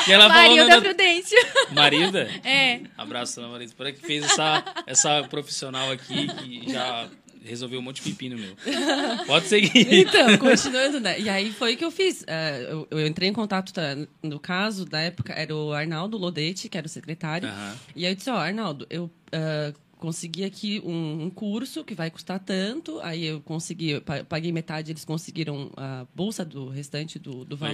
E 0.08 0.12
ela 0.12 0.28
nome 0.28 0.58
da 0.58 0.76
da... 0.76 0.82
Prudência. 0.82 1.38
Marida? 1.72 2.24
É. 2.44 2.82
Abraço, 2.98 3.36
dona 3.36 3.50
Marida. 3.54 3.72
Por 3.78 3.86
que 3.94 4.00
fez 4.02 4.24
essa, 4.24 4.64
essa 4.88 5.24
profissional 5.30 5.92
aqui 5.92 6.28
que 6.28 6.72
já 6.72 7.08
resolveu 7.44 7.80
um 7.80 7.82
monte 7.82 8.02
de 8.02 8.10
pepino 8.12 8.38
meu. 8.38 8.56
Pode 9.26 9.48
seguir. 9.48 9.94
Então, 9.94 10.38
continuando, 10.38 11.00
né? 11.00 11.20
E 11.20 11.28
aí 11.30 11.52
foi 11.52 11.74
o 11.74 11.78
que 11.78 11.86
eu 11.86 11.92
fiz. 11.92 12.24
É, 12.28 12.68
eu, 12.70 12.88
eu 12.92 13.08
entrei 13.08 13.30
em 13.30 13.34
contato, 13.34 13.74
tá, 13.74 13.96
no 14.22 14.40
caso, 14.40 14.86
da 14.86 15.00
época, 15.00 15.34
era 15.34 15.56
o 15.56 15.74
Arnaldo 15.74 16.18
Lodete, 16.18 16.70
que 16.70 16.78
era 16.78 16.88
o 16.88 16.90
secretário. 16.90 17.48
E 17.96 18.06
aí 18.06 18.12
eu 18.12 18.16
disse, 18.16 18.30
ó, 18.30 18.36
Arnaldo, 18.36 18.86
eu 18.90 19.10
ah, 19.32 19.74
consegui 19.98 20.44
aqui 20.44 20.82
um, 20.84 21.26
um 21.26 21.30
curso 21.30 21.84
que 21.84 21.94
vai 21.94 22.10
custar 22.10 22.40
tanto. 22.40 23.00
Aí 23.02 23.26
eu 23.26 23.40
consegui, 23.42 23.92
eu 23.92 24.02
pa- 24.02 24.24
paguei 24.24 24.52
metade, 24.52 24.92
eles 24.92 25.06
conseguiram 25.06 25.72
a 25.78 26.06
bolsa 26.16 26.44
do 26.44 26.70
restante 26.70 27.20
do, 27.20 27.46
do 27.46 27.56
Legal. 27.56 27.70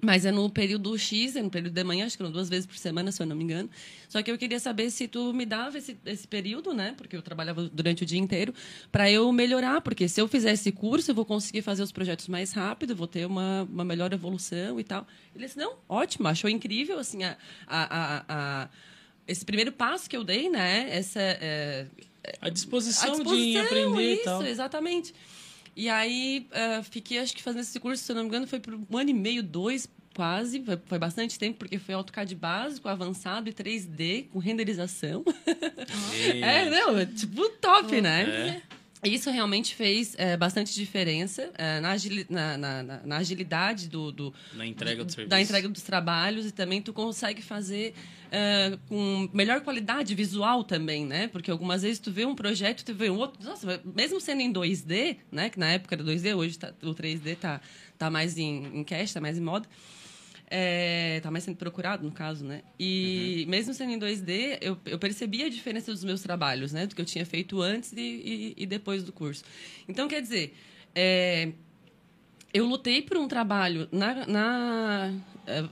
Mas 0.00 0.24
é 0.24 0.30
no 0.30 0.48
período 0.48 0.96
X, 0.96 1.34
é 1.34 1.42
no 1.42 1.50
período 1.50 1.74
de 1.74 1.82
manhã, 1.82 2.06
acho 2.06 2.16
que 2.16 2.22
eram 2.22 2.30
duas 2.30 2.48
vezes 2.48 2.66
por 2.66 2.76
semana, 2.76 3.10
se 3.10 3.20
eu 3.20 3.26
não 3.26 3.34
me 3.34 3.42
engano. 3.42 3.68
Só 4.08 4.22
que 4.22 4.30
eu 4.30 4.38
queria 4.38 4.60
saber 4.60 4.90
se 4.90 5.08
tu 5.08 5.32
me 5.34 5.44
dava 5.44 5.76
esse, 5.76 5.96
esse 6.06 6.26
período, 6.28 6.72
né? 6.72 6.94
Porque 6.96 7.16
eu 7.16 7.22
trabalhava 7.22 7.64
durante 7.72 8.04
o 8.04 8.06
dia 8.06 8.18
inteiro, 8.18 8.54
para 8.92 9.10
eu 9.10 9.30
melhorar. 9.32 9.80
Porque 9.80 10.08
se 10.08 10.20
eu 10.20 10.28
fizer 10.28 10.52
esse 10.52 10.70
curso, 10.70 11.10
eu 11.10 11.14
vou 11.16 11.24
conseguir 11.24 11.62
fazer 11.62 11.82
os 11.82 11.90
projetos 11.90 12.28
mais 12.28 12.52
rápido, 12.52 12.94
vou 12.94 13.08
ter 13.08 13.26
uma, 13.26 13.64
uma 13.70 13.84
melhor 13.84 14.12
evolução 14.12 14.78
e 14.78 14.84
tal. 14.84 15.04
Ele 15.34 15.44
disse, 15.44 15.58
não, 15.58 15.74
ótimo, 15.88 16.28
achou 16.28 16.48
incrível, 16.48 16.98
assim, 17.00 17.24
a, 17.24 17.36
a, 17.66 17.82
a, 17.82 18.24
a- 18.62 18.68
esse 19.26 19.44
primeiro 19.44 19.72
passo 19.72 20.08
que 20.08 20.16
eu 20.16 20.22
dei, 20.24 20.48
né? 20.48 20.88
Essa, 20.90 21.20
é, 21.20 21.86
A 22.40 22.48
disposição, 22.48 23.08
a 23.14 23.16
de 23.16 23.22
disposição, 23.24 23.62
aprender 23.62 24.12
isso, 24.12 24.20
e 24.20 24.24
tal. 24.24 24.46
exatamente. 24.46 25.12
E 25.78 25.88
aí, 25.88 26.48
uh, 26.50 26.82
fiquei, 26.82 27.20
acho 27.20 27.36
que 27.36 27.40
fazendo 27.40 27.60
esse 27.60 27.78
curso, 27.78 28.02
se 28.02 28.10
eu 28.10 28.16
não 28.16 28.24
me 28.24 28.28
engano, 28.28 28.48
foi 28.48 28.58
por 28.58 28.74
um 28.74 28.98
ano 28.98 29.10
e 29.10 29.14
meio, 29.14 29.44
dois, 29.44 29.88
quase. 30.12 30.60
Foi, 30.64 30.76
foi 30.84 30.98
bastante 30.98 31.38
tempo, 31.38 31.56
porque 31.56 31.78
foi 31.78 31.94
AutoCAD 31.94 32.34
básico, 32.34 32.88
avançado 32.88 33.48
e 33.48 33.52
3D, 33.52 34.26
com 34.32 34.40
renderização. 34.40 35.24
é, 36.42 36.68
não, 36.68 37.06
tipo, 37.06 37.48
top, 37.60 38.00
né? 38.00 38.22
É. 38.22 38.77
Isso 39.04 39.30
realmente 39.30 39.74
fez 39.74 40.14
é, 40.18 40.36
bastante 40.36 40.74
diferença 40.74 41.50
é, 41.56 41.78
na, 41.78 41.92
agili 41.92 42.26
na, 42.28 42.58
na, 42.58 42.82
na, 42.82 43.16
agilidade 43.16 43.88
do, 43.88 44.10
do, 44.10 44.34
entrega 44.66 45.04
do 45.04 45.26
da 45.26 45.40
entrega 45.40 45.68
dos 45.68 45.82
trabalhos 45.82 46.46
e 46.46 46.52
também 46.52 46.82
tu 46.82 46.92
consegue 46.92 47.40
fazer 47.40 47.94
é, 48.30 48.76
com 48.88 49.28
melhor 49.32 49.60
qualidade 49.60 50.14
visual 50.14 50.64
também, 50.64 51.06
né? 51.06 51.28
Porque 51.28 51.50
algumas 51.50 51.82
vezes 51.82 52.00
tu 52.00 52.10
vê 52.10 52.24
um 52.24 52.34
projeto, 52.34 52.84
tu 52.84 52.92
vê 52.92 53.08
um 53.08 53.18
outro, 53.18 53.42
nossa, 53.42 53.80
mesmo 53.84 54.20
sendo 54.20 54.40
em 54.40 54.52
2D, 54.52 55.18
né? 55.30 55.48
Que 55.48 55.60
na 55.60 55.68
época 55.68 55.94
era 55.94 56.02
2D, 56.02 56.36
hoje 56.36 56.58
tá, 56.58 56.72
o 56.82 56.94
3D 56.94 57.36
tá, 57.36 57.60
tá 57.96 58.10
mais 58.10 58.36
em, 58.36 58.66
em 58.80 58.84
cash, 58.84 59.12
tá 59.12 59.20
mais 59.20 59.38
em 59.38 59.42
moda. 59.42 59.68
É, 60.50 61.20
tá 61.20 61.30
mais 61.30 61.44
sendo 61.44 61.56
procurado, 61.56 62.04
no 62.04 62.10
caso, 62.10 62.44
né? 62.44 62.62
E 62.78 63.42
uhum. 63.44 63.50
mesmo 63.50 63.74
sendo 63.74 63.92
em 63.92 63.98
2D, 63.98 64.58
eu, 64.62 64.78
eu 64.86 64.98
percebi 64.98 65.42
a 65.42 65.48
diferença 65.48 65.92
dos 65.92 66.02
meus 66.02 66.22
trabalhos, 66.22 66.72
né? 66.72 66.86
Do 66.86 66.94
que 66.94 67.02
eu 67.02 67.06
tinha 67.06 67.26
feito 67.26 67.60
antes 67.60 67.92
e, 67.92 68.00
e, 68.00 68.54
e 68.56 68.66
depois 68.66 69.02
do 69.02 69.12
curso. 69.12 69.44
Então, 69.86 70.08
quer 70.08 70.22
dizer, 70.22 70.54
é, 70.94 71.52
eu 72.52 72.66
lutei 72.66 73.02
por 73.02 73.16
um 73.16 73.28
trabalho 73.28 73.88
na, 73.92 74.26
na, 74.26 75.14
é, 75.46 75.64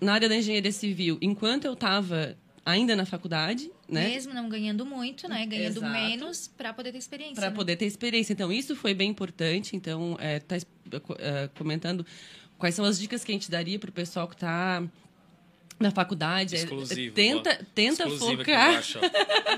na 0.00 0.14
área 0.14 0.28
da 0.28 0.36
engenharia 0.36 0.72
civil 0.72 1.18
enquanto 1.20 1.66
eu 1.66 1.74
estava 1.74 2.36
ainda 2.64 2.96
na 2.96 3.04
faculdade, 3.04 3.70
né? 3.92 4.08
Mesmo 4.08 4.32
não 4.34 4.48
ganhando 4.48 4.84
muito, 4.86 5.28
né? 5.28 5.46
Ganhando 5.46 5.78
Exato. 5.78 5.92
menos 5.92 6.48
para 6.48 6.72
poder 6.72 6.92
ter 6.92 6.98
experiência. 6.98 7.34
Para 7.34 7.50
né? 7.50 7.56
poder 7.56 7.76
ter 7.76 7.86
experiência. 7.86 8.32
Então, 8.32 8.52
isso 8.52 8.74
foi 8.74 8.94
bem 8.94 9.10
importante. 9.10 9.76
Então, 9.76 10.16
é, 10.20 10.40
tá 10.40 10.56
é, 10.56 11.48
comentando 11.56 12.04
Quais 12.62 12.76
são 12.76 12.84
as 12.84 12.96
dicas 12.96 13.24
que 13.24 13.32
a 13.32 13.34
gente 13.34 13.50
daria 13.50 13.76
para 13.76 13.90
o 13.90 13.92
pessoal 13.92 14.28
que 14.28 14.36
está 14.36 14.84
na 15.82 15.90
faculdade. 15.90 16.54
É, 16.54 16.58
Exclusivo. 16.58 17.14
Tenta, 17.14 17.66
tenta 17.74 18.08
focar. 18.08 18.82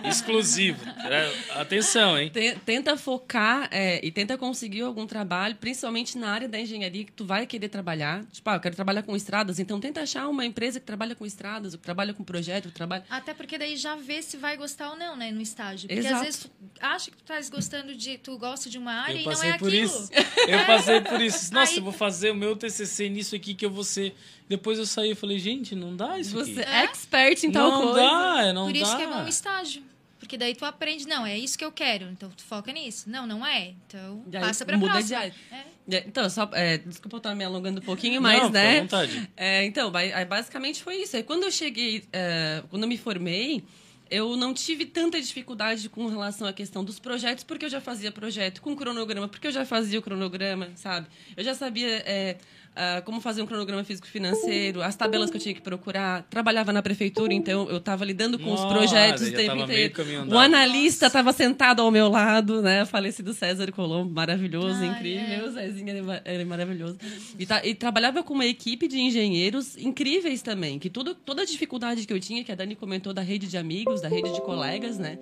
Exclusivo. 0.04 0.84
É, 1.08 1.60
atenção, 1.60 2.18
hein? 2.18 2.32
Tenta 2.64 2.96
focar 2.96 3.68
é, 3.70 4.04
e 4.04 4.10
tenta 4.10 4.36
conseguir 4.36 4.82
algum 4.82 5.06
trabalho, 5.06 5.56
principalmente 5.56 6.18
na 6.18 6.30
área 6.30 6.48
da 6.48 6.58
engenharia 6.58 7.04
que 7.04 7.12
tu 7.12 7.24
vai 7.24 7.46
querer 7.46 7.68
trabalhar. 7.68 8.24
Tipo, 8.32 8.50
ah, 8.50 8.54
eu 8.54 8.60
quero 8.60 8.74
trabalhar 8.74 9.02
com 9.02 9.14
estradas, 9.14 9.58
então 9.58 9.78
tenta 9.78 10.00
achar 10.00 10.28
uma 10.28 10.44
empresa 10.44 10.80
que 10.80 10.86
trabalha 10.86 11.14
com 11.14 11.24
estradas, 11.24 11.76
que 11.76 11.82
trabalha 11.82 12.12
com 12.12 12.24
projeto, 12.24 12.68
que 12.68 12.74
trabalha. 12.74 13.04
Até 13.08 13.34
porque 13.34 13.58
daí 13.58 13.76
já 13.76 13.96
vê 13.96 14.22
se 14.22 14.36
vai 14.36 14.56
gostar 14.56 14.90
ou 14.90 14.96
não, 14.96 15.16
né, 15.16 15.30
no 15.30 15.40
estágio. 15.40 15.88
Porque 15.88 16.00
Exato. 16.00 16.16
às 16.16 16.22
vezes 16.22 16.40
tu 16.40 16.50
acha 16.80 17.10
que 17.10 17.16
tu 17.16 17.22
estás 17.22 17.50
gostando 17.50 17.94
de. 17.94 18.18
Tu 18.18 18.36
gosta 18.38 18.70
de 18.70 18.78
uma 18.78 18.92
área 18.92 19.14
eu 19.14 19.20
e 19.20 19.24
não 19.24 19.42
é 19.42 19.58
por 19.58 19.68
aquilo. 19.68 19.84
Isso. 19.84 20.10
Eu 20.48 20.66
passei 20.66 21.00
por 21.00 21.20
isso. 21.20 21.52
Nossa, 21.54 21.72
Aí... 21.72 21.78
eu 21.78 21.84
vou 21.84 21.92
fazer 21.92 22.30
o 22.30 22.34
meu 22.34 22.56
TCC 22.56 23.08
nisso 23.08 23.34
aqui 23.34 23.54
que 23.54 23.64
eu 23.64 23.70
vou 23.70 23.84
ser. 23.84 24.14
Depois 24.48 24.78
eu 24.78 24.86
saí 24.86 25.12
e 25.12 25.14
falei, 25.14 25.38
gente, 25.38 25.74
não 25.74 25.96
dá 25.96 26.18
isso 26.18 26.32
Você 26.34 26.60
aqui. 26.60 26.70
é 26.70 26.84
expert 26.84 27.42
em 27.44 27.50
tal 27.50 27.70
não 27.70 27.82
coisa. 27.82 28.00
Dá, 28.00 28.52
não 28.52 28.66
Por 28.66 28.76
isso 28.76 28.90
dá. 28.90 28.96
que 28.98 29.02
é 29.02 29.06
bom 29.06 29.26
estágio. 29.26 29.82
Porque 30.18 30.38
daí 30.38 30.54
tu 30.54 30.64
aprende, 30.64 31.06
não, 31.06 31.26
é 31.26 31.36
isso 31.38 31.56
que 31.58 31.64
eu 31.64 31.70
quero, 31.72 32.06
então 32.06 32.30
tu 32.30 32.42
foca 32.44 32.72
nisso. 32.72 33.10
Não, 33.10 33.26
não 33.26 33.44
é. 33.44 33.74
Então 33.86 34.22
E 34.30 34.36
aí 34.36 34.42
passa 34.42 34.64
pra 34.64 34.76
muda 34.78 34.92
próxima. 34.92 35.08
de 35.08 35.14
área. 35.26 35.34
É. 35.52 35.96
É, 35.96 36.04
Então, 36.06 36.30
só, 36.30 36.48
é, 36.54 36.78
desculpa 36.78 37.16
eu 37.16 37.18
estar 37.18 37.34
me 37.34 37.44
alongando 37.44 37.80
um 37.80 37.84
pouquinho, 37.84 38.22
mas, 38.22 38.42
não, 38.44 38.50
né? 38.50 38.80
Vontade. 38.80 39.30
É, 39.36 39.64
então, 39.66 39.90
basicamente 40.28 40.82
foi 40.82 40.96
isso. 40.96 41.14
Aí 41.16 41.22
quando 41.22 41.42
eu 41.44 41.50
cheguei, 41.50 42.04
é, 42.12 42.62
quando 42.70 42.84
eu 42.84 42.88
me 42.88 42.96
formei, 42.96 43.62
eu 44.10 44.34
não 44.36 44.54
tive 44.54 44.86
tanta 44.86 45.20
dificuldade 45.20 45.88
com 45.90 46.06
relação 46.06 46.46
à 46.46 46.52
questão 46.54 46.82
dos 46.84 46.98
projetos, 46.98 47.44
porque 47.44 47.66
eu 47.66 47.70
já 47.70 47.80
fazia 47.82 48.10
projeto 48.10 48.62
com 48.62 48.74
cronograma, 48.74 49.28
porque 49.28 49.46
eu 49.46 49.52
já 49.52 49.66
fazia 49.66 49.98
o 49.98 50.02
cronograma, 50.02 50.70
sabe? 50.74 51.06
Eu 51.36 51.44
já 51.44 51.54
sabia 51.54 51.88
é, 52.06 52.38
ah, 52.76 53.02
como 53.04 53.20
fazer 53.20 53.42
um 53.42 53.46
cronograma 53.46 53.84
físico-financeiro, 53.84 54.82
as 54.82 54.96
tabelas 54.96 55.30
que 55.30 55.36
eu 55.36 55.40
tinha 55.40 55.54
que 55.54 55.60
procurar. 55.60 56.24
Trabalhava 56.30 56.72
na 56.72 56.82
prefeitura, 56.82 57.32
então 57.32 57.68
eu 57.68 57.76
estava 57.76 58.04
lidando 58.04 58.38
com 58.38 58.52
os 58.52 58.60
Nossa, 58.60 58.74
projetos 58.74 59.28
o 59.28 59.32
tempo 59.32 59.56
inteiro. 59.56 59.94
O 60.32 60.38
analista 60.38 61.06
estava 61.06 61.32
sentado 61.32 61.82
ao 61.82 61.90
meu 61.90 62.08
lado, 62.08 62.62
né? 62.62 62.84
Falecido 62.84 63.32
César 63.32 63.70
Colombo, 63.72 64.12
maravilhoso, 64.12 64.80
Ai, 64.80 64.86
incrível. 64.86 65.24
é. 65.26 65.44
O 65.44 65.50
Zezinho, 65.52 65.88
ele, 65.90 66.10
é 66.10 66.22
ele 66.34 66.42
é 66.42 66.44
maravilhoso. 66.44 66.98
E, 67.38 67.46
tá- 67.46 67.64
e 67.64 67.74
trabalhava 67.74 68.22
com 68.22 68.34
uma 68.34 68.46
equipe 68.46 68.88
de 68.88 68.98
engenheiros 68.98 69.76
incríveis 69.76 70.42
também. 70.42 70.78
Que 70.78 70.90
tudo, 70.90 71.14
toda 71.14 71.42
a 71.42 71.44
dificuldade 71.44 72.06
que 72.06 72.12
eu 72.12 72.20
tinha, 72.20 72.42
que 72.42 72.50
a 72.50 72.54
Dani 72.54 72.74
comentou 72.74 73.12
da 73.14 73.22
rede 73.22 73.46
de 73.46 73.56
amigos, 73.56 74.00
da 74.00 74.08
rede 74.08 74.32
de 74.32 74.40
colegas, 74.40 74.98
né? 74.98 75.18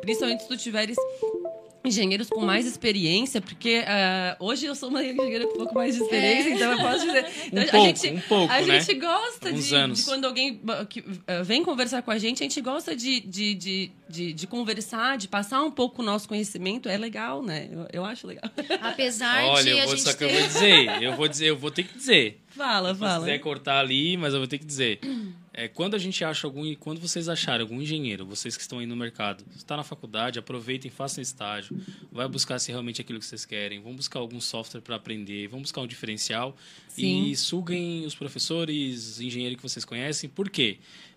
Principalmente 0.00 0.42
se 0.42 0.48
tu 0.48 0.56
tiveres 0.56 0.96
engenheiros 1.86 2.28
com 2.28 2.40
mais 2.40 2.66
experiência, 2.66 3.40
porque 3.40 3.84
ah, 3.86 4.36
hoje 4.40 4.66
eu 4.66 4.74
sou 4.74 4.88
uma 4.88 5.02
engenheira 5.02 5.46
com 5.46 5.54
um 5.54 5.58
pouco 5.58 5.74
mais 5.74 5.94
de 5.94 6.02
experiência, 6.02 6.50
então 6.50 6.72
eu 6.72 6.78
posso 6.78 7.06
dizer. 7.06 7.26
Então, 7.46 7.62
a 7.62 7.70
pouco, 7.70 7.86
gente, 7.86 8.08
um 8.08 8.20
pouco, 8.20 8.52
a 8.52 8.60
né? 8.60 8.80
gente 8.80 8.98
gosta 8.98 9.52
de, 9.52 9.74
anos. 9.74 9.98
de 9.98 10.04
quando 10.04 10.24
alguém 10.24 10.60
que, 10.88 11.04
ah, 11.26 11.42
vem 11.42 11.62
conversar 11.62 12.02
com 12.02 12.10
a 12.10 12.18
gente, 12.18 12.42
a 12.42 12.44
gente 12.44 12.60
gosta 12.60 12.94
de, 12.94 13.20
de, 13.20 13.54
de, 13.54 13.90
de, 14.08 14.32
de 14.32 14.46
conversar, 14.46 15.16
de 15.16 15.28
passar 15.28 15.62
um 15.62 15.70
pouco 15.70 16.02
o 16.02 16.04
nosso 16.04 16.28
conhecimento. 16.28 16.88
É 16.88 16.96
legal, 16.96 17.42
né? 17.42 17.68
Eu, 17.70 17.88
eu 17.92 18.04
acho 18.04 18.26
legal. 18.26 18.50
Apesar 18.80 19.44
Olha, 19.44 19.62
de 19.62 19.70
eu 19.70 19.82
a 19.82 19.86
vou, 19.86 19.98
só 19.98 20.12
que 20.12 20.24
eu 20.24 20.28
ter... 20.28 20.38
vou 20.38 20.46
dizer, 20.46 21.02
eu 21.02 21.16
vou 21.16 21.28
dizer, 21.28 21.46
eu 21.46 21.56
vou 21.56 21.70
ter 21.70 21.84
que 21.84 21.96
dizer. 21.96 22.40
Fala, 22.48 22.94
Se 22.94 23.00
fala. 23.00 23.20
quiser 23.20 23.38
cortar 23.38 23.80
ali, 23.80 24.16
mas 24.16 24.32
eu 24.32 24.40
vou 24.40 24.48
ter 24.48 24.58
que 24.58 24.64
dizer. 24.64 24.98
É, 25.58 25.68
quando 25.68 25.94
a 25.94 25.98
gente 25.98 26.22
acha 26.22 26.46
algum, 26.46 26.74
quando 26.74 27.00
vocês 27.00 27.30
acharem 27.30 27.62
algum 27.62 27.80
engenheiro, 27.80 28.26
vocês 28.26 28.54
que 28.54 28.60
estão 28.60 28.78
aí 28.78 28.84
no 28.84 28.94
mercado, 28.94 29.42
está 29.56 29.74
na 29.74 29.82
faculdade, 29.82 30.38
aproveitem, 30.38 30.90
façam 30.90 31.22
estágio, 31.22 31.80
vai 32.12 32.28
buscar 32.28 32.58
se 32.58 32.70
realmente 32.70 33.00
é 33.00 33.02
aquilo 33.02 33.18
que 33.18 33.24
vocês 33.24 33.46
querem, 33.46 33.80
vão 33.80 33.96
buscar 33.96 34.18
algum 34.18 34.38
software 34.38 34.82
para 34.82 34.96
aprender, 34.96 35.48
vão 35.48 35.62
buscar 35.62 35.80
um 35.80 35.86
diferencial 35.86 36.54
Sim. 36.88 37.24
e 37.24 37.34
suguem 37.34 38.04
os 38.04 38.14
professores, 38.14 39.18
engenheiros 39.18 39.56
que 39.56 39.62
vocês 39.62 39.82
conhecem. 39.82 40.28
Por 40.28 40.50
quê? 40.50 40.76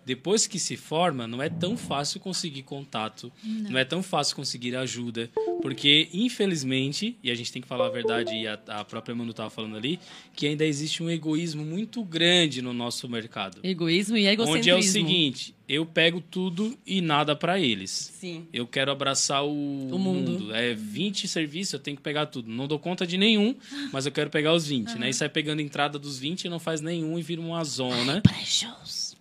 Depois 0.09 0.47
que 0.47 0.57
se 0.57 0.75
forma, 0.75 1.27
não 1.27 1.39
é 1.39 1.49
tão 1.49 1.77
fácil 1.77 2.19
conseguir 2.19 2.63
contato, 2.63 3.31
não, 3.43 3.77
é 3.77 3.85
tão 3.85 4.01
fácil 4.01 4.35
conseguir 4.35 4.75
ajuda, 4.75 5.29
porque 5.61 6.09
infelizmente, 6.11 7.15
e 7.23 7.29
a 7.29 7.35
gente 7.35 7.51
tem 7.51 7.61
que 7.61 7.67
falar 7.67 7.85
a 7.85 7.89
verdade, 7.91 8.33
e 8.33 8.47
a, 8.47 8.59
a 8.69 8.83
própria 8.83 9.13
Manu 9.13 9.29
estava 9.29 9.51
falando 9.51 9.77
ali, 9.77 9.99
que 10.35 10.47
ainda 10.47 10.65
existe 10.65 11.03
um 11.03 11.11
egoísmo 11.11 11.63
muito 11.63 12.03
grande 12.03 12.59
no 12.59 12.73
nosso 12.73 13.07
mercado. 13.07 13.59
Egoísmo 13.61 14.17
e 14.17 14.25
egocentrismo. 14.25 14.57
Onde 14.57 14.69
é 14.71 14.75
o 14.75 14.81
seguinte, 14.81 15.53
eu 15.67 15.85
pego 15.85 16.19
tudo 16.19 16.75
e 16.87 17.01
nada 17.01 17.35
para 17.35 17.59
eles. 17.59 18.11
Sim. 18.19 18.47
Eu 18.51 18.65
quero 18.65 18.91
abraçar 18.91 19.45
o, 19.45 19.49
O 19.93 19.99
mundo. 19.99 20.51
É 20.55 20.73
20 20.73 21.27
serviços, 21.27 21.73
eu 21.73 21.79
tenho 21.79 21.95
que 21.97 22.01
pegar 22.01 22.25
tudo. 22.25 22.49
Não 22.49 22.67
dou 22.67 22.79
conta 22.79 23.05
de 23.05 23.15
nenhum, 23.15 23.55
mas 23.93 24.07
eu 24.07 24.11
quero 24.11 24.31
pegar 24.31 24.55
os 24.55 24.65
20, 24.65 24.95
né? 24.95 25.11
E 25.11 25.13
sai 25.13 25.29
pegando 25.29 25.59
a 25.59 25.61
entrada 25.61 25.99
dos 25.99 26.17
20 26.17 26.45
e 26.45 26.49
não 26.49 26.57
faz 26.57 26.81
nenhum 26.81 27.19
e 27.19 27.21
vira 27.21 27.39
uma 27.39 27.63
zona. 27.63 28.23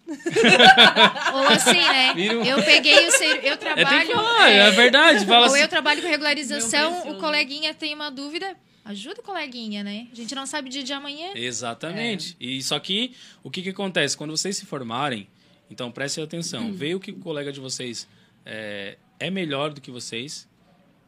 Ou 1.34 1.48
assim, 1.48 1.72
né? 1.72 2.12
Um- 2.34 2.44
Eu 2.44 2.62
peguei 2.62 3.06
o 3.08 3.10
ser... 3.12 3.44
Eu 3.44 3.52
É, 3.52 3.56
trabalho... 3.56 4.06
que 4.06 4.14
falar, 4.14 4.48
é, 4.50 4.70
verdade. 4.70 5.26
Fala 5.26 5.46
Ou 5.46 5.52
assim. 5.52 5.62
eu 5.62 5.68
trabalho 5.68 6.02
com 6.02 6.08
regularização, 6.08 7.10
o 7.10 7.16
coleguinha 7.18 7.74
tem 7.74 7.94
uma 7.94 8.10
dúvida, 8.10 8.56
ajuda 8.84 9.20
o 9.20 9.22
coleguinha, 9.24 9.84
né? 9.84 10.08
A 10.10 10.14
gente 10.14 10.34
não 10.34 10.46
sabe 10.46 10.68
o 10.68 10.70
dia 10.72 10.82
de 10.82 10.92
amanhã. 10.92 11.30
Exatamente. 11.34 12.36
E 12.40 12.62
só 12.62 12.78
que 12.78 13.14
o 13.42 13.50
que, 13.50 13.62
que 13.62 13.70
acontece? 13.70 14.16
Quando 14.16 14.30
vocês 14.30 14.56
se 14.56 14.64
formarem, 14.66 15.28
então 15.70 15.90
prestem 15.90 16.24
atenção. 16.24 16.72
Veja 16.72 16.98
que 16.98 17.10
o 17.10 17.16
colega 17.18 17.52
de 17.52 17.60
vocês 17.60 18.08
é, 18.46 18.96
é 19.20 19.30
melhor 19.30 19.72
do 19.72 19.80
que 19.80 19.90
vocês 19.90 20.48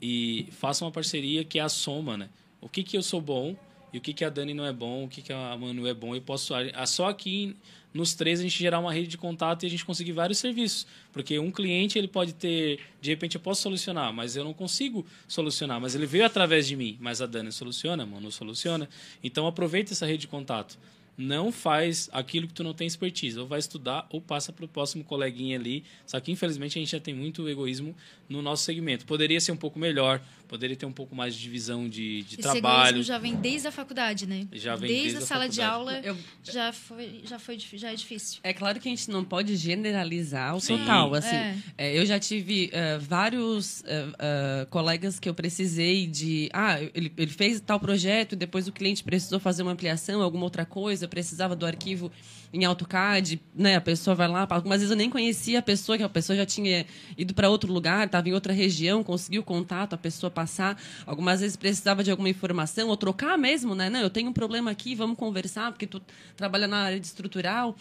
e 0.02 0.46
façam 0.52 0.86
uma 0.86 0.92
parceria 0.92 1.44
que 1.44 1.58
é 1.58 1.62
a 1.62 1.68
soma, 1.68 2.16
né? 2.16 2.28
O 2.60 2.68
que, 2.68 2.82
que 2.82 2.96
eu 2.96 3.02
sou 3.02 3.20
bom 3.20 3.56
e 3.92 3.98
o 3.98 4.00
que, 4.00 4.12
que 4.12 4.24
a 4.24 4.28
Dani 4.28 4.52
não 4.54 4.64
é 4.66 4.72
bom, 4.72 5.04
o 5.04 5.08
que, 5.08 5.22
que 5.22 5.32
a 5.32 5.56
Manu 5.56 5.86
é 5.86 5.94
bom. 5.94 6.14
Eu 6.14 6.20
posso 6.22 6.52
só 6.86 7.08
aqui 7.08 7.56
nos 7.92 8.14
três 8.14 8.40
a 8.40 8.42
gente 8.42 8.56
gerar 8.56 8.78
uma 8.78 8.92
rede 8.92 9.08
de 9.08 9.18
contato 9.18 9.62
e 9.62 9.66
a 9.66 9.70
gente 9.70 9.84
conseguir 9.84 10.12
vários 10.12 10.38
serviços. 10.38 10.86
Porque 11.12 11.38
um 11.38 11.50
cliente 11.50 11.98
ele 11.98 12.08
pode 12.08 12.32
ter, 12.34 12.80
de 13.00 13.10
repente 13.10 13.34
eu 13.34 13.40
posso 13.40 13.62
solucionar, 13.62 14.12
mas 14.12 14.36
eu 14.36 14.44
não 14.44 14.54
consigo 14.54 15.04
solucionar, 15.26 15.80
mas 15.80 15.94
ele 15.94 16.06
veio 16.06 16.24
através 16.24 16.66
de 16.66 16.76
mim, 16.76 16.96
mas 17.00 17.20
a 17.20 17.26
Dani 17.26 17.52
soluciona, 17.52 18.02
a 18.02 18.06
Manu 18.06 18.30
soluciona. 18.30 18.88
Então 19.22 19.46
aproveita 19.46 19.92
essa 19.92 20.06
rede 20.06 20.22
de 20.22 20.28
contato. 20.28 20.78
Não 21.18 21.52
faz 21.52 22.08
aquilo 22.12 22.46
que 22.48 22.54
tu 22.54 22.64
não 22.64 22.72
tem 22.72 22.86
expertise, 22.86 23.38
ou 23.38 23.46
vai 23.46 23.58
estudar 23.58 24.06
ou 24.08 24.22
passa 24.22 24.52
para 24.54 24.64
o 24.64 24.68
próximo 24.68 25.04
coleguinha 25.04 25.58
ali. 25.58 25.84
Só 26.06 26.18
que 26.18 26.32
infelizmente 26.32 26.78
a 26.78 26.80
gente 26.80 26.92
já 26.92 27.00
tem 27.00 27.12
muito 27.12 27.46
egoísmo 27.46 27.94
no 28.26 28.40
nosso 28.40 28.64
segmento. 28.64 29.04
Poderia 29.04 29.38
ser 29.38 29.52
um 29.52 29.56
pouco 29.56 29.78
melhor, 29.78 30.22
poderia 30.50 30.74
ter 30.74 30.84
um 30.84 30.90
pouco 30.92 31.14
mais 31.14 31.32
de 31.36 31.40
divisão 31.40 31.88
de, 31.88 32.22
de 32.24 32.34
Esse 32.34 32.42
trabalho. 32.42 33.04
já 33.04 33.18
vem 33.18 33.36
desde 33.36 33.68
a 33.68 33.70
faculdade, 33.70 34.26
né? 34.26 34.48
Já 34.52 34.74
vem 34.74 34.88
desde, 34.88 35.02
desde 35.04 35.18
a 35.18 35.22
a 35.22 35.26
sala 35.26 35.48
de 35.48 35.62
aula 35.62 36.00
Eu- 36.02 36.16
já 36.42 36.72
foi, 36.72 37.20
já 37.24 37.38
foi, 37.38 37.56
já 37.58 37.92
é 37.92 37.94
difícil. 37.94 38.40
É 38.42 38.52
claro 38.52 38.80
que 38.80 38.88
a 38.88 38.90
gente 38.90 39.08
não 39.12 39.24
pode 39.24 39.54
generalizar 39.56 40.56
o 40.56 40.60
Sim. 40.60 40.78
total. 40.78 41.14
Assim, 41.14 41.36
É. 41.36 41.56
É, 41.78 41.96
eu 41.98 42.04
já 42.04 42.18
tive 42.18 42.68
eh, 42.72 42.98
vários 42.98 43.84
eh, 43.86 44.06
eh, 44.18 44.66
colegas 44.70 45.20
que 45.20 45.28
eu 45.28 45.34
precisei 45.34 46.08
de. 46.08 46.50
Ah, 46.52 46.80
ele, 46.94 47.12
ele 47.16 47.30
fez 47.30 47.60
tal 47.60 47.78
projeto, 47.78 48.34
depois 48.34 48.66
o 48.66 48.72
cliente 48.72 49.04
precisou 49.04 49.38
fazer 49.38 49.62
uma 49.62 49.70
ampliação, 49.72 50.20
alguma 50.20 50.42
outra 50.44 50.66
coisa, 50.66 51.06
precisava 51.06 51.54
do 51.54 51.64
arquivo 51.64 52.10
em 52.52 52.64
AutoCAD, 52.64 53.40
né? 53.54 53.76
A 53.76 53.80
pessoa 53.80 54.14
vai 54.14 54.28
lá, 54.28 54.46
algumas 54.50 54.78
vezes 54.78 54.90
eu 54.90 54.96
nem 54.96 55.08
conhecia 55.08 55.60
a 55.60 55.62
pessoa, 55.62 55.96
que 55.96 56.02
a 56.02 56.08
pessoa 56.08 56.36
já 56.36 56.44
tinha 56.44 56.84
ido 57.16 57.32
para 57.32 57.48
outro 57.48 57.72
lugar, 57.72 58.06
estava 58.06 58.28
em 58.28 58.32
outra 58.32 58.52
região, 58.52 59.04
conseguiu 59.04 59.42
contato, 59.42 59.94
a 59.94 59.98
pessoa 59.98 60.30
passar. 60.30 60.80
Algumas 61.06 61.40
vezes 61.40 61.56
precisava 61.56 62.02
de 62.02 62.10
alguma 62.10 62.28
informação, 62.28 62.88
ou 62.88 62.96
trocar 62.96 63.38
mesmo, 63.38 63.74
né? 63.74 63.88
Não, 63.88 64.00
eu 64.00 64.10
tenho 64.10 64.30
um 64.30 64.32
problema 64.32 64.70
aqui, 64.70 64.94
vamos 64.94 65.16
conversar, 65.16 65.70
porque 65.70 65.86
tu 65.86 66.02
trabalha 66.36 66.66
na 66.66 66.78
área 66.78 67.00
de 67.00 67.06
estrutural 67.06 67.76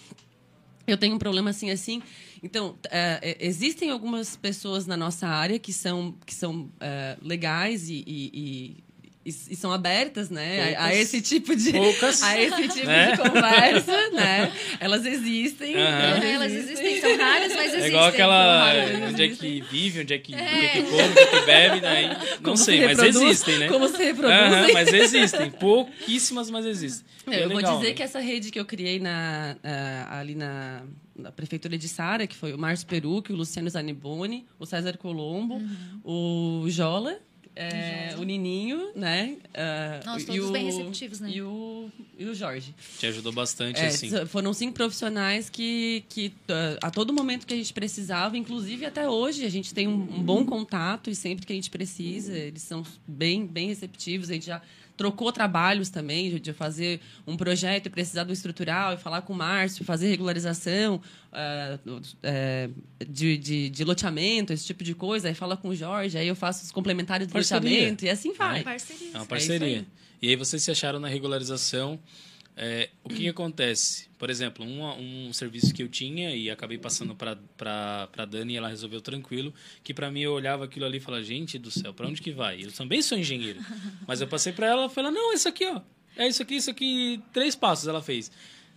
eu 0.87 0.97
tenho 0.97 1.15
um 1.15 1.19
problema 1.19 1.51
assim 1.51 1.69
assim 1.69 2.01
então 2.41 2.75
é, 2.89 3.37
existem 3.39 3.91
algumas 3.91 4.35
pessoas 4.35 4.87
na 4.87 4.97
nossa 4.97 5.27
área 5.27 5.59
que 5.59 5.71
são 5.71 6.15
que 6.25 6.33
são 6.33 6.69
é, 6.79 7.17
legais 7.21 7.89
e, 7.89 8.03
e, 8.07 8.31
e, 8.33 8.83
e, 9.29 9.55
são 9.55 9.71
abertas, 9.71 10.29
né, 10.29 10.75
a, 10.75 10.85
a, 10.85 10.95
esse 10.95 11.21
tipo 11.21 11.55
de 11.55 11.71
Poucas, 11.71 12.21
a 12.23 12.39
esse 12.39 12.67
tipo 12.67 12.85
né? 12.85 13.11
de 13.11 13.17
conversa, 13.17 14.09
né? 14.11 14.51
Elas 14.79 15.05
existem, 15.05 15.75
uhum. 15.75 15.81
elas, 15.81 16.23
elas 16.23 16.53
existem, 16.53 17.01
são 17.01 17.17
raras, 17.17 17.55
mas 17.55 17.65
existem. 17.65 17.83
É 17.83 17.87
igual 17.87 18.05
aquela 18.05 18.73
onde 19.09 19.23
é 19.23 19.27
que 19.29 19.61
vive, 19.61 20.01
onde 20.01 20.13
é 20.13 20.17
que, 20.17 20.33
é. 20.33 20.37
onde 20.37 20.65
é 20.65 20.69
que 20.69 20.83
come, 20.83 21.03
onde 21.03 21.19
é 21.19 21.25
que 21.25 21.45
bebe, 21.45 21.79
daí 21.81 22.07
não 22.09 22.41
Como 22.43 22.57
sei, 22.57 22.85
mas 22.85 22.99
existem, 22.99 23.59
né? 23.59 23.67
Como 23.67 23.87
se 23.87 23.97
reproduzem? 23.97 24.65
Uhum, 24.65 24.73
mas 24.73 24.93
existem, 24.93 25.51
pouquíssimas, 25.51 26.49
mas 26.49 26.65
existem. 26.65 27.05
Eu, 27.27 27.33
é 27.33 27.43
eu 27.43 27.49
legal, 27.49 27.71
vou 27.71 27.79
dizer 27.79 27.89
né? 27.89 27.95
que 27.95 28.03
essa 28.03 28.19
rede 28.19 28.51
que 28.51 28.59
eu 28.59 28.65
criei 28.65 28.99
na, 28.99 29.55
uh, 29.57 30.13
ali 30.13 30.35
na, 30.35 30.83
na, 31.15 31.31
prefeitura 31.31 31.77
de 31.77 31.87
Sara, 31.87 32.25
que 32.27 32.35
foi 32.35 32.53
o 32.53 32.57
Márcio 32.57 32.87
Perucci, 32.87 33.31
o 33.31 33.35
Luciano 33.35 33.69
Zaniboni, 33.69 34.45
o 34.57 34.65
César 34.65 34.97
Colombo, 34.97 35.55
uhum. 35.55 36.63
o 36.63 36.69
Jola, 36.69 37.19
é, 37.55 38.15
o 38.17 38.23
Nininho, 38.23 38.91
né? 38.95 39.37
Uh, 39.49 40.05
Nossa, 40.05 40.25
todos 40.25 40.49
o, 40.49 40.51
bem 40.51 40.65
receptivos, 40.65 41.19
né? 41.19 41.29
E 41.31 41.41
o, 41.41 41.89
e 42.17 42.25
o 42.25 42.33
Jorge. 42.33 42.73
Te 42.97 43.07
ajudou 43.07 43.31
bastante, 43.31 43.79
é, 43.79 43.87
assim. 43.87 44.09
Foram 44.27 44.53
cinco 44.53 44.73
profissionais 44.73 45.49
que, 45.49 46.03
que 46.09 46.27
uh, 46.49 46.79
a 46.81 46.89
todo 46.89 47.11
momento 47.11 47.45
que 47.45 47.53
a 47.53 47.57
gente 47.57 47.73
precisava, 47.73 48.37
inclusive 48.37 48.85
até 48.85 49.09
hoje, 49.09 49.45
a 49.45 49.49
gente 49.49 49.73
tem 49.73 49.87
um, 49.87 49.93
um 49.93 50.23
bom 50.23 50.45
contato 50.45 51.09
e 51.09 51.15
sempre 51.15 51.45
que 51.45 51.51
a 51.51 51.55
gente 51.55 51.69
precisa, 51.69 52.37
eles 52.37 52.61
são 52.61 52.85
bem, 53.07 53.45
bem 53.45 53.67
receptivos. 53.67 54.29
A 54.29 54.33
gente 54.33 54.45
já 54.45 54.61
trocou 54.99 55.31
trabalhos 55.31 55.89
também, 55.89 56.37
de 56.41 56.51
fazer 56.51 56.99
um 57.25 57.37
projeto 57.37 57.85
e 57.85 57.89
precisar 57.89 58.25
do 58.25 58.33
estrutural, 58.33 58.95
e 58.95 58.97
falar 58.97 59.21
com 59.21 59.31
o 59.31 59.35
Márcio, 59.35 59.85
fazer 59.85 60.09
regularização 60.09 61.01
uh, 61.31 61.89
uh, 61.89 62.73
de, 63.07 63.37
de, 63.37 63.69
de, 63.69 63.83
loteamento, 63.85 64.51
esse 64.51 64.65
tipo 64.65 64.83
de 64.83 64.93
coisa. 64.93 65.29
Aí 65.29 65.33
fala 65.33 65.55
com 65.55 65.69
o 65.69 65.75
Jorge, 65.75 66.17
aí 66.17 66.27
eu 66.27 66.35
faço 66.35 66.65
os 66.65 66.71
complementares 66.73 67.27
do 67.27 67.31
parceria. 67.31 67.69
loteamento, 67.69 68.03
e 68.03 68.09
assim 68.09 68.33
vai. 68.33 68.59
É, 68.59 68.63
parceria. 68.63 69.11
é 69.13 69.17
uma 69.17 69.25
parceria. 69.25 69.79
É 69.79 69.85
e 70.21 70.29
aí 70.31 70.35
vocês 70.35 70.61
se 70.61 70.69
acharam 70.69 70.99
na 70.99 71.07
regularização 71.07 71.97
é, 72.61 72.89
o 73.05 73.07
que, 73.07 73.29
acontece? 73.29 74.09
Por 74.17 74.29
exemplo, 74.29 74.65
um, 74.65 75.29
um 75.29 75.31
serviço 75.31 75.73
que 75.73 75.81
eu 75.81 75.87
tinha 75.87 76.35
e 76.35 76.51
acabei 76.51 76.77
passando 76.77 77.15
para 77.15 78.09
a 78.17 78.25
Dani 78.25 78.53
e 78.53 78.57
ela 78.57 78.67
resolveu 78.67 78.99
tranquilo, 78.99 79.53
que 79.81 79.93
para 79.93 80.11
mim 80.11 80.19
eu 80.19 80.33
olhava 80.33 80.65
aquilo 80.65 80.85
ali 80.85 80.97
e 80.97 80.99
falava, 80.99 81.23
gente 81.23 81.57
do 81.57 81.71
céu, 81.71 81.93
para 81.93 82.05
onde 82.05 82.21
que 82.21 82.33
vai? 82.33 82.61
Eu 82.61 82.69
também 82.73 83.01
sou 83.01 83.17
engenheiro. 83.17 83.61
Mas 84.05 84.19
eu 84.19 84.27
passei 84.27 84.51
para 84.51 84.67
ela 84.67 84.87
e 84.87 84.89
falei, 84.89 85.09
não, 85.09 85.33
isso 85.33 85.47
aqui, 85.47 85.65
ó. 85.67 85.79
É 86.17 86.27
isso 86.27 86.41
aqui, 86.43 86.55
isso 86.55 86.69
aqui, 86.69 87.23
três 87.31 87.55
passos 87.55 87.87
ela 87.87 88.01
fez. 88.01 88.29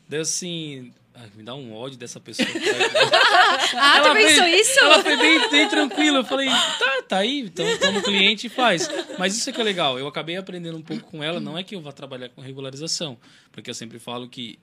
Daí 0.09 0.21
assim, 0.21 0.95
Ai, 1.15 1.31
me 1.35 1.43
dá 1.43 1.55
um 1.55 1.75
ódio 1.75 1.99
dessa 1.99 2.19
pessoa. 2.19 2.49
ah, 3.77 3.97
ela 3.99 4.09
tu 4.09 4.15
pensou 4.15 4.47
isso? 4.47 4.81
Ela 4.81 5.03
foi 5.03 5.17
bem, 5.17 5.51
bem 5.51 5.69
tranquila. 5.69 6.19
Eu 6.19 6.25
falei, 6.25 6.49
tá, 6.49 7.03
tá 7.09 7.19
aí, 7.19 7.41
então 7.41 7.67
como 7.79 8.03
cliente 8.03 8.49
faz. 8.49 8.89
Mas 9.19 9.37
isso 9.37 9.49
é 9.51 9.53
que 9.53 9.61
é 9.61 9.65
legal. 9.65 9.99
Eu 9.99 10.07
acabei 10.07 10.37
aprendendo 10.37 10.79
um 10.79 10.83
pouco 10.83 11.05
com 11.11 11.23
ela. 11.23 11.39
Não 11.39 11.57
é 11.57 11.63
que 11.63 11.75
eu 11.75 11.83
vá 11.83 11.93
trabalhar 11.93 12.31
com 12.31 12.41
regularização, 12.41 13.19
porque 13.51 13.69
eu 13.69 13.75
sempre 13.75 13.99
falo 13.99 14.29
que 14.29 14.59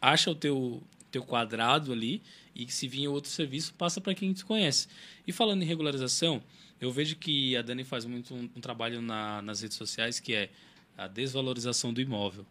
acha 0.00 0.30
o 0.30 0.34
teu, 0.34 0.82
teu 1.10 1.24
quadrado 1.24 1.92
ali 1.92 2.22
e 2.54 2.64
que 2.64 2.72
se 2.72 2.86
vir 2.86 3.08
outro 3.08 3.30
serviço, 3.30 3.74
passa 3.74 4.00
para 4.00 4.14
quem 4.14 4.32
te 4.32 4.44
conhece. 4.44 4.88
E 5.26 5.32
falando 5.32 5.62
em 5.62 5.66
regularização, 5.66 6.42
eu 6.80 6.92
vejo 6.92 7.16
que 7.16 7.56
a 7.56 7.62
Dani 7.62 7.84
faz 7.84 8.04
muito 8.04 8.34
um, 8.34 8.48
um 8.56 8.60
trabalho 8.60 9.02
na, 9.02 9.42
nas 9.42 9.60
redes 9.60 9.76
sociais 9.76 10.20
que 10.20 10.34
é 10.34 10.50
a 10.96 11.08
desvalorização 11.08 11.92
do 11.92 12.00
imóvel. 12.00 12.46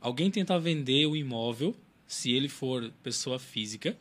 Alguém 0.00 0.30
tentar 0.30 0.58
vender 0.58 1.06
o 1.06 1.16
imóvel 1.16 1.76
se 2.12 2.30
ele 2.30 2.46
for 2.46 2.92
pessoa 3.02 3.38
física 3.38 3.96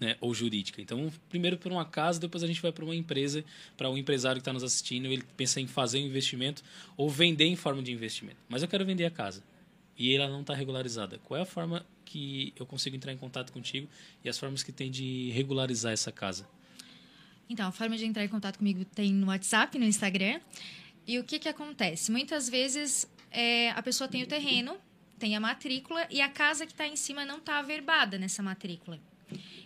né, 0.00 0.16
ou 0.18 0.32
jurídica. 0.32 0.80
Então, 0.80 1.12
primeiro 1.28 1.58
por 1.58 1.70
uma 1.70 1.84
casa, 1.84 2.18
depois 2.18 2.42
a 2.42 2.46
gente 2.46 2.62
vai 2.62 2.72
para 2.72 2.82
uma 2.82 2.96
empresa, 2.96 3.44
para 3.76 3.90
um 3.90 3.98
empresário 3.98 4.40
que 4.40 4.40
está 4.40 4.52
nos 4.52 4.62
assistindo, 4.62 5.06
ele 5.06 5.22
pensa 5.36 5.60
em 5.60 5.66
fazer 5.66 5.98
um 5.98 6.06
investimento 6.06 6.62
ou 6.96 7.10
vender 7.10 7.44
em 7.44 7.54
forma 7.54 7.82
de 7.82 7.92
investimento. 7.92 8.38
Mas 8.48 8.62
eu 8.62 8.68
quero 8.68 8.82
vender 8.86 9.04
a 9.04 9.10
casa 9.10 9.44
e 9.98 10.14
ela 10.14 10.26
não 10.30 10.40
está 10.40 10.54
regularizada. 10.54 11.18
Qual 11.18 11.38
é 11.38 11.42
a 11.42 11.46
forma 11.46 11.84
que 12.02 12.54
eu 12.58 12.64
consigo 12.64 12.96
entrar 12.96 13.12
em 13.12 13.18
contato 13.18 13.52
contigo 13.52 13.86
e 14.24 14.28
as 14.30 14.38
formas 14.38 14.62
que 14.62 14.72
tem 14.72 14.90
de 14.90 15.30
regularizar 15.32 15.92
essa 15.92 16.10
casa? 16.10 16.48
Então, 17.46 17.68
a 17.68 17.72
forma 17.72 17.98
de 17.98 18.06
entrar 18.06 18.24
em 18.24 18.28
contato 18.28 18.56
comigo 18.56 18.86
tem 18.86 19.12
no 19.12 19.26
WhatsApp, 19.26 19.78
no 19.78 19.84
Instagram. 19.84 20.40
E 21.06 21.18
o 21.18 21.24
que, 21.24 21.38
que 21.38 21.48
acontece? 21.48 22.10
Muitas 22.10 22.48
vezes 22.48 23.06
é, 23.30 23.70
a 23.72 23.82
pessoa 23.82 24.08
tem 24.08 24.22
o 24.22 24.26
terreno 24.26 24.78
tem 25.18 25.36
a 25.36 25.40
matrícula 25.40 26.06
e 26.10 26.20
a 26.20 26.28
casa 26.28 26.64
que 26.64 26.72
está 26.72 26.86
em 26.86 26.96
cima 26.96 27.24
não 27.24 27.38
está 27.38 27.58
averbada 27.58 28.18
nessa 28.18 28.42
matrícula. 28.42 28.98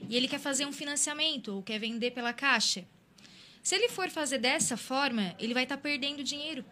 E 0.09 0.17
ele 0.17 0.27
quer 0.27 0.41
fazer 0.41 0.67
um 0.67 0.73
financiamento 0.73 1.55
ou 1.55 1.63
quer 1.63 1.79
vender 1.79 2.11
pela 2.11 2.33
caixa. 2.33 2.85
Se 3.63 3.77
ele 3.77 3.89
for 3.89 4.11
fazer 4.11 4.39
dessa 4.39 4.77
forma, 4.77 5.35
ele 5.39 5.55
vai 5.55 5.63
estar 5.63 5.77
tá 5.77 5.83
perdendo 5.83 6.25
dinheiro, 6.25 6.65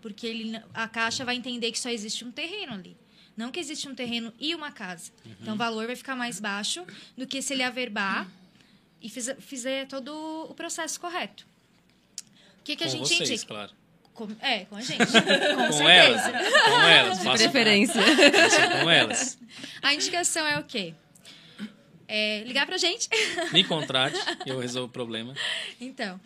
porque 0.00 0.26
ele, 0.26 0.60
a 0.72 0.88
caixa 0.88 1.24
vai 1.24 1.36
entender 1.36 1.70
que 1.70 1.78
só 1.78 1.90
existe 1.90 2.24
um 2.24 2.32
terreno 2.32 2.72
ali. 2.72 2.96
Não 3.36 3.52
que 3.52 3.60
existe 3.60 3.86
um 3.88 3.94
terreno 3.94 4.32
e 4.40 4.54
uma 4.54 4.72
casa. 4.72 5.12
Uhum. 5.24 5.34
Então 5.40 5.54
o 5.54 5.56
valor 5.58 5.86
vai 5.86 5.94
ficar 5.94 6.16
mais 6.16 6.40
baixo 6.40 6.84
do 7.16 7.26
que 7.26 7.40
se 7.42 7.52
ele 7.52 7.62
averbar 7.62 8.28
e 9.00 9.08
fizer, 9.08 9.36
fizer 9.40 9.86
todo 9.86 10.10
o 10.50 10.54
processo 10.54 10.98
correto. 10.98 11.46
O 12.60 12.64
que, 12.64 12.74
que 12.74 12.82
Com 12.82 12.84
a 12.84 12.88
gente 12.88 13.08
vocês, 13.08 13.30
indica? 13.30 13.46
claro. 13.46 13.72
Com, 14.18 14.26
é, 14.40 14.64
com 14.64 14.74
a 14.74 14.80
gente. 14.80 14.98
Com, 15.06 15.78
com 15.78 15.88
elas. 15.88 16.22
Com 16.24 16.82
elas. 16.82 17.18
De 17.20 17.24
preferência. 17.24 18.02
com 18.82 18.90
elas. 18.90 19.38
A 19.80 19.94
indicação 19.94 20.44
é 20.44 20.58
o 20.58 20.64
quê? 20.64 20.92
É 22.08 22.42
ligar 22.44 22.66
pra 22.66 22.76
gente. 22.76 23.08
Me 23.52 23.62
contrate 23.62 24.18
eu 24.44 24.58
resolvo 24.58 24.88
o 24.88 24.92
problema. 24.92 25.34
Então, 25.80 26.20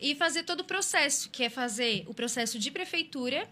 e 0.00 0.16
fazer 0.16 0.42
todo 0.42 0.60
o 0.60 0.64
processo, 0.64 1.30
que 1.30 1.44
é 1.44 1.48
fazer 1.48 2.02
o 2.08 2.14
processo 2.14 2.58
de 2.58 2.72
prefeitura, 2.72 3.48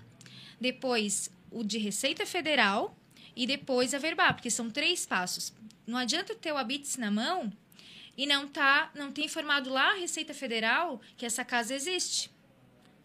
depois 0.61 1.31
o 1.49 1.62
de 1.62 1.79
Receita 1.79 2.27
Federal 2.27 2.99
e 3.37 3.46
depois 3.46 3.94
a 3.94 3.99
verbar, 3.99 4.35
porque 4.35 4.51
são 4.51 4.68
três 4.68 5.07
passos. 5.07 5.53
Não 5.87 5.96
adianta 5.96 6.35
ter 6.35 6.51
o 6.51 6.57
habits 6.57 6.96
na 6.96 7.12
mão 7.12 7.53
e 8.16 8.27
não 8.27 8.49
tá, 8.49 8.90
não 8.96 9.12
ter 9.12 9.22
informado 9.22 9.70
lá 9.70 9.92
a 9.92 9.94
Receita 9.94 10.35
Federal 10.35 11.01
que 11.16 11.25
essa 11.25 11.44
casa 11.44 11.72
existe. 11.72 12.35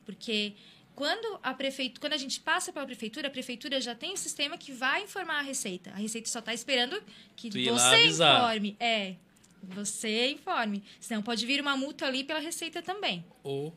Porque 0.05 0.53
quando 0.95 1.39
a 1.41 1.53
prefeitura, 1.53 1.99
quando 2.01 2.13
a 2.13 2.17
gente 2.17 2.39
passa 2.39 2.71
para 2.71 2.83
a 2.83 2.85
prefeitura, 2.85 3.27
a 3.27 3.31
prefeitura 3.31 3.79
já 3.79 3.95
tem 3.95 4.13
um 4.13 4.17
sistema 4.17 4.57
que 4.57 4.71
vai 4.71 5.03
informar 5.03 5.39
a 5.39 5.41
Receita. 5.41 5.91
A 5.91 5.97
Receita 5.97 6.29
só 6.29 6.39
está 6.39 6.53
esperando 6.53 7.01
que 7.35 7.49
você 7.49 8.07
informe. 8.07 8.75
É, 8.79 9.15
você 9.63 10.31
informe. 10.31 10.83
Senão 10.99 11.21
pode 11.21 11.45
vir 11.45 11.61
uma 11.61 11.77
multa 11.77 12.05
ali 12.05 12.23
pela 12.23 12.39
Receita 12.39 12.81
também. 12.81 13.23
Ou. 13.43 13.73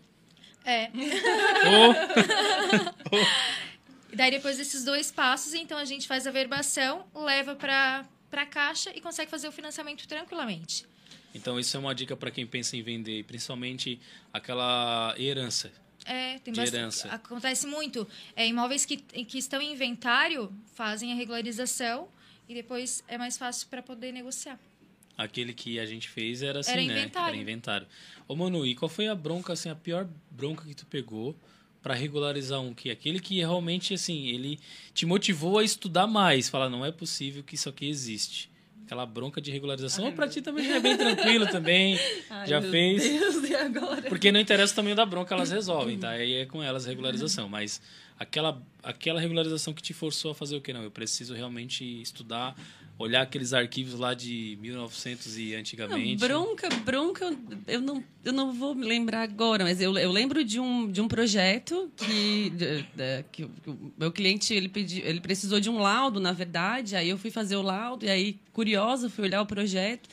É. 0.64 0.90
Ou. 1.70 1.94
E 4.12 4.16
daí, 4.16 4.30
depois 4.30 4.58
desses 4.58 4.84
dois 4.84 5.10
passos, 5.10 5.54
então 5.54 5.76
a 5.76 5.84
gente 5.84 6.06
faz 6.06 6.24
a 6.24 6.30
verbação, 6.30 7.04
leva 7.12 7.56
para 7.56 8.06
a 8.30 8.46
caixa 8.46 8.92
e 8.94 9.00
consegue 9.00 9.28
fazer 9.28 9.48
o 9.48 9.50
financiamento 9.50 10.06
tranquilamente. 10.06 10.86
Então, 11.34 11.58
isso 11.58 11.76
é 11.76 11.80
uma 11.80 11.92
dica 11.92 12.16
para 12.16 12.30
quem 12.30 12.46
pensa 12.46 12.76
em 12.76 12.82
vender, 12.82 13.24
principalmente 13.24 14.00
aquela 14.32 15.16
herança 15.18 15.72
é, 16.04 16.38
tem 16.38 16.52
bastante. 16.52 16.76
herança. 16.76 17.08
Acontece 17.08 17.66
muito. 17.66 18.06
É, 18.36 18.46
imóveis 18.46 18.84
que, 18.84 18.96
que 18.96 19.38
estão 19.38 19.60
em 19.60 19.72
inventário 19.72 20.52
fazem 20.74 21.12
a 21.12 21.14
regularização 21.14 22.08
e 22.48 22.54
depois 22.54 23.02
é 23.08 23.16
mais 23.16 23.38
fácil 23.38 23.68
para 23.68 23.82
poder 23.82 24.12
negociar. 24.12 24.58
Aquele 25.16 25.52
que 25.54 25.78
a 25.78 25.86
gente 25.86 26.08
fez 26.08 26.42
era 26.42 26.60
assim, 26.60 26.72
Era 26.72 26.82
né? 26.82 26.86
inventário. 26.92 27.28
Era 27.28 27.36
inventário. 27.36 27.86
Ô, 28.26 28.34
Manu, 28.34 28.66
e 28.66 28.74
qual 28.74 28.88
foi 28.88 29.08
a 29.08 29.14
bronca, 29.14 29.52
assim, 29.52 29.68
a 29.68 29.74
pior 29.74 30.08
bronca 30.30 30.64
que 30.64 30.74
tu 30.74 30.84
pegou 30.86 31.36
para 31.80 31.94
regularizar 31.94 32.60
um 32.60 32.72
que 32.72 32.90
aquele 32.90 33.20
que 33.20 33.36
realmente 33.38 33.92
assim, 33.92 34.28
ele 34.28 34.58
te 34.94 35.04
motivou 35.04 35.58
a 35.58 35.64
estudar 35.64 36.06
mais, 36.06 36.48
falar 36.48 36.70
não 36.70 36.84
é 36.84 36.90
possível 36.90 37.42
que 37.42 37.54
isso 37.56 37.68
aqui 37.68 37.86
existe. 37.86 38.50
Aquela 38.94 39.06
bronca 39.06 39.40
de 39.40 39.50
regularização, 39.50 40.04
Ai, 40.04 40.12
para 40.12 40.28
ti 40.28 40.40
também 40.40 40.64
já 40.64 40.76
é 40.76 40.80
bem 40.80 40.96
tranquilo 40.96 41.48
também. 41.48 41.98
Ai, 42.30 42.46
já 42.46 42.62
fez. 42.62 43.02
Deus? 43.02 43.34
Porque 44.08 44.30
não 44.30 44.38
interessa 44.38 44.72
o 44.72 44.76
tamanho 44.76 44.94
da 44.94 45.04
bronca, 45.04 45.34
elas 45.34 45.50
resolvem, 45.50 45.98
tá? 45.98 46.10
Aí 46.10 46.34
é 46.34 46.46
com 46.46 46.62
elas 46.62 46.86
a 46.86 46.90
regularização. 46.90 47.48
Mas 47.48 47.82
aquela, 48.18 48.62
aquela 48.82 49.20
regularização 49.20 49.72
que 49.72 49.82
te 49.82 49.92
forçou 49.92 50.30
a 50.30 50.34
fazer 50.34 50.56
o 50.56 50.60
que? 50.60 50.72
Não, 50.72 50.82
eu 50.82 50.90
preciso 50.90 51.34
realmente 51.34 51.84
estudar, 52.00 52.56
olhar 52.98 53.22
aqueles 53.22 53.52
arquivos 53.52 53.98
lá 53.98 54.14
de 54.14 54.56
1900 54.60 55.38
e 55.38 55.54
antigamente. 55.54 56.20
Não, 56.20 56.28
bronca, 56.28 56.68
bronca, 56.84 57.24
eu, 57.24 57.38
eu, 57.66 57.80
não, 57.80 58.04
eu 58.24 58.32
não 58.32 58.52
vou 58.52 58.74
me 58.74 58.86
lembrar 58.86 59.22
agora, 59.22 59.64
mas 59.64 59.80
eu, 59.80 59.96
eu 59.98 60.12
lembro 60.12 60.44
de 60.44 60.60
um, 60.60 60.90
de 60.90 61.00
um 61.00 61.08
projeto 61.08 61.90
que, 61.96 62.50
de, 62.50 62.82
de, 62.82 63.22
que, 63.32 63.46
que 63.46 63.70
o 63.70 63.92
meu 63.98 64.12
cliente 64.12 64.54
ele, 64.54 64.68
pediu, 64.68 65.04
ele 65.04 65.20
precisou 65.20 65.58
de 65.58 65.68
um 65.68 65.78
laudo, 65.78 66.20
na 66.20 66.32
verdade, 66.32 66.94
aí 66.94 67.08
eu 67.08 67.18
fui 67.18 67.30
fazer 67.30 67.56
o 67.56 67.62
laudo, 67.62 68.04
e 68.04 68.10
aí, 68.10 68.38
curiosa, 68.52 69.10
fui 69.10 69.24
olhar 69.24 69.42
o 69.42 69.46
projeto. 69.46 70.08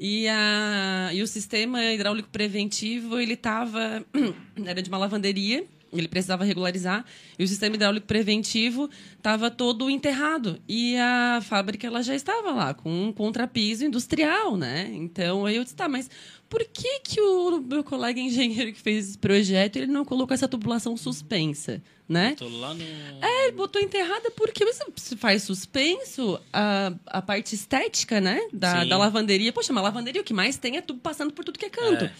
E, 0.00 0.26
a, 0.26 1.10
e 1.12 1.22
o 1.22 1.26
sistema 1.26 1.84
hidráulico 1.92 2.28
preventivo, 2.28 3.20
ele 3.20 3.34
estava. 3.34 4.04
Era 4.64 4.82
de 4.82 4.88
uma 4.88 4.98
lavanderia 4.98 5.64
ele 5.92 6.08
precisava 6.08 6.44
regularizar 6.44 7.04
e 7.38 7.44
o 7.44 7.48
sistema 7.48 7.76
hidráulico 7.76 8.06
preventivo 8.06 8.88
estava 9.16 9.50
todo 9.50 9.90
enterrado 9.90 10.60
e 10.68 10.96
a 10.96 11.40
fábrica 11.42 11.86
ela 11.86 12.02
já 12.02 12.14
estava 12.14 12.52
lá 12.52 12.74
com 12.74 13.08
um 13.08 13.12
contrapiso 13.12 13.84
industrial, 13.84 14.56
né? 14.56 14.90
Então 14.92 15.44
aí 15.44 15.56
eu 15.56 15.64
disse, 15.64 15.76
tá, 15.76 15.88
mas 15.88 16.08
por 16.48 16.64
que 16.64 17.00
que 17.00 17.20
o 17.20 17.60
meu 17.60 17.82
colega 17.82 18.20
engenheiro 18.20 18.72
que 18.72 18.80
fez 18.80 19.10
esse 19.10 19.18
projeto 19.18 19.76
ele 19.76 19.86
não 19.86 20.04
colocou 20.04 20.34
essa 20.34 20.48
tubulação 20.48 20.96
suspensa, 20.96 21.82
né? 22.08 22.34
No... 22.74 23.24
É, 23.26 23.44
ele 23.44 23.52
botou 23.52 23.80
enterrada 23.80 24.30
porque 24.32 24.64
se 24.96 25.16
faz 25.16 25.42
suspenso 25.42 26.38
a, 26.52 26.92
a 27.06 27.22
parte 27.22 27.54
estética, 27.54 28.20
né? 28.20 28.40
Da, 28.52 28.84
da 28.84 28.98
lavanderia. 28.98 29.52
Poxa, 29.52 29.72
uma 29.72 29.80
lavanderia 29.80 30.20
o 30.20 30.24
que 30.24 30.34
mais 30.34 30.56
tem 30.56 30.76
é 30.76 30.82
tubo 30.82 31.00
passando 31.00 31.32
por 31.32 31.44
tudo 31.44 31.58
que 31.58 31.64
é 31.64 31.70
canto. 31.70 32.04
É. 32.04 32.12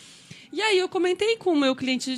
E 0.53 0.61
aí 0.61 0.79
eu 0.79 0.89
comentei 0.89 1.37
com 1.37 1.53
o 1.53 1.57
meu 1.57 1.75
cliente, 1.75 2.15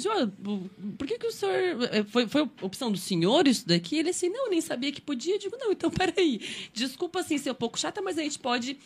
por 0.98 1.06
que, 1.06 1.18
que 1.18 1.26
o 1.26 1.30
senhor. 1.30 1.54
Eh, 1.92 2.02
foi, 2.04 2.26
foi 2.26 2.42
opção 2.60 2.90
do 2.90 2.98
senhor 2.98 3.46
isso 3.46 3.66
daqui? 3.66 3.96
Ele 3.96 4.10
assim, 4.10 4.28
não, 4.28 4.50
nem 4.50 4.60
sabia 4.60 4.90
que 4.90 5.00
podia. 5.00 5.36
Eu 5.36 5.38
digo, 5.38 5.56
não, 5.56 5.70
então 5.70 5.88
peraí. 5.92 6.40
Desculpa 6.72 7.20
assim 7.20 7.38
ser 7.38 7.52
um 7.52 7.54
pouco 7.54 7.78
chata, 7.78 8.02
mas 8.02 8.18
a 8.18 8.22
gente 8.22 8.38
pode 8.38 8.76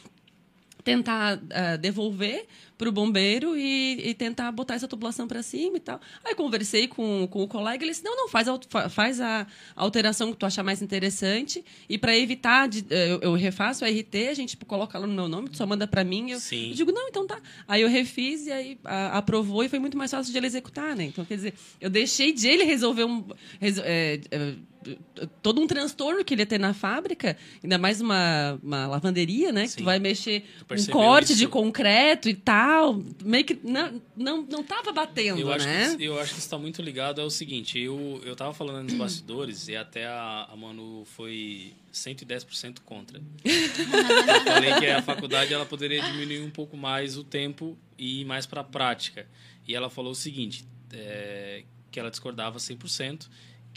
tentar 0.89 1.37
uh, 1.37 1.79
devolver 1.79 2.47
para 2.79 2.89
o 2.89 2.93
bombeiro 2.93 3.57
e, 3.57 4.09
e, 4.09 4.15
tentar 4.15 4.51
botar 4.53 4.75
essa 4.75 4.87
tubulação 4.87 5.27
para 5.27 5.43
cima 5.43 5.77
e 5.77 5.81
tal. 5.81 6.01
Aí 6.25 6.35
conversei 6.35 6.87
com, 6.87 7.27
com 7.29 7.43
o 7.43 7.49
colega, 7.49 7.85
ele 7.85 7.91
disse, 7.91 8.05
não, 8.05 8.17
não, 8.17 8.29
faz 8.29 8.49
a, 8.49 8.89
faz 8.89 9.21
a 9.21 9.47
alteração 9.75 10.31
que 10.31 10.39
tu 10.39 10.47
achar 10.47 10.63
mais 10.63 10.81
interessante 10.81 11.63
e 11.89 11.99
para 11.99 12.17
evitar, 12.17 12.69
de, 12.69 12.87
eh, 12.89 13.11
eu, 13.11 13.21
eu, 13.21 13.35
refaço 13.35 13.85
o 13.85 13.89
RT, 13.89 14.29
a 14.31 14.35
gente 14.35 14.51
tipo, 14.51 14.65
coloca 14.65 14.97
lá 14.97 15.09
no 15.09 15.13
meu 15.13 15.29
nome, 15.29 15.49
tu 15.49 15.57
só 15.57 15.67
manda 15.67 15.89
para 15.89 16.05
mim, 16.05 16.31
eu, 16.31 16.39
eu, 16.39 16.75
digo, 16.75 16.93
não, 16.93 17.09
então 17.09 17.27
tá. 17.27 17.41
Aí 17.67 17.83
eu 17.83 17.89
refiz 17.89 18.47
e 18.47 18.53
aí 18.53 18.79
a, 18.85 19.19
aprovou 19.19 19.65
e 19.65 19.69
foi 19.69 19.81
muito 19.81 19.99
mais 19.99 20.13
fácil 20.13 20.31
de 20.31 20.39
ele 20.39 20.47
executar, 20.47 20.95
né? 20.95 21.05
Então, 21.05 21.25
quer 21.25 21.35
dizer, 21.35 21.55
eu 21.81 21.91
deixei 21.91 22.33
de 22.33 22.47
ele 22.47 22.63
resolver 22.63 23.05
um... 23.05 23.25
é, 23.61 24.21
é, 24.31 24.55
todo 25.43 25.61
um 25.61 25.67
transtorno 25.67 26.25
que 26.25 26.35
ele 26.35 26.43
ia 26.43 26.47
ter 26.47 26.59
na 26.59 26.73
fábrica, 26.73 27.37
ainda 27.63 27.79
mais 27.79 28.01
uma, 28.01 28.59
uma 28.63 28.87
lavanderia, 28.87 29.51
né? 29.53 29.67
Sim. 29.67 29.77
Que 29.77 29.83
tu 29.83 29.85
vai 29.85 29.99
mexer 29.99 30.45
um 30.71 30.93
corte 30.93 31.33
isso? 31.33 31.39
de 31.39 31.49
concreto 31.49 32.29
e 32.29 32.35
tal. 32.35 33.03
Meio 33.25 33.45
que 33.45 33.59
não, 33.63 34.03
não, 34.17 34.43
não 34.43 34.63
tava 34.63 34.93
batendo, 34.93 35.41
eu 35.41 35.49
né? 35.49 35.85
Acho 35.85 35.97
que, 35.97 36.05
eu 36.05 36.21
acho 36.21 36.35
que 36.35 36.41
está 36.41 36.59
muito 36.59 36.81
ligado 36.83 37.21
ao 37.21 37.31
seguinte, 37.31 37.79
eu, 37.79 38.21
eu 38.25 38.37
tava 38.37 38.53
falando 38.55 38.85
nos 38.85 38.95
bastidores 38.95 39.69
e 39.69 39.77
até 39.77 40.07
a, 40.07 40.49
a 40.51 40.57
Manu 40.57 41.05
foi 41.05 41.75
110% 41.93 42.79
contra. 42.85 43.19
eu 43.19 44.45
falei 44.45 44.75
que 44.75 44.87
a 44.87 45.03
faculdade 45.03 45.53
ela 45.53 45.67
poderia 45.67 46.01
diminuir 46.03 46.43
um 46.43 46.51
pouco 46.51 46.77
mais 46.77 47.17
o 47.17 47.25
tempo 47.25 47.77
e 47.97 48.21
ir 48.21 48.25
mais 48.25 48.47
para 48.47 48.61
a 48.61 48.65
prática. 48.65 49.27
E 49.67 49.75
ela 49.75 49.91
falou 49.91 50.13
o 50.13 50.15
seguinte, 50.15 50.65
é, 50.93 51.65
que 51.91 51.99
ela 51.99 52.11
discordava 52.11 52.59
100% 52.59 53.29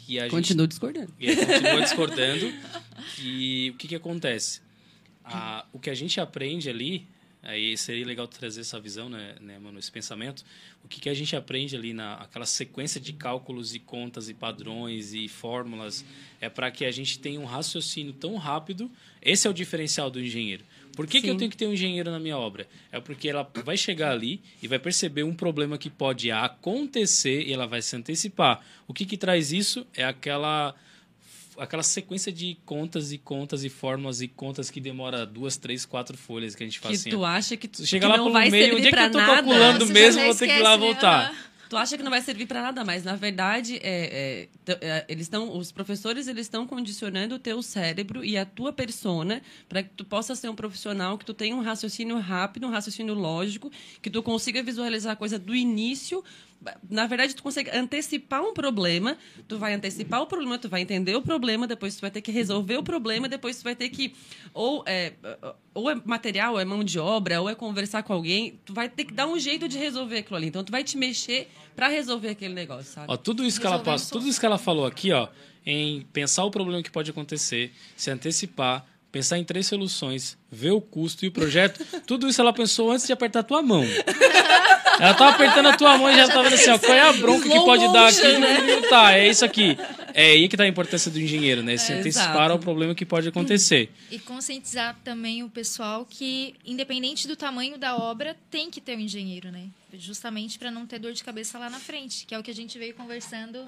que 0.05 0.19
a 0.19 0.29
continua 0.29 0.63
gente... 0.63 0.71
discordando. 0.71 1.13
E 1.19 1.35
continua 1.35 1.81
discordando. 1.81 2.53
e 3.19 3.71
o 3.73 3.77
que, 3.77 3.87
que 3.87 3.95
acontece? 3.95 4.61
A, 5.23 5.65
o 5.71 5.79
que 5.79 5.89
a 5.89 5.93
gente 5.93 6.19
aprende 6.19 6.69
ali, 6.69 7.07
aí 7.43 7.77
seria 7.77 8.05
legal 8.05 8.27
trazer 8.27 8.61
essa 8.61 8.79
visão, 8.79 9.09
né, 9.09 9.35
né 9.39 9.59
mano, 9.59 9.79
esse 9.79 9.91
pensamento. 9.91 10.43
O 10.83 10.87
que, 10.87 10.99
que 10.99 11.09
a 11.09 11.13
gente 11.13 11.35
aprende 11.35 11.75
ali 11.75 11.93
na 11.93 12.15
aquela 12.15 12.45
sequência 12.45 12.99
de 12.99 13.13
cálculos 13.13 13.75
e 13.75 13.79
contas 13.79 14.29
e 14.29 14.33
padrões 14.33 15.13
e 15.13 15.27
fórmulas 15.27 16.03
é 16.39 16.49
para 16.49 16.71
que 16.71 16.85
a 16.85 16.91
gente 16.91 17.19
tenha 17.19 17.39
um 17.39 17.45
raciocínio 17.45 18.13
tão 18.13 18.35
rápido. 18.35 18.91
Esse 19.21 19.47
é 19.47 19.49
o 19.49 19.53
diferencial 19.53 20.09
do 20.09 20.19
engenheiro. 20.19 20.65
Por 20.95 21.07
que, 21.07 21.21
que 21.21 21.29
eu 21.29 21.37
tenho 21.37 21.49
que 21.49 21.57
ter 21.57 21.67
um 21.67 21.73
engenheiro 21.73 22.11
na 22.11 22.19
minha 22.19 22.37
obra? 22.37 22.67
É 22.91 22.99
porque 22.99 23.29
ela 23.29 23.49
vai 23.63 23.77
chegar 23.77 24.11
ali 24.11 24.41
e 24.61 24.67
vai 24.67 24.79
perceber 24.79 25.23
um 25.23 25.33
problema 25.33 25.77
que 25.77 25.89
pode 25.89 26.31
acontecer 26.31 27.43
e 27.47 27.53
ela 27.53 27.67
vai 27.67 27.81
se 27.81 27.95
antecipar. 27.95 28.61
O 28.87 28.93
que, 28.93 29.05
que 29.05 29.17
traz 29.17 29.51
isso? 29.51 29.85
É 29.95 30.03
aquela 30.03 30.75
aquela 31.57 31.83
sequência 31.83 32.31
de 32.31 32.57
contas 32.65 33.11
e 33.11 33.17
contas 33.17 33.63
e 33.63 33.69
fórmulas 33.69 34.21
e 34.21 34.27
contas 34.27 34.71
que 34.71 34.79
demora 34.79 35.25
duas, 35.25 35.57
três, 35.57 35.85
quatro 35.85 36.17
folhas 36.17 36.55
que 36.55 36.63
a 36.63 36.65
gente 36.65 36.79
faz 36.79 37.03
que 37.03 37.09
assim. 37.09 37.17
tu 37.17 37.23
acha 37.23 37.57
que 37.57 37.67
tu 37.67 37.85
chega 37.85 38.07
que 38.07 38.11
lá 38.11 38.17
não 38.17 38.31
pelo 38.31 38.51
meio, 38.51 38.75
onde 38.77 38.87
é 38.87 38.91
que 38.91 38.97
eu 38.99 39.11
tô 39.11 39.17
nada? 39.19 39.35
calculando 39.35 39.85
mesmo, 39.87 40.23
vou 40.23 40.35
ter 40.35 40.47
que 40.47 40.53
ir 40.53 40.61
lá 40.61 40.75
voltar. 40.75 41.31
Né? 41.31 41.39
Tu 41.71 41.77
acha 41.77 41.95
que 41.95 42.03
não 42.03 42.11
vai 42.11 42.21
servir 42.21 42.47
para 42.47 42.61
nada, 42.61 42.83
mas 42.83 43.05
na 43.05 43.15
verdade 43.15 43.79
é, 43.81 44.49
é, 44.67 44.77
é 44.81 45.05
eles 45.07 45.27
estão, 45.27 45.57
os 45.57 45.71
professores 45.71 46.27
eles 46.27 46.45
estão 46.45 46.67
condicionando 46.67 47.35
o 47.35 47.39
teu 47.39 47.63
cérebro 47.63 48.25
e 48.25 48.37
a 48.37 48.45
tua 48.45 48.73
persona 48.73 49.41
para 49.69 49.81
que 49.81 49.87
tu 49.91 50.03
possa 50.03 50.35
ser 50.35 50.49
um 50.49 50.53
profissional 50.53 51.17
que 51.17 51.23
tu 51.23 51.33
tenha 51.33 51.55
um 51.55 51.61
raciocínio 51.61 52.19
rápido, 52.19 52.67
um 52.67 52.69
raciocínio 52.69 53.13
lógico, 53.13 53.71
que 54.01 54.09
tu 54.09 54.21
consiga 54.21 54.61
visualizar 54.61 55.13
a 55.13 55.15
coisa 55.15 55.39
do 55.39 55.55
início 55.55 56.21
na 56.89 57.07
verdade, 57.07 57.35
tu 57.35 57.41
consegue 57.41 57.71
antecipar 57.71 58.43
um 58.43 58.53
problema, 58.53 59.17
tu 59.47 59.57
vai 59.57 59.73
antecipar 59.73 60.21
o 60.21 60.27
problema, 60.27 60.57
tu 60.57 60.69
vai 60.69 60.81
entender 60.81 61.15
o 61.15 61.21
problema, 61.21 61.65
depois 61.65 61.95
tu 61.95 62.01
vai 62.01 62.11
ter 62.11 62.21
que 62.21 62.31
resolver 62.31 62.77
o 62.77 62.83
problema, 62.83 63.27
depois 63.27 63.57
tu 63.57 63.63
vai 63.63 63.75
ter 63.75 63.89
que 63.89 64.13
ou 64.53 64.83
é, 64.85 65.13
ou 65.73 65.89
é 65.89 65.95
material, 66.05 66.53
ou 66.53 66.59
é 66.59 66.65
mão 66.65 66.83
de 66.83 66.99
obra, 66.99 67.41
ou 67.41 67.49
é 67.49 67.55
conversar 67.55 68.03
com 68.03 68.13
alguém, 68.13 68.59
tu 68.63 68.73
vai 68.73 68.87
ter 68.87 69.05
que 69.05 69.13
dar 69.13 69.27
um 69.27 69.39
jeito 69.39 69.67
de 69.67 69.77
resolver 69.77 70.19
aquilo 70.19 70.37
ali. 70.37 70.47
Então 70.47 70.63
tu 70.63 70.71
vai 70.71 70.83
te 70.83 70.97
mexer 70.97 71.49
para 71.75 71.87
resolver 71.87 72.29
aquele 72.29 72.53
negócio, 72.53 72.93
sabe? 72.93 73.07
Ó, 73.09 73.17
tudo 73.17 73.43
isso 73.43 73.59
que 73.59 73.65
ela 73.65 73.79
passou, 73.79 74.19
tudo 74.19 74.29
isso 74.29 74.39
que 74.39 74.45
ela 74.45 74.57
falou 74.57 74.85
aqui, 74.85 75.11
ó, 75.11 75.29
em 75.65 76.01
pensar 76.13 76.43
o 76.43 76.51
problema 76.51 76.83
que 76.83 76.91
pode 76.91 77.09
acontecer, 77.09 77.71
se 77.95 78.11
antecipar, 78.11 78.85
pensar 79.11 79.39
em 79.39 79.43
três 79.43 79.65
soluções, 79.65 80.37
ver 80.51 80.71
o 80.71 80.81
custo 80.81 81.23
e 81.23 81.29
o 81.29 81.31
projeto, 81.31 81.83
tudo 82.05 82.27
isso 82.27 82.41
ela 82.41 82.51
pensou 82.51 82.91
antes 82.91 83.07
de 83.07 83.13
apertar 83.13 83.39
a 83.39 83.43
tua 83.43 83.61
mão. 83.61 83.85
Ela 84.99 85.13
tava 85.13 85.31
apertando 85.31 85.67
a 85.67 85.77
tua 85.77 85.97
mão 85.97 86.11
e 86.11 86.15
já 86.15 86.27
tava 86.27 86.47
assim, 86.49 86.69
ó, 86.69 86.77
qual 86.77 86.93
é 86.93 87.01
a 87.01 87.13
bronca 87.13 87.49
que 87.49 87.59
pode 87.59 87.91
dar 87.91 88.07
aqui? 88.09 88.37
Né? 88.37 88.81
Tá, 88.89 89.13
é 89.17 89.29
isso 89.29 89.45
aqui. 89.45 89.77
É 90.13 90.31
aí 90.31 90.47
que 90.47 90.57
tá 90.57 90.63
a 90.63 90.67
importância 90.67 91.09
do 91.09 91.19
engenheiro, 91.19 91.63
né? 91.63 91.77
Se 91.77 91.91
é, 91.91 91.99
antecipar 91.99 92.51
ao 92.51 92.59
problema 92.59 92.93
que 92.93 93.05
pode 93.05 93.27
acontecer. 93.27 93.89
E 94.11 94.19
conscientizar 94.19 94.97
também 95.03 95.43
o 95.43 95.49
pessoal 95.49 96.05
que, 96.07 96.55
independente 96.65 97.27
do 97.27 97.35
tamanho 97.35 97.77
da 97.77 97.95
obra, 97.95 98.35
tem 98.49 98.69
que 98.69 98.81
ter 98.81 98.97
um 98.97 98.99
engenheiro, 98.99 99.51
né? 99.51 99.67
Justamente 99.93 100.57
para 100.57 100.71
não 100.71 100.85
ter 100.85 100.99
dor 100.99 101.13
de 101.13 101.23
cabeça 101.23 101.57
lá 101.57 101.69
na 101.69 101.79
frente, 101.79 102.25
que 102.25 102.33
é 102.33 102.39
o 102.39 102.43
que 102.43 102.51
a 102.51 102.53
gente 102.53 102.77
veio 102.77 102.93
conversando 102.93 103.59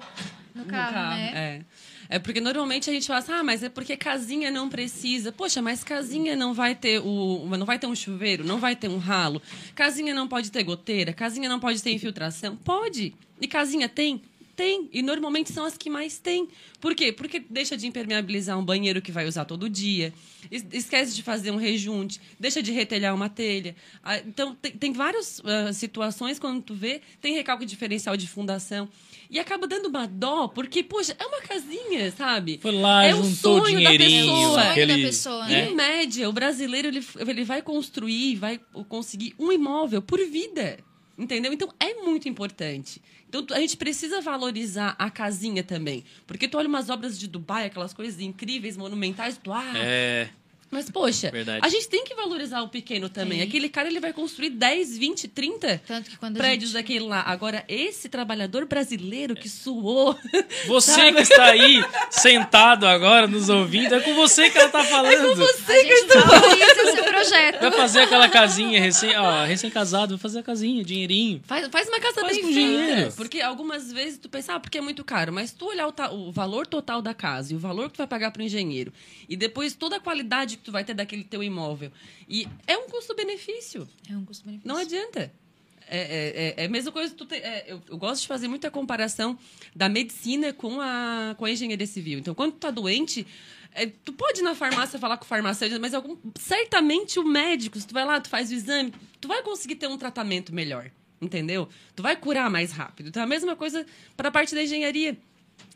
no 0.54 0.64
carro, 0.64 0.92
no 0.92 0.94
carro 0.94 1.16
né? 1.16 1.64
É. 2.08 2.16
é 2.16 2.18
porque 2.18 2.40
normalmente 2.40 2.88
a 2.88 2.92
gente 2.92 3.06
fala 3.06 3.18
assim, 3.18 3.32
ah, 3.32 3.42
mas 3.42 3.62
é 3.62 3.68
porque 3.68 3.96
casinha 3.96 4.50
não 4.50 4.68
precisa. 4.68 5.32
Poxa, 5.32 5.60
mas 5.60 5.84
casinha 5.84 6.34
não 6.34 6.54
vai 6.54 6.73
ter 6.74 7.00
o, 7.00 7.46
não 7.56 7.66
vai 7.66 7.78
ter 7.78 7.86
um 7.86 7.94
chuveiro, 7.94 8.44
não 8.44 8.58
vai 8.58 8.74
ter 8.74 8.88
um 8.88 8.98
ralo. 8.98 9.40
Casinha 9.74 10.14
não 10.14 10.28
pode 10.28 10.50
ter 10.50 10.62
goteira, 10.62 11.12
casinha 11.12 11.48
não 11.48 11.60
pode 11.60 11.82
ter 11.82 11.92
infiltração. 11.92 12.56
Pode. 12.56 13.14
E 13.40 13.46
casinha 13.48 13.88
tem? 13.88 14.22
Tem. 14.56 14.88
E 14.92 15.02
normalmente 15.02 15.52
são 15.52 15.64
as 15.64 15.76
que 15.76 15.90
mais 15.90 16.18
tem. 16.18 16.48
Por 16.80 16.94
quê? 16.94 17.12
Porque 17.12 17.44
deixa 17.50 17.76
de 17.76 17.86
impermeabilizar 17.86 18.58
um 18.58 18.64
banheiro 18.64 19.02
que 19.02 19.10
vai 19.10 19.26
usar 19.26 19.44
todo 19.44 19.68
dia. 19.68 20.12
Esquece 20.50 21.14
de 21.14 21.22
fazer 21.22 21.50
um 21.50 21.56
rejunte. 21.56 22.20
Deixa 22.38 22.62
de 22.62 22.70
retelhar 22.70 23.14
uma 23.14 23.28
telha. 23.28 23.74
Ah, 24.02 24.18
então, 24.18 24.54
tem, 24.54 24.72
tem 24.72 24.92
várias 24.92 25.40
uh, 25.40 25.72
situações, 25.72 26.38
quando 26.38 26.62
tu 26.62 26.74
vê, 26.74 27.00
tem 27.20 27.34
recalque 27.34 27.66
diferencial 27.66 28.16
de 28.16 28.28
fundação. 28.28 28.88
E 29.30 29.38
acaba 29.38 29.66
dando 29.66 29.86
uma 29.86 30.06
dó, 30.06 30.46
porque, 30.48 30.82
poxa, 30.82 31.16
é 31.18 31.26
uma 31.26 31.40
casinha, 31.40 32.10
sabe? 32.12 32.58
Foi 32.62 32.72
lá, 32.72 33.04
é 33.04 33.12
juntou 33.12 33.62
o 33.62 33.66
dinheirinho. 33.66 34.30
É 34.30 34.46
o 34.46 34.54
sonho 34.54 34.70
aquele... 34.70 34.96
da 34.96 35.08
pessoa, 35.08 35.46
né? 35.46 35.68
Em 35.68 35.74
média, 35.74 36.28
o 36.28 36.32
brasileiro 36.32 36.88
ele, 36.88 37.04
ele 37.18 37.44
vai 37.44 37.62
construir, 37.62 38.36
vai 38.36 38.60
conseguir 38.88 39.34
um 39.38 39.50
imóvel 39.50 40.00
por 40.02 40.18
vida. 40.20 40.78
Entendeu? 41.16 41.52
Então 41.52 41.72
é 41.78 41.94
muito 42.02 42.28
importante. 42.28 43.00
Então 43.28 43.44
a 43.50 43.60
gente 43.60 43.76
precisa 43.76 44.20
valorizar 44.20 44.94
a 44.98 45.10
casinha 45.10 45.62
também. 45.62 46.04
Porque 46.26 46.48
tu 46.48 46.58
olha 46.58 46.68
umas 46.68 46.90
obras 46.90 47.18
de 47.18 47.28
Dubai, 47.28 47.66
aquelas 47.66 47.92
coisas 47.92 48.20
incríveis, 48.20 48.76
monumentais, 48.76 49.38
tu 49.38 49.52
ah, 49.52 49.72
é. 49.76 50.28
Mas, 50.74 50.90
poxa, 50.90 51.30
Verdade. 51.30 51.60
a 51.64 51.68
gente 51.68 51.88
tem 51.88 52.04
que 52.04 52.14
valorizar 52.14 52.60
o 52.62 52.68
pequeno 52.68 53.08
também. 53.08 53.38
Sim. 53.40 53.46
Aquele 53.46 53.68
cara, 53.68 53.88
ele 53.88 54.00
vai 54.00 54.12
construir 54.12 54.50
10, 54.50 54.98
20, 54.98 55.28
30 55.28 55.80
Tanto 55.86 56.10
que 56.10 56.16
quando 56.16 56.36
a 56.36 56.40
prédios 56.40 56.70
gente- 56.72 56.82
daquele 56.82 57.06
lá. 57.06 57.22
Agora, 57.22 57.64
esse 57.68 58.08
trabalhador 58.08 58.66
brasileiro 58.66 59.34
que 59.36 59.48
suou... 59.48 60.18
Você 60.66 61.12
que 61.12 61.20
está 61.20 61.44
aí 61.46 61.84
sentado 62.10 62.86
agora 62.86 63.26
nos 63.26 63.48
ouvindo, 63.48 63.94
é 63.94 64.00
com 64.00 64.14
você 64.14 64.50
que 64.50 64.58
ela 64.58 64.68
tá 64.68 64.82
falando. 64.84 65.12
A 65.14 65.16
gente 65.16 66.06
valoriza 66.06 66.82
o 66.82 66.94
seu 66.94 67.04
projeto. 67.04 67.60
Vai 67.60 67.72
fazer 67.72 68.00
aquela 68.02 68.28
casinha 68.28 68.80
recém, 68.80 69.16
ó, 69.16 69.44
recém-casado, 69.44 70.14
vai 70.16 70.18
fazer 70.18 70.38
a 70.40 70.42
casinha, 70.42 70.82
dinheirinho. 70.84 71.40
Faz, 71.44 71.68
faz 71.68 71.88
uma 71.88 72.00
casa 72.00 72.20
Faz 72.20 72.32
bem 72.36 72.42
com 72.42 72.52
feita. 72.52 72.60
dinheiro. 72.60 73.12
Porque 73.16 73.40
algumas 73.40 73.92
vezes 73.92 74.18
tu 74.18 74.28
pensa, 74.28 74.54
ah, 74.54 74.60
porque 74.60 74.78
é 74.78 74.80
muito 74.80 75.04
caro. 75.04 75.32
Mas 75.32 75.52
tu 75.52 75.66
olhar 75.66 75.86
o, 75.86 75.92
ta- 75.92 76.10
o 76.10 76.32
valor 76.32 76.66
total 76.66 77.00
da 77.02 77.14
casa 77.14 77.52
e 77.52 77.56
o 77.56 77.58
valor 77.58 77.88
que 77.88 77.94
tu 77.94 77.98
vai 77.98 78.06
pagar 78.06 78.30
pro 78.30 78.42
engenheiro 78.42 78.92
e 79.28 79.36
depois 79.36 79.74
toda 79.74 79.96
a 79.96 80.00
qualidade 80.00 80.56
que 80.56 80.63
tu 80.64 80.72
vai 80.72 80.84
ter 80.84 80.94
daquele 80.94 81.24
teu 81.24 81.42
imóvel. 81.42 81.92
E 82.28 82.48
é 82.66 82.76
um 82.76 82.88
custo-benefício. 82.88 83.88
É 84.10 84.16
um 84.16 84.24
custo-benefício. 84.24 84.68
Não 84.68 84.76
adianta. 84.76 85.32
É, 85.86 85.98
é, 85.98 86.54
é, 86.58 86.62
é 86.62 86.64
a 86.64 86.68
mesma 86.68 86.90
coisa. 86.90 87.14
Tu 87.14 87.26
te- 87.26 87.34
é, 87.36 87.64
eu, 87.68 87.80
eu 87.88 87.96
gosto 87.98 88.22
de 88.22 88.28
fazer 88.28 88.48
muita 88.48 88.70
comparação 88.70 89.38
da 89.76 89.88
medicina 89.88 90.52
com 90.52 90.80
a, 90.80 91.34
com 91.38 91.44
a 91.44 91.50
engenharia 91.50 91.86
civil. 91.86 92.18
Então, 92.18 92.34
quando 92.34 92.52
tu 92.52 92.58
tá 92.58 92.70
doente, 92.70 93.26
é, 93.74 93.86
tu 93.86 94.12
pode 94.12 94.40
ir 94.40 94.42
na 94.42 94.54
farmácia 94.54 94.98
falar 94.98 95.18
com 95.18 95.24
o 95.24 95.28
farmacêutico, 95.28 95.80
mas 95.80 95.92
algum, 95.92 96.16
certamente 96.38 97.18
o 97.18 97.24
médico, 97.24 97.78
se 97.78 97.86
tu 97.86 97.92
vai 97.92 98.04
lá, 98.04 98.18
tu 98.20 98.30
faz 98.30 98.50
o 98.50 98.54
exame, 98.54 98.94
tu 99.20 99.28
vai 99.28 99.42
conseguir 99.42 99.76
ter 99.76 99.86
um 99.86 99.98
tratamento 99.98 100.54
melhor. 100.54 100.90
Entendeu? 101.20 101.68
Tu 101.94 102.02
vai 102.02 102.16
curar 102.16 102.50
mais 102.50 102.72
rápido. 102.72 103.08
Então, 103.08 103.22
a 103.22 103.26
mesma 103.26 103.54
coisa 103.54 103.84
para 104.16 104.28
a 104.28 104.32
parte 104.32 104.54
da 104.54 104.62
engenharia. 104.62 105.16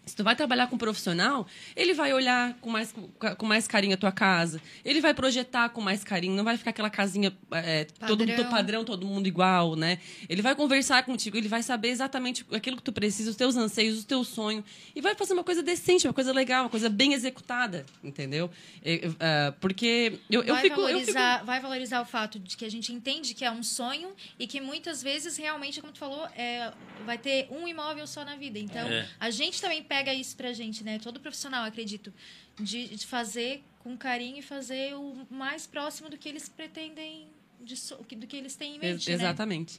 Se 0.08 0.16
tu 0.16 0.24
vai 0.24 0.34
trabalhar 0.34 0.66
com 0.66 0.74
um 0.76 0.78
profissional, 0.78 1.46
ele 1.76 1.94
vai 1.94 2.12
olhar 2.12 2.54
com 2.60 2.70
mais, 2.70 2.92
com 3.36 3.46
mais 3.46 3.68
carinho 3.68 3.94
a 3.94 3.96
tua 3.96 4.10
casa, 4.12 4.60
ele 4.84 5.00
vai 5.00 5.12
projetar 5.14 5.68
com 5.68 5.80
mais 5.80 6.02
carinho, 6.02 6.34
não 6.34 6.44
vai 6.44 6.56
ficar 6.56 6.70
aquela 6.70 6.90
casinha 6.90 7.32
é, 7.52 7.84
todo 7.84 8.18
Padrão. 8.26 8.36
mundo 8.36 8.50
padrão, 8.50 8.84
todo 8.84 9.06
mundo 9.06 9.26
igual, 9.26 9.76
né? 9.76 9.98
Ele 10.28 10.40
vai 10.42 10.54
conversar 10.54 11.04
contigo, 11.04 11.36
ele 11.36 11.48
vai 11.48 11.62
saber 11.62 11.88
exatamente 11.90 12.44
aquilo 12.52 12.76
que 12.76 12.82
tu 12.82 12.92
precisa, 12.92 13.30
os 13.30 13.36
teus 13.36 13.56
anseios, 13.56 13.98
os 13.98 14.04
teus 14.04 14.28
sonhos, 14.28 14.64
e 14.96 15.00
vai 15.00 15.14
fazer 15.14 15.34
uma 15.34 15.44
coisa 15.44 15.62
decente, 15.62 16.06
uma 16.06 16.14
coisa 16.14 16.32
legal, 16.32 16.64
uma 16.64 16.70
coisa 16.70 16.88
bem 16.88 17.12
executada, 17.12 17.84
entendeu? 18.02 18.50
Eu- 18.82 18.98
eu, 19.08 19.16
ah, 19.20 19.52
porque 19.60 20.18
eu, 20.30 20.42
eu 20.42 20.56
fico, 20.56 20.80
eu 20.80 21.00
fico 21.00 21.12
vai 21.44 21.60
valorizar 21.60 22.00
o 22.00 22.04
fato 22.06 22.38
de 22.38 22.56
que 22.56 22.64
a 22.64 22.70
gente 22.70 22.92
entende 22.92 23.34
que 23.34 23.44
é 23.44 23.50
um 23.50 23.62
sonho 23.62 24.10
e 24.38 24.46
que 24.46 24.60
muitas 24.60 25.02
vezes 25.02 25.36
realmente, 25.36 25.80
como 25.80 25.92
tu 25.92 25.98
falou, 25.98 26.26
é, 26.36 26.72
vai 27.04 27.18
ter 27.18 27.46
um 27.50 27.66
imóvel 27.68 28.06
só 28.06 28.24
na 28.24 28.36
vida. 28.36 28.58
Então, 28.58 28.88
É. 28.88 29.06
a 29.20 29.30
gente 29.30 29.60
também 29.60 29.82
pega 29.82 29.97
isso 30.14 30.36
pra 30.36 30.52
gente, 30.52 30.82
né? 30.84 30.98
Todo 30.98 31.20
profissional, 31.20 31.64
acredito, 31.64 32.12
de, 32.58 32.88
de 32.88 33.06
fazer 33.06 33.62
com 33.80 33.96
carinho 33.96 34.38
e 34.38 34.42
fazer 34.42 34.94
o 34.94 35.26
mais 35.30 35.66
próximo 35.66 36.08
do 36.08 36.16
que 36.18 36.28
eles 36.28 36.48
pretendem, 36.48 37.26
de 37.60 37.76
so- 37.76 37.96
do 37.96 38.26
que 38.26 38.36
eles 38.36 38.54
têm 38.56 38.72
em 38.72 38.74
Ex- 38.76 38.82
mente, 38.82 39.08
né? 39.08 39.14
exatamente. 39.14 39.78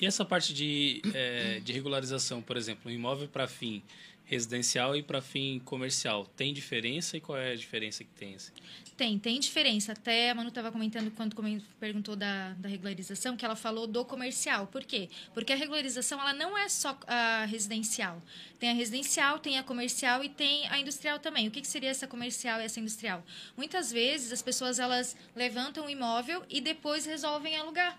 E 0.00 0.06
essa 0.06 0.24
parte 0.24 0.52
de, 0.52 1.00
é, 1.14 1.60
de 1.60 1.72
regularização, 1.72 2.42
por 2.42 2.56
exemplo, 2.56 2.90
um 2.90 2.94
imóvel 2.94 3.28
para 3.28 3.46
fim 3.46 3.82
residencial 4.24 4.96
e 4.96 5.02
para 5.02 5.20
fim 5.20 5.60
comercial, 5.64 6.24
tem 6.24 6.52
diferença 6.52 7.16
e 7.16 7.20
qual 7.20 7.38
é 7.38 7.52
a 7.52 7.56
diferença 7.56 8.02
que 8.02 8.10
tem? 8.10 8.34
assim? 8.34 8.52
Tem, 8.96 9.18
tem 9.18 9.40
diferença. 9.40 9.92
Até 9.92 10.30
a 10.30 10.34
Manu 10.34 10.50
estava 10.50 10.70
comentando 10.70 11.10
quando 11.10 11.34
perguntou 11.80 12.14
da, 12.14 12.52
da 12.52 12.68
regularização, 12.68 13.36
que 13.36 13.44
ela 13.44 13.56
falou 13.56 13.86
do 13.86 14.04
comercial. 14.04 14.68
Por 14.68 14.84
quê? 14.84 15.08
Porque 15.32 15.52
a 15.52 15.56
regularização 15.56 16.20
ela 16.20 16.32
não 16.32 16.56
é 16.56 16.68
só 16.68 16.96
a 17.06 17.44
residencial. 17.44 18.22
Tem 18.58 18.70
a 18.70 18.72
residencial, 18.72 19.40
tem 19.40 19.58
a 19.58 19.64
comercial 19.64 20.22
e 20.22 20.28
tem 20.28 20.68
a 20.68 20.78
industrial 20.78 21.18
também. 21.18 21.48
O 21.48 21.50
que, 21.50 21.60
que 21.60 21.66
seria 21.66 21.90
essa 21.90 22.06
comercial 22.06 22.60
e 22.60 22.64
essa 22.64 22.78
industrial? 22.78 23.24
Muitas 23.56 23.90
vezes 23.90 24.32
as 24.32 24.42
pessoas 24.42 24.78
elas 24.78 25.16
levantam 25.34 25.86
o 25.86 25.90
imóvel 25.90 26.44
e 26.48 26.60
depois 26.60 27.04
resolvem 27.04 27.56
alugar. 27.56 27.98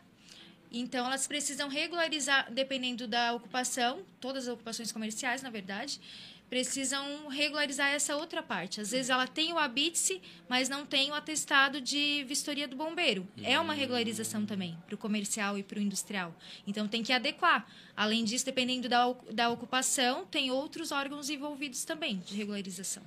Então, 0.77 1.05
elas 1.05 1.25
precisam 1.25 1.69
regularizar, 1.69 2.51
dependendo 2.51 3.07
da 3.07 3.31
ocupação, 3.31 4.01
todas 4.19 4.45
as 4.45 4.53
ocupações 4.53 4.91
comerciais, 4.91 5.41
na 5.41 5.49
verdade, 5.49 6.01
precisam 6.49 7.29
regularizar 7.29 7.93
essa 7.93 8.17
outra 8.17 8.43
parte. 8.43 8.81
Às 8.81 8.91
vezes, 8.91 9.09
ela 9.09 9.25
tem 9.25 9.53
o 9.53 9.57
habite 9.57 10.21
mas 10.49 10.67
não 10.67 10.85
tem 10.85 11.11
o 11.11 11.13
atestado 11.13 11.79
de 11.79 12.25
vistoria 12.25 12.67
do 12.67 12.75
bombeiro. 12.75 13.25
É 13.41 13.57
uma 13.57 13.73
regularização 13.73 14.45
também, 14.45 14.77
para 14.85 14.95
o 14.95 14.97
comercial 14.97 15.57
e 15.57 15.63
para 15.63 15.79
o 15.79 15.81
industrial. 15.81 16.35
Então, 16.67 16.89
tem 16.89 17.01
que 17.01 17.13
adequar. 17.13 17.65
Além 17.95 18.25
disso, 18.25 18.45
dependendo 18.45 18.89
da, 18.89 19.15
da 19.31 19.49
ocupação, 19.49 20.25
tem 20.25 20.51
outros 20.51 20.91
órgãos 20.91 21.29
envolvidos 21.29 21.85
também 21.85 22.17
de 22.17 22.35
regularização. 22.35 23.01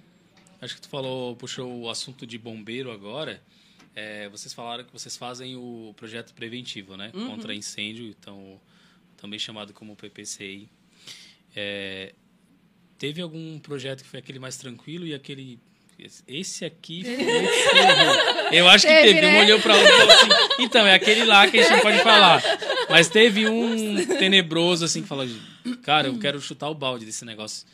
Acho 0.59 0.75
que 0.75 0.81
tu 0.81 0.89
falou, 0.89 1.37
puxou 1.37 1.71
o 1.83 1.91
assunto 1.91 2.27
de 2.27 2.39
bombeiro 2.39 2.91
agora. 2.91 3.43
É, 4.01 4.29
vocês 4.29 4.55
falaram 4.55 4.85
que 4.85 4.93
vocês 4.93 5.17
fazem 5.17 5.57
o 5.57 5.93
projeto 5.97 6.33
preventivo, 6.33 6.97
né? 6.97 7.11
Contra 7.11 7.53
incêndio, 7.53 8.07
então 8.07 8.61
também 9.17 9.41
chamado 9.41 9.73
como 9.73 9.97
PPCI. 9.97 10.69
É, 11.57 12.13
teve 12.97 13.21
algum 13.21 13.59
projeto 13.59 14.05
que 14.05 14.09
foi 14.09 14.21
aquele 14.21 14.39
mais 14.39 14.57
tranquilo 14.57 15.05
e 15.05 15.15
aquele 15.15 15.59
esse 16.29 16.65
aqui 16.65 17.03
foi. 17.03 18.55
Eu 18.57 18.69
acho 18.69 18.87
que 18.87 18.93
Teve, 18.93 19.15
teve. 19.15 19.27
Um 19.27 19.33
né? 19.33 19.41
olhou 19.43 19.61
para 19.61 19.75
outro 19.75 19.93
e 19.93 19.99
falou 19.99 20.15
assim, 20.15 20.29
então 20.61 20.87
é 20.87 20.95
aquele 20.95 21.25
lá 21.25 21.51
que 21.51 21.59
a 21.59 21.63
gente 21.63 21.73
não 21.73 21.81
pode 21.81 21.99
falar. 21.99 22.41
Mas 22.89 23.09
teve 23.09 23.49
um 23.49 23.97
tenebroso 24.17 24.85
assim 24.85 25.03
que 25.03 25.09
falou, 25.09 25.27
cara, 25.83 26.07
eu 26.07 26.17
quero 26.21 26.41
chutar 26.41 26.71
o 26.71 26.75
balde 26.75 27.05
desse 27.05 27.25
negócio. 27.25 27.67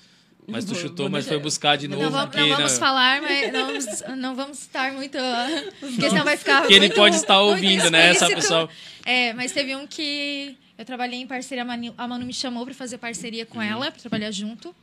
Mas 0.47 0.65
tu 0.65 0.73
Vou- 0.75 0.83
chutou, 0.83 1.09
mas 1.09 1.27
foi 1.27 1.39
buscar 1.39 1.77
de 1.77 1.89
novo. 1.89 2.03
Não 2.03 2.11
vamos, 2.11 2.27
porque, 2.31 2.41
não 2.49 2.57
vamos 2.57 2.73
né, 2.73 2.79
falar, 2.79 3.23
mas 3.23 3.53
não 3.53 3.67
vamos, 3.67 4.03
não 4.19 4.35
vamos 4.37 4.59
estar 4.61 4.93
muito. 4.93 5.17
Porque 5.81 6.09
senão 6.11 6.25
vai 6.25 6.37
ficar. 6.37 6.67
Que 6.67 6.75
ele 6.75 6.91
pode 6.91 7.17
estar 7.17 7.41
ouvindo, 7.41 7.91
né, 7.91 8.11
essa 8.11 8.27
pessoa. 8.29 8.69
É, 9.07 9.33
mas 9.33 9.53
teve 9.53 9.75
um 9.75 9.87
que 9.87 10.57
eu 10.77 10.85
trabalhei 10.85 11.19
em 11.21 11.27
parceria, 11.27 11.63
a 11.63 11.67
Manu, 11.67 11.95
a 11.97 12.07
Manu 12.09 12.27
me 12.27 12.35
chamou 12.35 12.65
para 12.65 12.75
fazer 12.75 12.99
parceria 12.99 13.45
Uhum. 13.45 13.51
com 13.51 13.63
ela, 13.63 13.91
para 13.91 14.01
trabalhar 14.01 14.31
junto, 14.31 14.75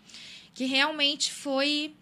que 0.54 0.66
realmente 0.66 1.32
foi. 1.32 1.94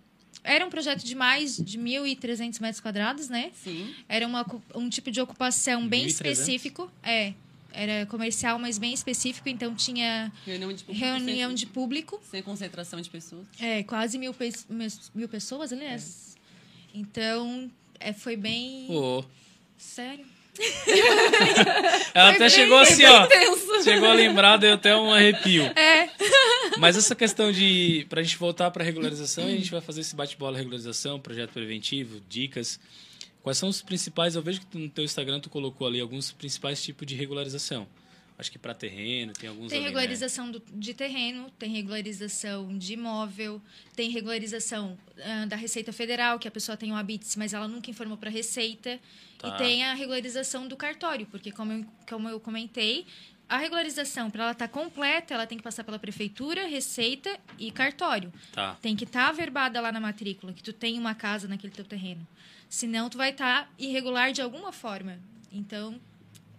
Era 0.41 0.65
um 0.65 0.69
projeto 0.69 1.03
de 1.03 1.15
mais 1.15 1.57
de 1.57 1.77
1.300 1.77 2.61
metros 2.61 2.79
quadrados, 2.79 3.27
né? 3.27 3.51
Sim. 3.61 3.93
Era 4.07 4.25
uma, 4.25 4.45
um 4.73 4.87
tipo 4.87 5.11
de 5.11 5.19
ocupação 5.19 5.85
bem 5.85 6.05
1.300? 6.05 6.09
específico. 6.11 6.91
É. 7.03 7.33
Era 7.71 8.05
comercial, 8.07 8.57
mas 8.59 8.77
bem 8.77 8.93
específico, 8.93 9.47
então 9.47 9.73
tinha 9.75 10.31
Reunião 10.45 10.73
de 10.73 10.83
público. 10.83 11.05
reunião 11.05 11.49
sem, 11.51 11.55
de 11.55 11.65
público. 11.67 12.21
Sem 12.29 12.41
concentração 12.41 12.99
de 12.99 13.09
pessoas. 13.09 13.45
É, 13.59 13.83
quase 13.83 14.17
mil, 14.17 14.33
pe- 14.33 14.51
mil 15.13 15.29
pessoas, 15.29 15.71
aliás. 15.71 16.35
Então, 16.93 17.69
é, 17.99 18.11
foi 18.13 18.35
bem. 18.35 18.85
Pô, 18.87 19.23
Sério? 19.77 20.25
ela 22.13 22.29
até 22.31 22.39
bem- 22.39 22.49
chegou 22.49 22.83
foi 22.85 22.93
assim, 22.93 23.05
ó. 23.05 23.27
tenso. 23.27 23.83
Chegou 23.83 24.09
a 24.09 24.13
lembrar, 24.13 24.57
deu 24.57 24.73
até 24.73 24.95
um 24.95 25.13
arrepio. 25.13 25.63
É. 25.63 26.09
Mas 26.77 26.97
essa 26.97 27.15
questão 27.15 27.51
de. 27.51 28.05
Pra 28.09 28.21
gente 28.21 28.37
voltar 28.37 28.69
pra 28.71 28.83
regularização, 28.83 29.45
a 29.45 29.49
gente 29.49 29.71
vai 29.71 29.81
fazer 29.81 30.01
esse 30.01 30.15
bate-bola 30.15 30.57
regularização, 30.57 31.19
projeto 31.19 31.51
preventivo, 31.51 32.19
dicas. 32.29 32.79
Quais 33.41 33.57
são 33.57 33.69
os 33.69 33.81
principais? 33.81 34.35
Eu 34.35 34.41
vejo 34.41 34.61
que 34.61 34.77
no 34.77 34.89
teu 34.89 35.03
Instagram 35.03 35.39
tu 35.39 35.49
colocou 35.49 35.87
ali 35.87 35.99
alguns 35.99 36.31
principais 36.31 36.81
tipos 36.83 37.07
de 37.07 37.15
regularização. 37.15 37.87
Acho 38.37 38.49
que 38.51 38.57
para 38.57 38.73
terreno, 38.73 39.33
tem 39.33 39.49
alguns 39.49 39.67
Tem 39.69 39.79
ali, 39.79 39.83
né? 39.83 39.87
regularização 39.89 40.49
do- 40.49 40.63
de 40.73 40.93
terreno, 40.93 41.51
tem 41.59 41.69
regularização 41.71 42.77
de 42.77 42.93
imóvel, 42.93 43.61
tem 43.95 44.09
regularização 44.09 44.97
ah, 45.21 45.45
da 45.45 45.57
Receita 45.57 45.91
Federal, 45.91 46.39
que 46.39 46.47
a 46.47 46.51
pessoa 46.51 46.77
tem 46.77 46.89
um 46.91 46.95
habite, 46.95 47.37
mas 47.37 47.53
ela 47.53 47.67
nunca 47.67 47.89
informou 47.91 48.17
para 48.17 48.29
a 48.29 48.31
Receita. 48.31 48.97
Tá. 49.37 49.49
E 49.49 49.57
tem 49.57 49.83
a 49.83 49.93
regularização 49.93 50.67
do 50.69 50.77
cartório, 50.77 51.25
porque, 51.25 51.51
como 51.51 51.73
eu, 51.73 51.85
como 52.09 52.29
eu 52.29 52.39
comentei, 52.39 53.05
a 53.49 53.57
regularização, 53.57 54.29
para 54.29 54.43
ela 54.43 54.51
estar 54.53 54.67
completa, 54.69 55.33
ela 55.33 55.45
tem 55.47 55.57
que 55.57 55.63
passar 55.63 55.83
pela 55.83 55.97
Prefeitura, 55.99 56.65
Receita 56.67 57.37
e 57.57 57.71
cartório. 57.71 58.31
Tá. 58.53 58.77
Tem 58.81 58.95
que 58.95 59.03
estar 59.03 59.27
averbada 59.27 59.81
lá 59.81 59.91
na 59.91 59.99
matrícula, 59.99 60.53
que 60.53 60.63
tu 60.63 60.71
tem 60.71 60.97
uma 60.97 61.13
casa 61.15 61.47
naquele 61.47 61.73
teu 61.73 61.83
terreno. 61.83 62.25
Senão, 62.69 63.09
tu 63.09 63.17
vai 63.17 63.31
estar 63.31 63.73
irregular 63.79 64.31
de 64.31 64.41
alguma 64.41 64.71
forma. 64.71 65.19
Então, 65.51 65.99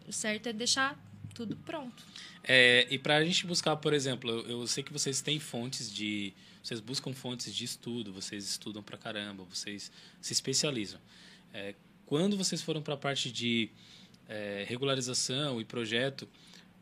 o 0.07 0.13
certo 0.13 0.49
é 0.49 0.53
deixar 0.53 0.99
tudo 1.33 1.57
pronto. 1.57 2.03
É, 2.43 2.87
e 2.91 2.99
para 2.99 3.17
a 3.17 3.25
gente 3.25 3.47
buscar, 3.47 3.77
por 3.77 3.95
exemplo, 3.95 4.29
eu, 4.29 4.61
eu 4.61 4.67
sei 4.67 4.83
que 4.83 4.93
vocês 4.93 5.21
têm 5.21 5.39
fontes 5.39 5.93
de. 5.93 6.33
Vocês 6.63 6.81
buscam 6.81 7.15
fontes 7.15 7.55
de 7.55 7.65
estudo, 7.65 8.13
vocês 8.13 8.45
estudam 8.45 8.83
pra 8.83 8.99
caramba, 8.99 9.45
vocês 9.45 9.91
se 10.21 10.33
especializam. 10.33 11.01
É, 11.55 11.75
quando 12.05 12.37
vocês 12.37 12.61
foram 12.61 12.83
para 12.83 12.95
a 12.95 12.97
parte 12.99 13.31
de 13.33 13.71
é, 14.29 14.65
regularização 14.69 15.61
e 15.61 15.65
projeto, 15.65 16.29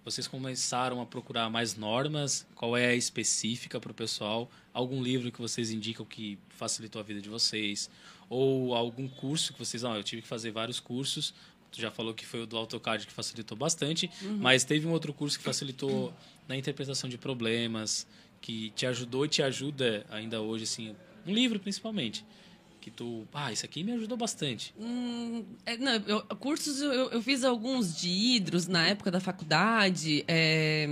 vocês 0.04 0.26
começaram 0.26 1.00
a 1.00 1.06
procurar 1.06 1.50
mais 1.50 1.76
normas? 1.76 2.46
Qual 2.54 2.76
é 2.76 2.86
a 2.86 2.94
específica 2.94 3.78
para 3.78 3.92
o 3.92 3.94
pessoal? 3.94 4.50
Algum 4.72 5.02
livro 5.02 5.30
que 5.30 5.38
vocês 5.38 5.70
indicam 5.70 6.04
que 6.04 6.38
facilitou 6.48 6.98
a 6.98 7.04
vida 7.04 7.20
de 7.20 7.28
vocês? 7.28 7.90
Ou 8.28 8.74
algum 8.74 9.08
curso 9.08 9.52
que 9.52 9.58
vocês. 9.58 9.82
Não, 9.82 9.96
eu 9.96 10.02
tive 10.02 10.22
que 10.22 10.28
fazer 10.28 10.50
vários 10.50 10.80
cursos. 10.80 11.34
Tu 11.70 11.80
já 11.80 11.90
falou 11.90 12.14
que 12.14 12.24
foi 12.24 12.42
o 12.42 12.46
do 12.46 12.56
AutoCAD 12.56 13.06
que 13.06 13.12
facilitou 13.12 13.56
bastante, 13.56 14.10
mas 14.38 14.64
teve 14.64 14.86
um 14.86 14.90
outro 14.90 15.12
curso 15.12 15.38
que 15.38 15.44
facilitou 15.44 16.14
na 16.46 16.56
interpretação 16.56 17.10
de 17.10 17.18
problemas, 17.18 18.06
que 18.40 18.70
te 18.70 18.86
ajudou 18.86 19.26
e 19.26 19.28
te 19.28 19.42
ajuda 19.42 20.06
ainda 20.08 20.40
hoje, 20.40 20.64
assim, 20.64 20.96
um 21.26 21.32
livro 21.32 21.60
principalmente, 21.60 22.24
que 22.80 22.88
que 22.88 22.90
tu. 22.90 23.28
Ah, 23.32 23.52
isso 23.52 23.64
aqui 23.64 23.84
me 23.84 23.92
ajudou 23.92 24.16
bastante? 24.16 24.74
Hum, 24.78 25.44
é, 25.64 25.76
não, 25.76 25.92
eu, 26.06 26.22
cursos 26.36 26.80
eu, 26.80 27.10
eu, 27.10 27.22
fiz 27.22 27.44
alguns 27.44 28.00
de 28.00 28.08
hidros 28.08 28.66
na 28.66 28.86
época 28.86 29.10
da 29.10 29.20
faculdade. 29.20 30.24
É, 30.26 30.86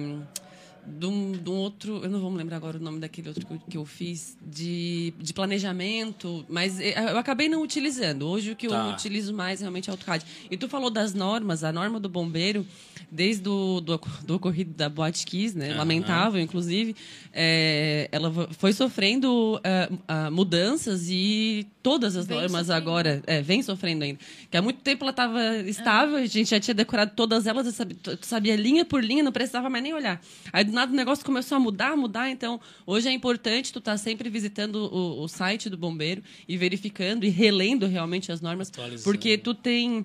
de 0.86 1.06
um, 1.06 1.32
de 1.32 1.50
um, 1.50 1.54
outro, 1.54 2.00
eu 2.02 2.08
não 2.08 2.20
vou 2.20 2.30
me 2.30 2.38
lembrar 2.38 2.56
agora 2.56 2.78
o 2.78 2.80
nome 2.80 3.00
daquele 3.00 3.28
outro 3.28 3.46
que 3.46 3.52
eu, 3.52 3.60
que 3.70 3.76
eu, 3.76 3.84
fiz, 3.84 4.36
de, 4.40 5.12
de 5.18 5.32
planejamento, 5.32 6.44
mas 6.48 6.80
eu 6.80 7.18
acabei 7.18 7.48
não 7.48 7.62
utilizando. 7.62 8.26
Hoje 8.26 8.52
o 8.52 8.56
que 8.56 8.68
tá. 8.68 8.86
eu 8.86 8.92
utilizo 8.92 9.34
mais 9.34 9.60
realmente 9.60 9.88
é 9.88 9.92
AutoCAD. 9.92 10.24
E 10.50 10.56
tu 10.56 10.68
falou 10.68 10.90
das 10.90 11.12
normas, 11.12 11.64
a 11.64 11.72
norma 11.72 11.98
do 11.98 12.08
bombeiro, 12.08 12.66
desde 13.10 13.48
o 13.48 13.80
do, 13.80 14.00
do 14.24 14.34
ocorrido 14.34 14.72
da 14.74 14.88
Boate 14.88 15.24
Kiss, 15.26 15.56
né? 15.56 15.70
Uhum. 15.70 15.76
lamentável, 15.78 16.40
inclusive, 16.40 16.94
é, 17.32 18.08
ela 18.10 18.32
foi 18.52 18.72
sofrendo 18.72 19.56
uh, 19.56 19.94
uh, 19.94 20.32
mudanças 20.32 21.08
e 21.08 21.66
todas 21.82 22.16
as 22.16 22.26
vem 22.26 22.36
normas 22.36 22.66
sofrendo. 22.66 22.72
agora 22.72 23.22
é, 23.26 23.42
vem 23.42 23.62
sofrendo 23.62 24.04
ainda. 24.04 24.18
Que 24.50 24.56
há 24.56 24.62
muito 24.62 24.80
tempo 24.80 25.04
ela 25.04 25.10
estava 25.10 25.56
estável, 25.58 26.16
uhum. 26.16 26.22
a 26.22 26.26
gente 26.26 26.50
já 26.50 26.58
tinha 26.58 26.74
decorado 26.74 27.12
todas 27.14 27.46
elas, 27.46 27.72
sabia, 27.74 27.96
sabia 28.22 28.56
linha 28.56 28.84
por 28.84 29.02
linha, 29.02 29.22
não 29.22 29.32
precisava 29.32 29.70
mais 29.70 29.82
nem 29.82 29.94
olhar. 29.94 30.20
Aí 30.52 30.64
nada 30.76 30.92
o 30.92 30.94
negócio 30.94 31.24
começou 31.24 31.56
a 31.56 31.58
mudar, 31.58 31.96
mudar, 31.96 32.30
então 32.30 32.60
hoje 32.86 33.08
é 33.08 33.12
importante 33.12 33.72
tu 33.72 33.78
estar 33.78 33.92
tá 33.92 33.98
sempre 33.98 34.28
visitando 34.28 34.76
o, 34.76 35.22
o 35.22 35.28
site 35.28 35.70
do 35.70 35.76
bombeiro 35.76 36.22
e 36.46 36.56
verificando 36.56 37.24
e 37.24 37.30
relendo 37.30 37.86
realmente 37.86 38.30
as 38.30 38.40
normas, 38.40 38.70
porque 39.02 39.38
tu 39.38 39.54
tem 39.54 40.04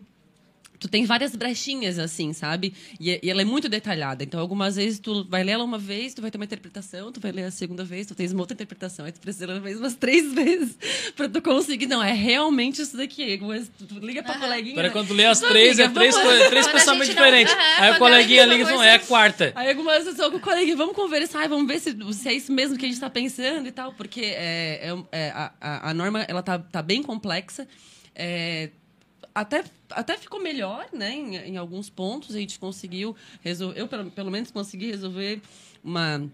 tu 0.82 0.88
tem 0.88 1.06
várias 1.06 1.36
brechinhas, 1.36 2.00
assim, 2.00 2.34
sabe? 2.34 2.74
E, 3.00 3.20
e, 3.22 3.30
ela 3.30 3.44
é 3.44 3.46
muito 3.46 3.70
detalhada. 3.70 4.24
Então, 4.24 4.40
algumas 4.40 4.76
vezes 4.78 5.00
tu 5.00 5.24
vai 5.30 5.44
ler 5.44 5.52
ela 5.52 5.64
uma 5.64 5.78
vez, 5.78 6.16
tu 6.16 6.24
vai 6.24 6.32
ter 6.32 6.40
uma 6.40 6.46
interpretação, 6.46 7.12
tu 7.12 7.20
vai 7.20 7.32
ler 7.32 7.44
a 7.44 7.52
segunda 7.52 7.84
vez, 7.84 8.08
tu 8.08 8.16
tens 8.16 8.32
uma 8.32 8.42
outra 8.42 8.56
interpretação. 8.56 9.06
Aí 9.06 9.12
tu 9.12 9.20
precisa 9.20 9.46
ler 9.46 9.62
vez 9.62 9.78
umas 9.78 9.94
três 9.94 10.26
vezes 10.34 10.76
pra 11.16 11.30
tu 11.30 11.40
conseguir. 11.40 11.86
Não, 11.86 12.04
é 12.04 12.14
realmente 12.14 12.82
isso 12.82 12.98
daqui. 12.98 13.40
Tu, 13.78 13.86
tu 13.86 14.00
liga 14.00 14.24
pra 14.24 14.34
uhum. 14.34 14.40
coleguinha. 14.40 14.76
Peraí, 14.76 14.90
quando 14.90 15.10
tu 15.10 15.14
lê 15.14 15.26
as 15.28 15.40
três, 15.40 15.80
amiga, 15.80 15.84
é 15.84 15.94
três, 15.94 16.16
vamos... 16.16 16.48
três 16.50 16.68
pensamentos 16.68 17.10
diferentes. 17.10 17.54
Não... 17.54 17.62
Uhum, 17.62 17.84
aí 17.84 17.92
o 17.92 17.98
coleguinha 18.00 18.46
liga 18.46 18.64
e 18.64 18.66
fala, 18.66 18.88
é 18.88 18.96
a 18.96 19.00
quarta. 19.00 19.52
Aí 19.56 19.70
algumas 19.70 20.04
vezes 20.04 20.20
eu 20.20 20.32
com 20.32 20.38
o 20.38 20.40
coleguinha, 20.40 20.76
vamos 20.76 20.96
conversar, 20.96 21.48
vamos 21.48 21.68
ver 21.68 21.80
se, 21.80 21.96
se 22.14 22.28
é 22.28 22.34
isso 22.34 22.52
mesmo 22.52 22.76
que 22.76 22.86
a 22.88 22.90
gente 22.90 23.00
tá 23.00 23.10
pensando 23.10 23.68
e 23.68 23.72
tal. 23.72 23.94
Porque 23.94 24.22
é, 24.22 24.90
é, 24.90 25.04
é 25.12 25.30
a, 25.30 25.52
a, 25.62 25.90
a 25.92 25.94
norma, 25.94 26.26
ela 26.28 26.42
tá, 26.42 26.58
tá 26.58 26.82
bem 26.82 27.04
complexa. 27.04 27.68
É, 28.16 28.72
até, 29.34 29.64
até 29.90 30.18
ficou 30.18 30.42
melhor, 30.42 30.88
né? 30.94 31.12
Em, 31.12 31.36
em 31.36 31.58
alguns 31.58 31.90
pontos 31.90 32.36
a 32.36 32.40
gente 32.40 32.60
conseguiu 32.60 33.16
resolver. 33.42 33.80
Eu, 33.80 33.88
pelo, 33.88 34.12
pelo 34.12 34.32
menos, 34.32 34.52
consegui 34.52 34.88
resolver 34.92 35.42
uma 35.84 36.30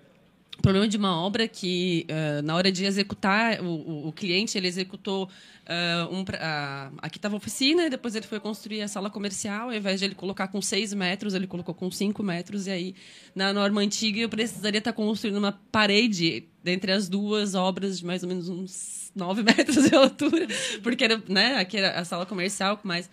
problema 0.61 0.87
de 0.87 0.97
uma 0.97 1.15
obra 1.21 1.47
que 1.47 2.05
uh, 2.09 2.41
na 2.41 2.55
hora 2.55 2.71
de 2.71 2.85
executar 2.85 3.61
o, 3.61 3.65
o, 3.65 4.07
o 4.09 4.13
cliente 4.13 4.57
ele 4.57 4.67
executou 4.67 5.25
uh, 5.25 6.13
um, 6.13 6.21
uh, 6.21 6.97
aqui 6.99 7.17
estava 7.17 7.35
a 7.35 7.37
oficina 7.37 7.85
e 7.85 7.89
depois 7.89 8.15
ele 8.15 8.25
foi 8.25 8.39
construir 8.39 8.81
a 8.81 8.87
sala 8.87 9.09
comercial 9.09 9.69
ao 9.69 9.73
invés 9.73 9.99
de 9.99 10.05
ele 10.05 10.15
colocar 10.15 10.47
com 10.47 10.61
seis 10.61 10.93
metros 10.93 11.33
ele 11.33 11.47
colocou 11.47 11.73
com 11.73 11.89
cinco 11.91 12.23
metros 12.23 12.67
e 12.67 12.71
aí 12.71 12.95
na 13.35 13.53
norma 13.53 13.81
antiga 13.81 14.19
eu 14.19 14.29
precisaria 14.29 14.79
estar 14.79 14.93
construindo 14.93 15.37
uma 15.37 15.51
parede 15.71 16.45
entre 16.65 16.91
as 16.91 17.07
duas 17.07 17.55
obras 17.55 17.99
de 17.99 18.05
mais 18.05 18.23
ou 18.23 18.29
menos 18.29 18.49
uns 18.49 18.97
9 19.17 19.41
metros 19.43 19.89
de 19.89 19.95
altura, 19.95 20.47
porque 20.83 21.03
era, 21.03 21.21
né, 21.27 21.55
aqui 21.55 21.77
era 21.77 21.99
a 21.99 22.05
sala 22.05 22.25
comercial 22.25 22.77
com 22.77 22.87
mais 22.87 23.09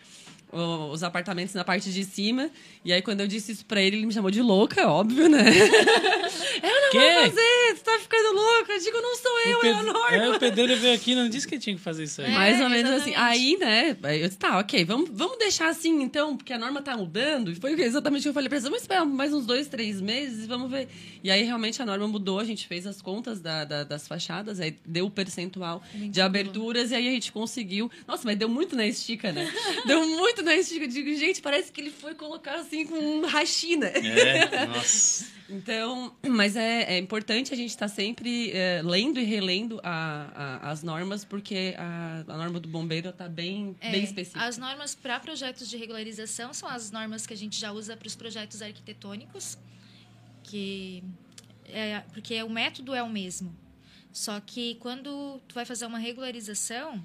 os 0.55 1.03
apartamentos 1.03 1.55
na 1.55 1.65
parte 1.65 1.93
de 1.93 2.05
cima. 2.05 2.51
E 2.85 2.93
aí, 2.93 3.03
quando 3.03 3.21
eu 3.21 3.27
disse 3.27 3.53
isso 3.53 3.65
pra 3.65 3.81
ele, 3.81 3.97
ele 3.97 4.07
me 4.07 4.13
chamou 4.13 4.31
de 4.31 4.41
louca, 4.41 4.87
óbvio, 4.89 5.29
né? 5.29 5.43
eu 6.63 6.81
não 6.83 6.91
que? 6.91 6.99
vou 6.99 7.23
fazer, 7.23 7.75
você 7.75 7.83
tá 7.83 7.99
ficando 7.99 8.35
louca. 8.35 8.73
Eu 8.73 8.81
digo, 8.81 9.01
não 9.01 9.17
sou 9.17 9.41
eu, 9.41 9.63
é 9.65 9.73
a 9.73 9.83
Norma. 9.83 10.17
É, 10.17 10.31
o 10.31 10.39
pedreiro 10.39 10.77
veio 10.77 10.95
aqui 10.95 11.15
não 11.15 11.29
disse 11.29 11.49
que 11.49 11.59
tinha 11.59 11.75
que 11.75 11.83
fazer 11.83 12.05
isso 12.05 12.21
aí. 12.23 12.31
É, 12.31 12.35
Mais 12.35 12.61
ou 12.61 12.69
menos 12.69 12.93
assim. 12.93 13.15
Aí, 13.17 13.57
né, 13.59 13.97
eu 14.03 14.29
disse, 14.29 14.39
tá, 14.39 14.59
ok, 14.59 14.85
vamos, 14.85 15.11
vamos 15.13 15.39
deixar 15.39 15.69
assim 15.69 16.03
então, 16.03 16.37
porque 16.37 16.53
a 16.53 16.59
norma 16.59 16.81
tá 16.83 16.97
mudando. 16.97 17.51
E 17.51 17.55
foi 17.55 17.73
exatamente 17.81 18.21
o 18.21 18.23
que 18.25 18.29
eu 18.29 18.35
falei 18.35 18.49
pra 18.49 18.57
eles, 18.57 18.65
vamos 18.65 18.83
esperar 18.83 19.05
mais 19.05 19.33
uns 19.33 19.47
dois, 19.47 19.67
três 19.67 20.01
meses 20.01 20.45
e 20.45 20.47
vamos 20.47 20.71
ver. 20.71 20.89
E 21.23 21.31
aí, 21.31 21.43
realmente, 21.43 21.81
a 21.81 21.87
norma 21.87 22.07
mudou, 22.07 22.39
a 22.39 22.45
gente 22.45 22.69
fez 22.69 22.87
as 22.87 23.01
contas 23.01 23.41
da, 23.41 23.65
da, 23.65 23.85
das 23.85 24.07
fachadas, 24.07 24.61
aí 24.61 24.77
deu 24.85 25.07
o 25.07 25.11
percentual 25.11 25.83
de 25.95 26.21
aberturas 26.21 26.91
e 26.91 26.95
aí 26.95 27.09
a 27.09 27.11
gente 27.11 27.33
conseguiu. 27.33 27.91
Nossa, 28.07 28.23
mas 28.25 28.37
deu 28.37 28.49
muito 28.49 28.77
na 28.77 28.87
estica, 28.87 29.33
né? 29.33 29.51
deu 29.87 30.07
muito 30.07 30.43
Eu 30.53 30.89
digo, 30.89 31.15
gente, 31.15 31.41
parece 31.41 31.73
que 31.73 31.81
ele 31.81 31.91
foi 31.91 32.15
colocar 32.15 32.57
assim 32.57 32.87
com 32.87 32.97
um 32.97 33.27
rachina. 33.27 33.87
É, 33.87 34.67
nossa. 34.67 35.27
Então, 35.49 36.15
mas 36.27 36.57
é, 36.57 36.95
é 36.95 36.99
importante 36.99 37.53
a 37.53 37.57
gente 37.57 37.71
estar 37.71 37.89
tá 37.89 37.95
sempre 37.95 38.51
é, 38.53 38.81
lendo 38.83 39.21
e 39.21 39.25
relendo 39.25 39.79
a, 39.83 40.31
a, 40.63 40.71
as 40.71 40.83
normas, 40.83 41.25
porque 41.25 41.75
a, 41.77 42.25
a 42.27 42.37
norma 42.37 42.59
do 42.59 42.69
bombeiro 42.69 43.11
está 43.11 43.29
bem, 43.29 43.77
é, 43.81 43.91
bem 43.91 44.05
específica. 44.05 44.45
As 44.45 44.57
normas 44.57 44.95
para 44.95 45.21
projetos 45.21 45.69
de 45.69 45.77
regularização 45.77 46.55
são 46.55 46.69
as 46.69 46.91
normas 46.91 47.27
que 47.27 47.35
a 47.35 47.37
gente 47.37 47.61
já 47.61 47.73
usa 47.73 47.97
para 47.97 48.07
os 48.07 48.17
projetos 48.17 48.63
arquitetônicos, 48.63 49.59
que 50.43 51.05
é, 51.67 52.01
porque 52.13 52.43
o 52.43 52.49
método 52.49 52.95
é 52.95 53.03
o 53.03 53.09
mesmo. 53.09 53.55
Só 54.13 54.41
que 54.41 54.77
quando 54.77 55.41
tu 55.49 55.55
vai 55.55 55.65
fazer 55.65 55.87
uma 55.87 55.99
regularização, 55.99 57.05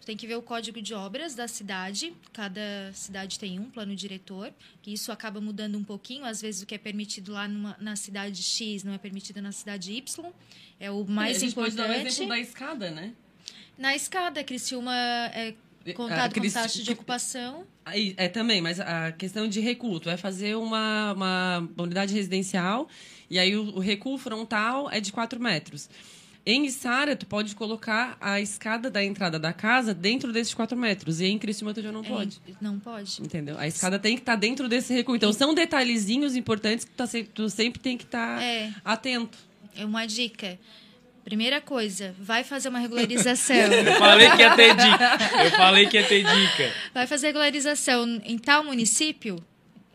Tu 0.00 0.06
tem 0.06 0.16
que 0.16 0.26
ver 0.26 0.36
o 0.36 0.42
código 0.42 0.80
de 0.80 0.94
obras 0.94 1.34
da 1.34 1.46
cidade. 1.46 2.12
Cada 2.32 2.90
cidade 2.94 3.38
tem 3.38 3.58
um 3.58 3.70
plano 3.70 3.94
diretor, 3.94 4.52
que 4.80 4.92
isso 4.92 5.12
acaba 5.12 5.40
mudando 5.40 5.76
um 5.76 5.84
pouquinho. 5.84 6.24
Às 6.24 6.40
vezes 6.40 6.62
o 6.62 6.66
que 6.66 6.74
é 6.74 6.78
permitido 6.78 7.32
lá 7.32 7.46
numa, 7.46 7.76
na 7.78 7.96
cidade 7.96 8.42
X 8.42 8.82
não 8.82 8.94
é 8.94 8.98
permitido 8.98 9.42
na 9.42 9.52
cidade 9.52 9.92
Y. 9.92 10.32
É 10.78 10.90
o 10.90 11.04
mais 11.04 11.34
é, 11.34 11.36
a 11.36 11.40
gente 11.40 11.52
importante. 11.52 11.76
Pode 11.76 11.88
dar 11.88 12.04
o 12.04 12.06
exemplo 12.06 12.28
da 12.28 12.38
escada, 12.38 12.90
né? 12.90 13.12
Na 13.76 13.94
escada, 13.94 14.42
Criciúma 14.42 14.94
é 15.34 15.54
contado 15.94 16.34
com 16.34 16.48
taxa 16.48 16.82
de 16.82 16.92
ocupação. 16.92 17.66
Aí, 17.84 18.14
é 18.16 18.28
também, 18.28 18.60
mas 18.60 18.78
a 18.78 19.12
questão 19.12 19.48
de 19.48 19.60
recuo, 19.60 19.98
tu 19.98 20.04
vai 20.04 20.16
fazer 20.16 20.54
uma, 20.56 21.12
uma 21.12 21.68
unidade 21.78 22.14
residencial 22.14 22.88
e 23.28 23.38
aí 23.38 23.56
o, 23.56 23.76
o 23.76 23.78
recuo 23.78 24.18
frontal 24.18 24.90
é 24.90 25.00
de 25.00 25.12
4 25.12 25.40
metros. 25.40 25.88
Em 26.44 26.64
Içara, 26.64 27.14
tu 27.14 27.26
pode 27.26 27.54
colocar 27.54 28.16
a 28.20 28.40
escada 28.40 28.90
da 28.90 29.04
entrada 29.04 29.38
da 29.38 29.52
casa 29.52 29.92
dentro 29.92 30.32
desses 30.32 30.54
4 30.54 30.76
metros. 30.76 31.20
E 31.20 31.26
em 31.26 31.38
Criciúma 31.38 31.74
tu 31.74 31.82
já 31.82 31.92
não 31.92 32.00
é, 32.00 32.08
pode. 32.08 32.40
não 32.60 32.78
pode. 32.78 33.20
Entendeu? 33.20 33.58
A 33.58 33.66
escada 33.66 33.98
tem 33.98 34.14
que 34.14 34.22
estar 34.22 34.32
tá 34.32 34.38
dentro 34.38 34.68
desse 34.68 34.92
recuo. 34.94 35.14
Então, 35.14 35.32
são 35.32 35.54
detalhezinhos 35.54 36.34
importantes 36.34 36.84
que 36.84 36.90
tu, 36.90 36.96
tá 36.96 37.06
sempre, 37.06 37.30
tu 37.34 37.48
sempre 37.50 37.80
tem 37.80 37.96
que 37.96 38.04
estar 38.04 38.38
tá 38.38 38.42
é. 38.42 38.72
atento. 38.84 39.38
É 39.76 39.84
uma 39.84 40.06
dica. 40.06 40.58
Primeira 41.24 41.60
coisa, 41.60 42.14
vai 42.18 42.42
fazer 42.42 42.70
uma 42.70 42.78
regularização. 42.78 43.54
Eu 43.60 43.98
falei 43.98 44.30
que 44.30 44.40
ia 44.40 44.56
ter 44.56 44.74
dica. 44.74 45.18
Eu 45.44 45.50
falei 45.50 45.86
que 45.86 45.96
ia 45.98 46.06
ter 46.06 46.24
dica. 46.24 46.72
Vai 46.94 47.06
fazer 47.06 47.26
regularização 47.28 48.20
em 48.24 48.38
tal 48.38 48.64
município, 48.64 49.36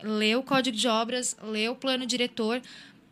lê 0.02 0.36
o 0.36 0.42
código 0.42 0.76
de 0.76 0.86
obras, 0.86 1.36
lê 1.42 1.68
o 1.68 1.74
plano 1.74 2.06
diretor 2.06 2.62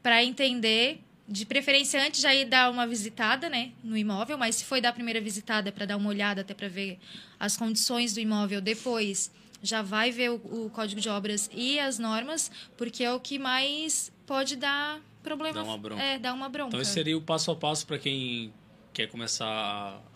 para 0.03 0.23
entender 0.23 1.01
de 1.27 1.47
preferência 1.47 2.05
antes 2.05 2.21
já 2.21 2.35
ir 2.35 2.45
dar 2.45 2.71
uma 2.71 2.87
visitada, 2.87 3.49
né, 3.49 3.73
no 3.83 3.97
imóvel, 3.97 4.37
mas 4.37 4.57
se 4.57 4.65
foi 4.65 4.81
dar 4.81 4.91
a 4.91 4.93
primeira 4.93 5.21
visitada 5.21 5.73
para 5.73 5.87
dar 5.87 5.97
uma 5.97 6.09
olhada 6.09 6.43
até 6.43 6.53
para 6.53 6.69
ver 6.69 6.99
as 7.41 7.57
condições 7.57 8.13
do 8.13 8.21
imóvel 8.21 8.61
depois, 8.61 9.33
já 9.63 9.81
vai 9.81 10.11
ver 10.11 10.31
o, 10.31 10.35
o, 10.35 10.71
código 10.71 11.01
de 11.01 11.09
obras 11.09 11.51
e 11.53 11.79
as 11.79 11.99
normas, 11.99 12.51
porque 12.77 13.03
é 13.03 13.13
o 13.13 13.19
que 13.19 13.39
mais 13.39 14.13
pode 14.27 14.57
dar 14.57 15.01
problema. 15.23 15.55
Dar 15.55 15.65
uma 15.65 15.79
bronca. 15.79 16.03
É, 16.03 16.19
dar 16.19 16.35
uma 16.35 16.49
bronca. 16.49 16.69
Então 16.69 16.81
esse 16.81 16.93
seria 16.93 17.17
o 17.17 17.23
passo 17.23 17.51
a 17.51 17.57
passo 17.57 17.87
para 17.87 17.99
quem 17.99 18.53
quer 18.93 19.09
começar 19.09 19.47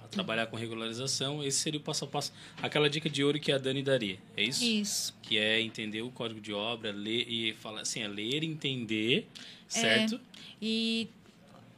a 0.04 0.08
trabalhar 0.08 0.46
com 0.46 0.56
regularização, 0.56 1.42
esse 1.42 1.58
seria 1.58 1.80
o 1.80 1.82
passo 1.82 2.04
a 2.04 2.08
passo, 2.08 2.32
aquela 2.62 2.88
dica 2.88 3.08
de 3.08 3.24
ouro 3.24 3.40
que 3.40 3.50
a 3.50 3.58
Dani 3.58 3.82
daria, 3.82 4.18
é 4.36 4.42
isso? 4.42 4.64
Isso. 4.64 5.18
Que 5.22 5.38
é 5.38 5.60
entender 5.60 6.02
o 6.02 6.10
código 6.10 6.40
de 6.40 6.52
obra, 6.52 6.92
ler 6.92 7.26
e 7.28 7.54
falar 7.54 7.80
assim, 7.82 8.02
é 8.02 8.08
ler, 8.08 8.44
entender, 8.44 9.26
certo? 9.66 10.16
É. 10.16 10.20
E 10.60 11.08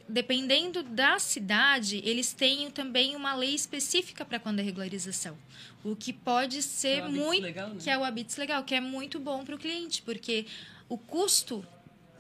dependendo 0.09 0.83
da 0.83 1.19
cidade, 1.19 2.03
eles 2.05 2.33
têm 2.33 2.71
também 2.71 3.15
uma 3.15 3.35
lei 3.35 3.55
específica 3.55 4.25
para 4.25 4.39
quando 4.39 4.59
é 4.59 4.63
regularização. 4.63 5.37
O 5.85 5.95
que 5.95 6.13
pode 6.13 6.63
ser 6.63 6.99
é 6.99 7.09
muito. 7.09 7.43
Legal, 7.43 7.69
né? 7.71 7.77
Que 7.83 7.91
é 7.91 7.97
o 7.97 8.05
habits 8.05 8.37
legal, 8.37 8.65
que 8.65 8.75
é 8.75 8.81
muito 8.81 9.19
bom 9.19 9.45
para 9.45 9.55
o 9.55 9.59
cliente, 9.59 10.03
porque 10.03 10.47
o 10.89 10.99
custo 10.99 11.65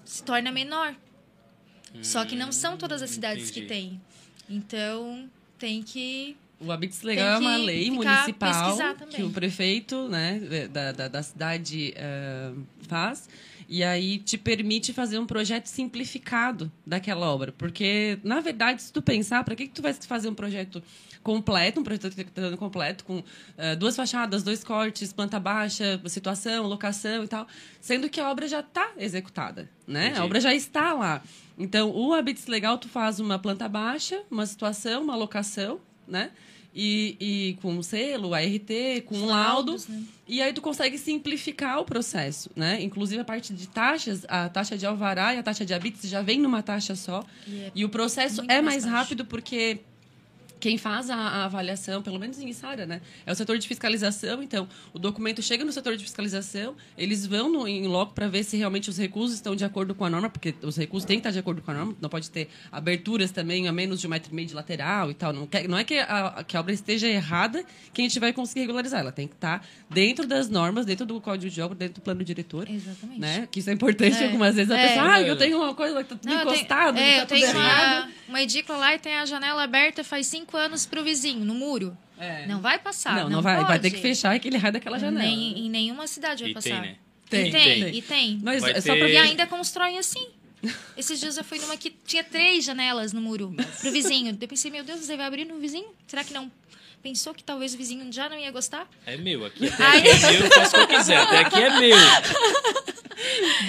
se 0.04 0.22
torna 0.22 0.50
menor. 0.52 0.94
Hum, 1.94 2.04
Só 2.04 2.24
que 2.24 2.36
não 2.36 2.52
são 2.52 2.76
todas 2.76 3.02
as 3.02 3.10
cidades 3.10 3.50
entendi. 3.50 3.60
que 3.60 3.66
têm. 3.66 4.00
Então, 4.48 5.28
tem 5.58 5.82
que 5.82 6.36
o 6.60 6.70
Habits 6.70 7.00
Legal 7.02 7.36
é 7.36 7.38
uma 7.38 7.56
lei 7.56 7.90
municipal 7.90 8.76
que 9.08 9.22
o 9.22 9.30
prefeito 9.30 10.08
né, 10.08 10.68
da, 10.70 10.92
da, 10.92 11.08
da 11.08 11.22
cidade 11.22 11.94
uh, 11.96 12.66
faz. 12.86 13.30
E 13.72 13.84
aí 13.84 14.18
te 14.18 14.36
permite 14.36 14.92
fazer 14.92 15.16
um 15.20 15.24
projeto 15.24 15.66
simplificado 15.66 16.72
daquela 16.84 17.32
obra. 17.32 17.52
Porque, 17.52 18.18
na 18.24 18.40
verdade, 18.40 18.82
se 18.82 18.92
tu 18.92 19.00
pensar, 19.00 19.44
para 19.44 19.54
que, 19.54 19.68
que 19.68 19.72
tu 19.72 19.80
vai 19.80 19.94
fazer 19.94 20.28
um 20.28 20.34
projeto 20.34 20.82
completo, 21.22 21.78
um 21.78 21.84
projeto 21.84 22.06
arquitetônico 22.06 22.56
completo, 22.56 23.04
com 23.04 23.18
uh, 23.18 23.76
duas 23.78 23.94
fachadas, 23.94 24.42
dois 24.42 24.64
cortes, 24.64 25.12
planta 25.12 25.38
baixa, 25.38 26.02
situação, 26.06 26.66
locação 26.66 27.22
e 27.22 27.28
tal, 27.28 27.46
sendo 27.80 28.10
que 28.10 28.18
a 28.18 28.28
obra 28.28 28.48
já 28.48 28.58
está 28.58 28.90
executada, 28.98 29.70
né? 29.86 30.06
Entendi. 30.06 30.18
A 30.20 30.24
obra 30.24 30.40
já 30.40 30.52
está 30.52 30.92
lá. 30.92 31.22
Então, 31.56 31.90
o 31.90 32.12
Habits 32.12 32.48
Legal, 32.48 32.76
tu 32.76 32.88
faz 32.88 33.20
uma 33.20 33.38
planta 33.38 33.68
baixa, 33.68 34.20
uma 34.28 34.46
situação, 34.46 35.04
uma 35.04 35.14
locação, 35.14 35.80
né? 36.08 36.32
E, 36.74 37.16
e 37.20 37.58
com 37.60 37.72
um 37.72 37.82
selo, 37.82 38.34
ART, 38.34 38.70
com 39.06 39.16
um 39.16 39.26
laudo. 39.26 39.72
Laudos, 39.72 39.88
né? 39.88 40.02
E 40.26 40.40
aí 40.40 40.52
tu 40.52 40.60
consegue 40.62 40.96
simplificar 40.96 41.80
o 41.80 41.84
processo, 41.84 42.50
né? 42.54 42.80
Inclusive 42.80 43.20
a 43.20 43.24
parte 43.24 43.52
de 43.52 43.66
taxas, 43.66 44.24
a 44.28 44.48
taxa 44.48 44.78
de 44.78 44.86
alvará 44.86 45.34
e 45.34 45.38
a 45.38 45.42
taxa 45.42 45.66
de 45.66 45.74
habites 45.74 46.08
já 46.08 46.22
vem 46.22 46.38
numa 46.38 46.62
taxa 46.62 46.94
só. 46.94 47.24
E 47.46 47.60
é 47.60 47.72
E 47.74 47.84
o 47.84 47.88
processo 47.88 48.42
é 48.48 48.62
mais 48.62 48.80
mais 48.80 48.84
rápido 48.84 49.24
porque 49.24 49.80
quem 50.60 50.76
faz 50.78 51.08
a, 51.10 51.16
a 51.16 51.44
avaliação, 51.46 52.02
pelo 52.02 52.18
menos 52.18 52.38
em 52.38 52.48
Isara, 52.48 52.84
né? 52.86 53.00
É 53.26 53.32
o 53.32 53.34
setor 53.34 53.58
de 53.58 53.66
fiscalização. 53.66 54.42
Então, 54.42 54.68
o 54.92 54.98
documento 54.98 55.40
chega 55.42 55.64
no 55.64 55.72
setor 55.72 55.96
de 55.96 56.04
fiscalização, 56.04 56.76
eles 56.96 57.26
vão 57.26 57.50
no, 57.50 57.66
em 57.66 57.86
loco 57.88 58.12
para 58.14 58.28
ver 58.28 58.44
se 58.44 58.56
realmente 58.56 58.90
os 58.90 58.98
recursos 58.98 59.34
estão 59.34 59.56
de 59.56 59.64
acordo 59.64 59.94
com 59.94 60.04
a 60.04 60.10
norma, 60.10 60.28
porque 60.28 60.54
os 60.62 60.76
recursos 60.76 61.06
têm 61.06 61.16
que 61.16 61.20
estar 61.20 61.30
de 61.30 61.38
acordo 61.38 61.62
com 61.62 61.70
a 61.70 61.74
norma. 61.74 61.96
Não 62.00 62.08
pode 62.10 62.30
ter 62.30 62.48
aberturas 62.70 63.30
também 63.30 63.66
a 63.68 63.72
menos 63.72 64.00
de 64.00 64.06
um 64.06 64.10
metro 64.10 64.30
e 64.32 64.34
meio 64.34 64.46
de 64.48 64.54
lateral 64.54 65.10
e 65.10 65.14
tal. 65.14 65.32
Não, 65.32 65.46
quer, 65.46 65.66
não 65.68 65.78
é 65.78 65.84
que 65.84 65.98
a, 65.98 66.44
que 66.46 66.56
a 66.56 66.60
obra 66.60 66.72
esteja 66.72 67.08
errada 67.08 67.64
que 67.92 68.02
a 68.02 68.04
gente 68.04 68.18
vai 68.20 68.32
conseguir 68.32 68.60
regularizar. 68.60 69.00
Ela 69.00 69.12
tem 69.12 69.26
que 69.26 69.34
estar 69.34 69.66
dentro 69.88 70.26
das 70.26 70.48
normas, 70.48 70.84
dentro 70.86 71.06
do 71.06 71.20
código 71.20 71.50
de 71.50 71.60
obra, 71.62 71.74
dentro 71.76 71.94
do 71.94 72.00
plano 72.02 72.22
diretor. 72.22 72.68
Exatamente. 72.70 73.18
Né? 73.20 73.48
Que 73.50 73.60
isso 73.60 73.70
é 73.70 73.72
importante. 73.72 74.16
É. 74.16 74.26
Algumas 74.26 74.54
vezes 74.54 74.70
a 74.70 74.78
É. 74.78 74.88
pessoa, 74.88 75.14
ah, 75.14 75.22
eu 75.22 75.36
tenho 75.36 75.58
uma 75.58 75.74
coisa 75.74 76.02
que 76.04 76.14
tá 76.14 76.16
tenho- 76.16 76.40
encostado, 76.42 76.98
é, 76.98 77.12
tá 77.16 77.22
eu 77.22 77.26
tudo 77.26 77.38
tenho 77.38 77.46
errado. 77.48 78.04
uma, 78.04 78.12
uma 78.28 78.42
edícula 78.42 78.78
lá 78.78 78.94
e 78.94 78.98
tem 78.98 79.14
a 79.14 79.24
janela 79.24 79.62
aberta 79.62 80.04
faz 80.04 80.26
cinco 80.26 80.49
anos 80.56 80.86
pro 80.86 81.02
vizinho, 81.04 81.44
no 81.44 81.54
muro. 81.54 81.96
É. 82.18 82.46
Não 82.46 82.60
vai 82.60 82.78
passar. 82.78 83.16
não, 83.16 83.30
não, 83.30 83.42
vai. 83.42 83.56
Vai 83.56 83.64
pode. 83.66 83.80
ter 83.82 83.90
que 83.90 84.00
fechar 84.02 84.34
aquele 84.34 84.56
raio 84.58 84.72
daquela 84.74 84.98
janela. 84.98 85.24
Nem, 85.24 85.58
em 85.66 85.70
nenhuma 85.70 86.06
cidade 86.06 86.42
vai 86.42 86.50
E 86.50 86.54
passar. 86.54 86.68
tem, 86.82 86.90
né? 86.90 86.96
Tem, 87.30 87.48
e 87.48 87.50
tem, 87.52 87.62
tem. 87.84 87.94
e 87.96 88.02
tem. 88.02 88.40
Mas 88.42 88.60
Vai 88.60 88.72
é 88.72 88.80
só 88.80 88.92
ter- 88.92 88.98
pra... 88.98 89.08
E 89.08 89.16
ainda 89.16 89.46
constroem 89.46 89.98
assim. 89.98 90.26
Esses 90.96 91.18
dias 91.18 91.36
eu 91.38 91.44
fui 91.44 91.58
numa 91.58 91.76
que 91.76 91.90
tinha 92.04 92.22
três 92.22 92.64
janelas 92.64 93.12
no 93.14 93.20
muro 93.20 93.54
pro 93.80 93.90
vizinho. 93.90 94.36
Eu 94.38 94.48
pensei, 94.48 94.70
meu 94.70 94.84
Deus, 94.84 95.00
você 95.00 95.16
vai 95.16 95.24
abrir 95.26 95.46
no 95.46 95.58
vizinho? 95.58 95.86
Será 96.06 96.22
que 96.24 96.34
não 96.34 96.50
pensou 97.02 97.32
que 97.32 97.42
talvez 97.42 97.72
o 97.72 97.78
vizinho 97.78 98.12
já 98.12 98.28
não 98.28 98.36
ia 98.38 98.50
gostar? 98.50 98.86
É 99.06 99.16
meu, 99.16 99.46
aqui 99.46 99.66
até 99.72 99.82
Ai. 99.82 99.98
é 100.06 100.32
meu, 100.32 100.44
eu 100.44 100.50
faço 100.50 100.76
o 100.76 100.86
que 100.86 100.92
eu 100.92 100.98
quiser. 100.98 101.16
Até 101.16 101.38
aqui 101.38 101.56
é 101.62 101.80
meu. 101.80 101.96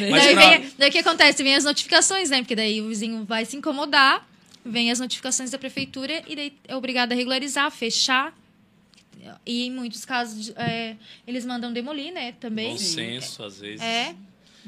Mas 0.09 0.23
daí, 0.23 0.33
pra- 0.33 0.49
vem, 0.49 0.71
daí 0.77 0.89
o 0.89 0.91
que 0.91 0.97
acontece? 0.97 1.43
Vem 1.43 1.55
as 1.55 1.63
notificações, 1.63 2.29
né? 2.29 2.39
Porque 2.39 2.55
daí 2.55 2.81
o 2.81 2.87
vizinho 2.89 3.23
vai 3.25 3.45
se 3.45 3.55
incomodar, 3.55 4.27
vem 4.65 4.91
as 4.91 4.99
notificações 4.99 5.51
da 5.51 5.57
prefeitura 5.57 6.23
e 6.27 6.35
daí 6.35 6.53
é 6.67 6.75
obrigado 6.75 7.11
a 7.11 7.15
regularizar, 7.15 7.69
fechar. 7.71 8.35
E 9.45 9.67
em 9.67 9.71
muitos 9.71 10.03
casos 10.03 10.49
é, 10.55 10.95
eles 11.27 11.45
mandam 11.45 11.71
demolir, 11.71 12.11
né? 12.11 12.31
Também. 12.33 12.71
Bom 12.71 12.77
senso, 12.77 13.43
às 13.43 13.59
vezes. 13.59 13.81
É. 13.81 14.15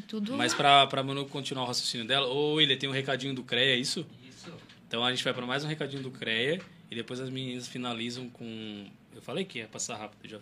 Tudo. 0.07 0.35
Mas 0.35 0.53
pra, 0.53 0.87
pra 0.87 1.03
Manu 1.03 1.25
continuar 1.25 1.63
o 1.63 1.67
raciocínio 1.67 2.05
dela, 2.05 2.27
ô 2.27 2.55
William, 2.55 2.77
tem 2.77 2.89
um 2.89 2.93
recadinho 2.93 3.33
do 3.33 3.43
CREA, 3.43 3.75
é 3.75 3.77
isso? 3.77 4.05
Isso. 4.27 4.51
Então 4.87 5.03
a 5.03 5.11
gente 5.11 5.23
vai 5.23 5.33
pra 5.33 5.45
mais 5.45 5.63
um 5.63 5.67
recadinho 5.67 6.01
do 6.01 6.11
CREA 6.11 6.59
e 6.89 6.95
depois 6.95 7.19
as 7.19 7.29
meninas 7.29 7.67
finalizam 7.67 8.29
com. 8.29 8.85
Eu 9.16 9.22
falei 9.22 9.45
que 9.45 9.59
ia 9.59 9.68
passar 9.68 9.95
rápido 9.95 10.30
já. 10.30 10.38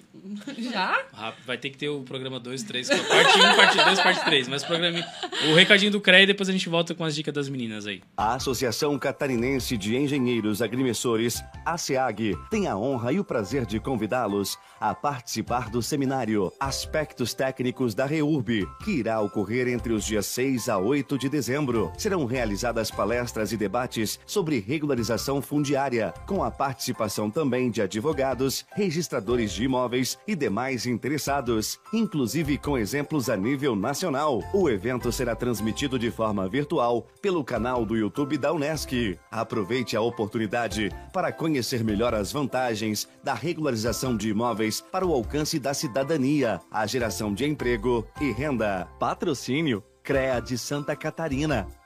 Já? 0.71 1.05
Rápido. 1.13 1.45
Vai 1.45 1.57
ter 1.57 1.69
que 1.69 1.77
ter 1.77 1.89
o 1.89 2.01
programa 2.03 2.39
2, 2.39 2.63
3, 2.63 2.87
parte 2.87 3.37
1, 3.37 3.55
parte 3.55 3.77
2, 3.77 3.99
parte 3.99 4.25
3. 4.25 4.47
Mas 4.47 4.63
o 4.63 4.67
programa. 4.67 5.03
O 5.49 5.55
recadinho 5.55 5.91
do 5.91 5.99
CREA 5.99 6.23
e 6.23 6.27
depois 6.27 6.47
a 6.49 6.51
gente 6.51 6.69
volta 6.69 6.93
com 6.95 7.03
as 7.03 7.15
dicas 7.15 7.33
das 7.33 7.49
meninas 7.49 7.85
aí. 7.85 8.01
A 8.15 8.35
Associação 8.35 8.97
Catarinense 8.97 9.77
de 9.77 9.95
Engenheiros 9.95 10.61
Agrimensores, 10.61 11.43
ASEAG, 11.65 12.37
tem 12.49 12.67
a 12.67 12.77
honra 12.77 13.11
e 13.11 13.19
o 13.19 13.23
prazer 13.23 13.65
de 13.65 13.79
convidá-los 13.79 14.57
a 14.79 14.95
participar 14.95 15.69
do 15.69 15.81
seminário 15.81 16.51
Aspectos 16.59 17.33
Técnicos 17.33 17.93
da 17.93 18.05
REURB, 18.05 18.67
que 18.83 18.91
irá 18.91 19.19
ocorrer 19.21 19.67
entre 19.67 19.93
os 19.93 20.05
dias 20.05 20.25
6 20.27 20.69
a 20.69 20.77
8 20.77 21.17
de 21.17 21.29
dezembro. 21.29 21.91
Serão 21.97 22.25
realizadas 22.25 22.89
palestras 22.89 23.51
e 23.51 23.57
debates 23.57 24.19
sobre 24.25 24.59
regularização 24.59 25.41
fundiária, 25.41 26.13
com 26.25 26.43
a 26.43 26.49
participação 26.49 27.29
também 27.29 27.69
de 27.69 27.81
advogados, 27.81 28.60
registradores 28.71 29.51
de 29.51 29.63
imóveis 29.63 30.17
e 30.27 30.35
demais 30.35 30.85
interessados, 30.85 31.79
inclusive 31.93 32.57
com 32.57 32.77
exemplos 32.77 33.29
a 33.29 33.37
nível 33.37 33.75
nacional. 33.75 34.43
O 34.53 34.69
evento 34.69 35.11
será 35.11 35.35
transmitido 35.35 35.97
de 35.97 36.11
forma 36.11 36.47
virtual 36.47 37.07
pelo 37.21 37.43
canal 37.43 37.85
do 37.85 37.97
YouTube 37.97 38.37
da 38.37 38.53
Unesc. 38.53 39.17
Aproveite 39.29 39.95
a 39.95 40.01
oportunidade 40.01 40.91
para 41.13 41.31
conhecer 41.31 41.83
melhor 41.83 42.13
as 42.13 42.31
vantagens 42.31 43.07
da 43.23 43.33
regularização 43.33 44.15
de 44.15 44.29
imóveis 44.29 44.81
para 44.81 45.05
o 45.05 45.13
alcance 45.13 45.59
da 45.59 45.73
cidadania, 45.73 46.59
a 46.69 46.85
geração 46.85 47.33
de 47.33 47.45
emprego 47.45 48.07
e 48.19 48.31
renda. 48.31 48.87
Patrocínio 48.99 49.83
CREA 50.03 50.41
de 50.41 50.57
Santa 50.57 50.95
Catarina. 50.95 51.80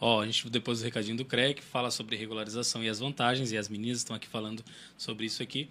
Ó, 0.00 0.22
a 0.22 0.26
gente 0.26 0.48
depois 0.48 0.78
do 0.78 0.84
recadinho 0.84 1.16
do 1.18 1.24
que 1.26 1.62
fala 1.62 1.90
sobre 1.90 2.16
regularização 2.16 2.82
e 2.82 2.88
as 2.88 2.98
vantagens, 3.00 3.52
e 3.52 3.58
as 3.58 3.68
meninas 3.68 3.98
estão 3.98 4.16
aqui 4.16 4.26
falando 4.26 4.64
sobre 4.96 5.26
isso 5.26 5.42
aqui. 5.42 5.68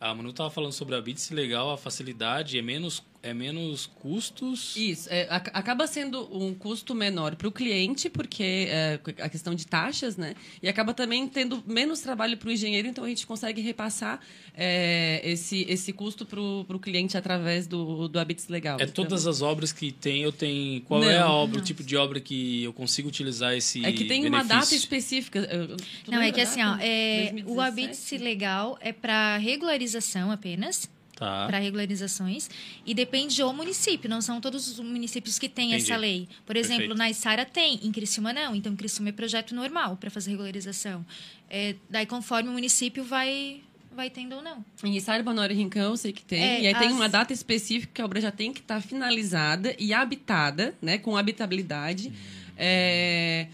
A 0.00 0.14
Manu 0.14 0.30
estava 0.30 0.48
falando 0.50 0.72
sobre 0.72 0.94
a 0.94 1.00
Bits 1.00 1.30
legal, 1.30 1.70
a 1.70 1.76
facilidade, 1.76 2.58
é 2.58 2.62
menos, 2.62 3.02
é 3.30 3.34
menos 3.34 3.86
custos. 3.86 4.74
Isso. 4.76 5.08
é, 5.10 5.26
ac- 5.30 5.50
acaba 5.52 5.86
sendo 5.86 6.28
um 6.36 6.54
custo 6.54 6.94
menor 6.94 7.36
para 7.36 7.48
o 7.48 7.52
cliente, 7.52 8.08
porque 8.08 8.66
é, 8.70 9.00
a 9.20 9.28
questão 9.28 9.54
de 9.54 9.66
taxas, 9.66 10.16
né? 10.16 10.34
E 10.62 10.68
acaba 10.68 10.92
também 10.94 11.26
tendo 11.28 11.62
menos 11.66 12.00
trabalho 12.00 12.36
para 12.36 12.48
o 12.48 12.52
engenheiro, 12.52 12.86
então 12.88 13.04
a 13.04 13.08
gente 13.08 13.26
consegue 13.26 13.60
repassar 13.60 14.20
é, 14.54 15.20
esse, 15.24 15.66
esse 15.68 15.92
custo 15.92 16.24
para 16.24 16.40
o 16.40 16.78
cliente 16.80 17.16
através 17.16 17.66
do, 17.66 18.08
do 18.08 18.18
Habits 18.18 18.48
Legal. 18.48 18.78
É 18.80 18.86
todas 18.86 19.22
Então, 19.22 19.30
as 19.30 19.42
obras 19.42 19.72
que 19.72 19.92
tem, 19.92 20.22
eu 20.22 20.32
tenho. 20.32 20.80
Qual 20.82 21.02
é 21.04 21.18
a 21.18 21.24
Não, 21.26 21.32
obra, 21.32 21.58
o 21.58 21.62
tipo 21.62 21.82
de 21.82 21.96
obra 21.96 22.20
que 22.20 22.62
eu 22.64 22.72
consigo 22.72 23.08
utilizar 23.08 23.54
esse 23.54 23.84
É 23.84 23.92
que 23.92 24.04
tem 24.04 24.26
uma 24.26 24.38
data 24.38 24.48
benefício? 24.54 24.76
específica. 24.76 25.38
eu- 25.40 25.76
Não, 26.10 26.20
é 26.20 26.30
que 26.32 26.40
assim, 26.40 26.62
ó, 26.62 26.76
é, 26.80 27.30
o 27.46 27.54
2017? 27.56 27.60
habite 27.60 28.18
legal 28.18 28.78
é 28.80 28.92
para 28.92 29.36
regularização 29.38 30.30
apenas, 30.30 30.88
Tá. 31.16 31.46
para 31.46 31.58
regularizações, 31.58 32.50
e 32.84 32.92
depende 32.92 33.38
do 33.42 33.50
município, 33.54 34.08
não 34.08 34.20
são 34.20 34.38
todos 34.38 34.68
os 34.68 34.78
municípios 34.78 35.38
que 35.38 35.48
têm 35.48 35.70
Entendi. 35.72 35.84
essa 35.90 35.96
lei. 35.98 36.28
Por 36.44 36.56
exemplo, 36.58 36.88
Perfeito. 36.88 36.98
na 36.98 37.08
Isara 37.08 37.44
tem, 37.46 37.80
em 37.82 37.90
Criciúma 37.90 38.34
não, 38.34 38.54
então 38.54 38.70
em 38.70 38.76
Criciúma 38.76 39.08
é 39.08 39.12
projeto 39.12 39.54
normal 39.54 39.96
para 39.96 40.10
fazer 40.10 40.32
regularização. 40.32 41.04
É, 41.48 41.74
daí 41.88 42.04
conforme 42.04 42.50
o 42.50 42.52
município 42.52 43.02
vai, 43.02 43.62
vai 43.94 44.10
tendo 44.10 44.36
ou 44.36 44.42
não. 44.42 44.62
Em 44.84 44.94
Içara, 44.94 45.22
Banório 45.22 45.54
e 45.54 45.56
Rincão, 45.56 45.92
eu 45.92 45.96
sei 45.96 46.12
que 46.12 46.22
tem. 46.22 46.38
É, 46.42 46.60
e 46.60 46.66
aí 46.66 46.74
tem 46.74 46.88
as- 46.88 46.92
uma 46.92 47.08
data 47.08 47.32
específica 47.32 47.90
que 47.94 48.02
a 48.02 48.04
obra 48.04 48.20
já 48.20 48.30
tem 48.30 48.52
que 48.52 48.60
estar 48.60 48.82
finalizada 48.82 49.74
e 49.78 49.94
habitada, 49.94 50.74
né? 50.82 50.98
Com 50.98 51.16
habitabilidade. 51.16 52.12
é, 52.58 53.46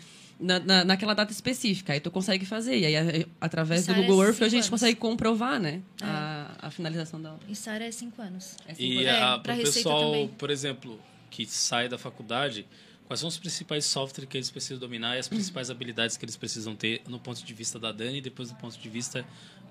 na, 0.42 0.58
na- 0.58 0.84
naquela 0.84 1.14
data 1.14 1.32
específica. 1.32 1.92
Aí 1.92 2.00
tu 2.00 2.10
consegue 2.10 2.44
fazer. 2.44 2.78
E 2.78 2.84
aí, 2.86 2.96
a- 2.96 3.26
através 3.40 3.82
do 3.86 3.92
Içara 3.92 3.98
é 3.98 4.06
Google 4.06 4.24
Earth, 4.24 4.34
cinco 4.34 4.44
a 4.44 4.48
gente 4.48 4.58
anos. 4.60 4.70
consegue 4.70 4.98
comprovar, 4.98 5.60
né? 5.60 5.80
É. 6.00 6.04
A, 6.04 6.50
a 6.62 6.70
finalização 6.70 7.20
da 7.22 7.32
obra. 7.34 7.46
Isara 7.50 7.84
é 7.84 7.90
cinco 7.92 8.20
anos. 8.20 8.56
É 8.66 8.74
cinco 8.74 8.82
E 8.82 9.06
anos. 9.06 9.20
É, 9.20 9.22
a, 9.22 9.38
pra 9.38 9.40
pro 9.40 9.52
Receita 9.54 9.88
pessoal, 9.88 10.12
também. 10.12 10.28
por 10.28 10.50
exemplo, 10.50 11.00
que 11.30 11.46
sai 11.46 11.88
da 11.88 11.96
faculdade, 11.96 12.66
quais 13.06 13.20
são 13.20 13.28
os 13.28 13.38
principais 13.38 13.84
softwares 13.84 14.28
que 14.28 14.36
eles 14.36 14.50
precisam 14.50 14.78
dominar 14.78 15.16
e 15.16 15.18
as 15.18 15.28
principais 15.28 15.70
habilidades 15.70 16.16
que 16.16 16.24
eles 16.24 16.36
precisam 16.36 16.74
ter 16.76 17.02
no 17.08 17.18
ponto 17.18 17.42
de 17.44 17.54
vista 17.54 17.78
da 17.78 17.92
Dani 17.92 18.18
e 18.18 18.20
depois 18.20 18.50
do 18.50 18.56
ponto 18.56 18.78
de 18.78 18.88
vista 18.88 19.24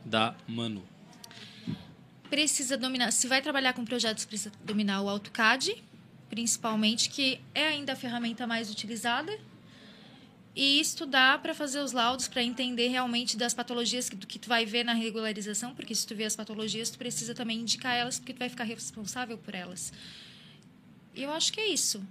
da 0.06 0.34
Manu? 0.48 0.84
Precisa 2.30 2.78
dominar, 2.78 3.12
se 3.12 3.28
vai 3.28 3.42
trabalhar 3.42 3.74
com 3.74 3.84
projetos, 3.84 4.24
precisa 4.24 4.52
dominar 4.64 5.02
o 5.02 5.10
AutoCAD, 5.10 5.76
principalmente, 6.30 7.10
que 7.10 7.42
é 7.54 7.68
ainda 7.68 7.92
a 7.92 7.96
ferramenta 7.96 8.48
mais 8.48 8.72
utilizada. 8.72 9.38
E 10.54 10.82
estudar 10.82 11.42
para 11.42 11.54
fazer 11.54 11.80
os 11.80 11.94
laudos, 11.94 12.28
para 12.28 12.44
entender 12.44 12.90
realmente 12.90 13.38
das 13.38 13.54
patologias 13.54 14.10
que, 14.10 14.18
tu- 14.18 14.28
que 14.28 14.38
tu 14.38 14.50
vai 14.50 14.66
ver 14.66 14.84
na 14.84 14.92
regularização, 14.94 15.74
porque 15.74 15.96
se 15.96 16.06
tu 16.06 16.14
vê 16.14 16.26
as 16.26 16.36
patologias, 16.36 16.90
tu 16.90 16.98
precisa 16.98 17.34
também 17.34 17.60
indicar 17.60 17.96
elas, 17.96 18.20
porque 18.20 18.34
tu 18.34 18.40
vai 18.40 18.50
ficar 18.50 18.66
responsável 18.66 19.38
por 19.38 19.56
elas. 19.56 19.94
E 21.16 21.24
eu 21.24 21.32
acho 21.32 21.54
que 21.54 21.60
é 21.62 21.68
isso. 21.68 22.04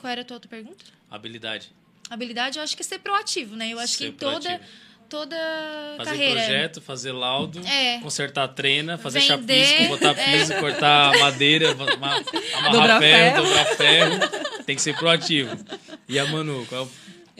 Qual 0.00 0.10
era 0.10 0.20
a 0.20 0.24
tua 0.24 0.36
outra 0.36 0.48
pergunta? 0.48 0.84
Habilidade. 1.10 1.70
Habilidade, 2.08 2.58
eu 2.58 2.62
acho 2.62 2.76
que 2.76 2.82
é 2.82 2.84
ser 2.84 3.00
proativo, 3.00 3.56
né? 3.56 3.70
Eu 3.70 3.78
acho 3.80 3.94
Ser 3.94 4.04
que 4.04 4.10
em 4.10 4.12
toda, 4.12 4.40
proativo. 4.40 4.64
toda 5.08 5.36
Fazer 5.96 6.10
carreira... 6.10 6.40
projeto, 6.40 6.80
fazer 6.80 7.12
laudo, 7.12 7.60
É. 7.66 7.98
consertar 8.00 8.44
a 8.44 8.48
trena, 8.48 8.96
fazer 8.96 9.20
Vender, 9.20 9.64
chapisco, 9.66 9.88
botar 9.88 10.16
é. 10.18 10.38
piso, 10.38 10.54
cortar 10.60 11.18
madeira, 11.18 11.74
ma- 11.76 11.96
ma- 11.96 12.14
amarrar 12.54 12.72
Dobrar 12.72 13.00
ferro, 13.00 13.34
ferro. 13.34 13.44
dobrar 13.46 13.64
ferro. 13.76 14.64
Tem 14.64 14.76
que 14.76 14.82
ser 14.82 14.96
proativo. 14.96 15.50
E 16.08 16.18
a 16.20 16.26
Manu, 16.26 16.64
qual 16.68 16.82
é 16.82 16.84
o 16.86 16.90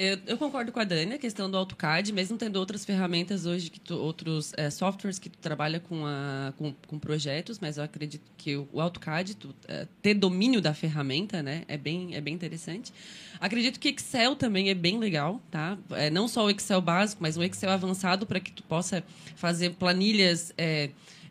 Eu, 0.00 0.16
eu 0.28 0.38
concordo 0.38 0.70
com 0.70 0.78
a 0.78 0.84
Dani, 0.84 1.14
a 1.14 1.18
questão 1.18 1.50
do 1.50 1.56
AutoCAD, 1.56 2.12
mesmo 2.12 2.38
tendo 2.38 2.54
outras 2.54 2.84
ferramentas 2.84 3.46
hoje, 3.46 3.68
que 3.68 3.80
tu- 3.80 3.98
outros 3.98 4.52
eh, 4.56 4.70
softwares 4.70 5.18
que 5.18 5.28
tu 5.28 5.36
trabalha 5.38 5.80
com, 5.80 6.06
a, 6.06 6.52
com, 6.56 6.72
com 6.86 7.00
projetos, 7.00 7.58
mas 7.58 7.78
eu 7.78 7.82
acredito 7.82 8.22
que 8.36 8.54
o, 8.54 8.68
o 8.72 8.80
AutoCAD, 8.80 9.34
tu, 9.34 9.52
eh, 9.66 9.88
ter 10.00 10.14
domínio 10.14 10.60
da 10.60 10.72
ferramenta, 10.72 11.42
né, 11.42 11.64
é 11.66 11.76
bem, 11.76 12.14
é 12.14 12.20
bem 12.20 12.32
interessante. 12.32 12.92
Acredito 13.40 13.80
que 13.80 13.88
Excel 13.88 14.36
também 14.36 14.70
é 14.70 14.74
bem 14.74 15.00
legal, 15.00 15.40
tá? 15.50 15.76
É, 15.90 16.08
não 16.10 16.28
só 16.28 16.44
o 16.46 16.50
Excel 16.50 16.80
básico, 16.80 17.20
mas 17.20 17.36
um 17.36 17.42
Excel 17.42 17.70
avançado 17.70 18.24
para 18.24 18.38
que 18.38 18.52
tu 18.52 18.62
possa 18.62 19.02
fazer 19.34 19.70
planilhas... 19.70 20.54
eh, 20.56 20.90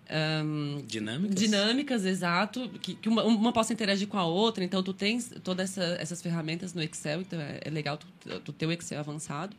ahn, 0.09 0.81
dinâmicas? 0.85 1.35
Dinâmicas, 1.35 2.05
exato. 2.05 2.69
Que, 2.81 2.95
que 2.95 3.09
uma, 3.09 3.23
uma 3.23 3.53
possa 3.53 3.73
interagir 3.73 4.07
com 4.07 4.17
a 4.17 4.25
outra. 4.25 4.63
Então, 4.63 4.81
tu 4.81 4.93
tens 4.93 5.31
todas 5.43 5.71
essa, 5.71 5.97
essas 5.99 6.21
ferramentas 6.21 6.73
no 6.73 6.81
Excel. 6.81 7.21
Então, 7.21 7.39
é, 7.39 7.59
é 7.63 7.69
legal 7.69 7.97
tu, 7.97 8.07
tu 8.39 8.53
ter 8.53 8.65
o 8.65 8.71
Excel 8.71 8.99
avançado. 8.99 9.55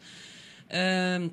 Ahn, 0.71 1.31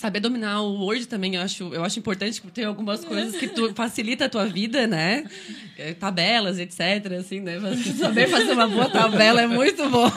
Saber 0.00 0.18
dominar 0.20 0.62
o 0.62 0.80
Word 0.80 1.06
também, 1.06 1.34
eu 1.34 1.42
acho, 1.42 1.74
eu 1.74 1.84
acho 1.84 1.98
importante, 1.98 2.40
porque 2.40 2.62
tem 2.62 2.64
algumas 2.64 3.04
coisas 3.04 3.36
que 3.36 3.46
tu, 3.48 3.74
facilita 3.74 4.24
a 4.24 4.28
tua 4.30 4.46
vida, 4.46 4.86
né? 4.86 5.26
É, 5.76 5.92
tabelas, 5.92 6.58
etc, 6.58 7.12
assim, 7.18 7.40
né? 7.40 7.58
Saber 7.98 8.26
fazer 8.26 8.52
uma 8.52 8.66
boa 8.66 8.88
tabela 8.88 9.42
é 9.42 9.46
muito 9.46 9.90
bom. 9.90 10.10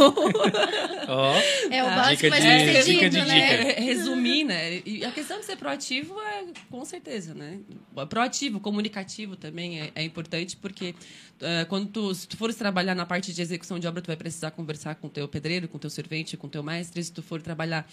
Oh, 1.06 1.70
é 1.70 1.84
o 1.84 1.86
básico, 1.88 2.30
mas 2.30 2.46
é, 2.46 2.82
dica 2.82 3.10
de 3.10 3.22
né? 3.24 3.58
Dica. 3.58 3.82
Resumir, 3.82 4.46
né? 4.46 4.82
E 4.86 5.04
a 5.04 5.12
questão 5.12 5.38
de 5.38 5.46
ser 5.46 5.58
proativo 5.58 6.18
é, 6.18 6.46
com 6.72 6.86
certeza, 6.86 7.34
né? 7.34 7.60
Proativo, 8.08 8.62
comunicativo 8.62 9.36
também 9.36 9.82
é, 9.82 9.92
é 9.96 10.04
importante, 10.04 10.56
porque 10.56 10.96
uh, 11.42 11.66
quando 11.68 11.90
tu, 11.90 12.16
se 12.16 12.26
tu 12.26 12.38
fores 12.38 12.56
trabalhar 12.56 12.96
na 12.96 13.06
parte 13.06 13.34
de 13.34 13.42
execução 13.42 13.78
de 13.78 13.86
obra, 13.86 14.02
tu 14.02 14.08
vai 14.08 14.16
precisar 14.16 14.52
conversar 14.52 14.96
com 14.96 15.08
o 15.08 15.10
teu 15.10 15.28
pedreiro, 15.28 15.68
com 15.68 15.76
o 15.76 15.80
teu 15.80 15.90
servente, 15.90 16.38
com 16.38 16.48
o 16.48 16.50
teu 16.50 16.64
mestre. 16.64 17.04
Se 17.04 17.12
tu 17.12 17.22
for 17.22 17.42
trabalhar 17.42 17.86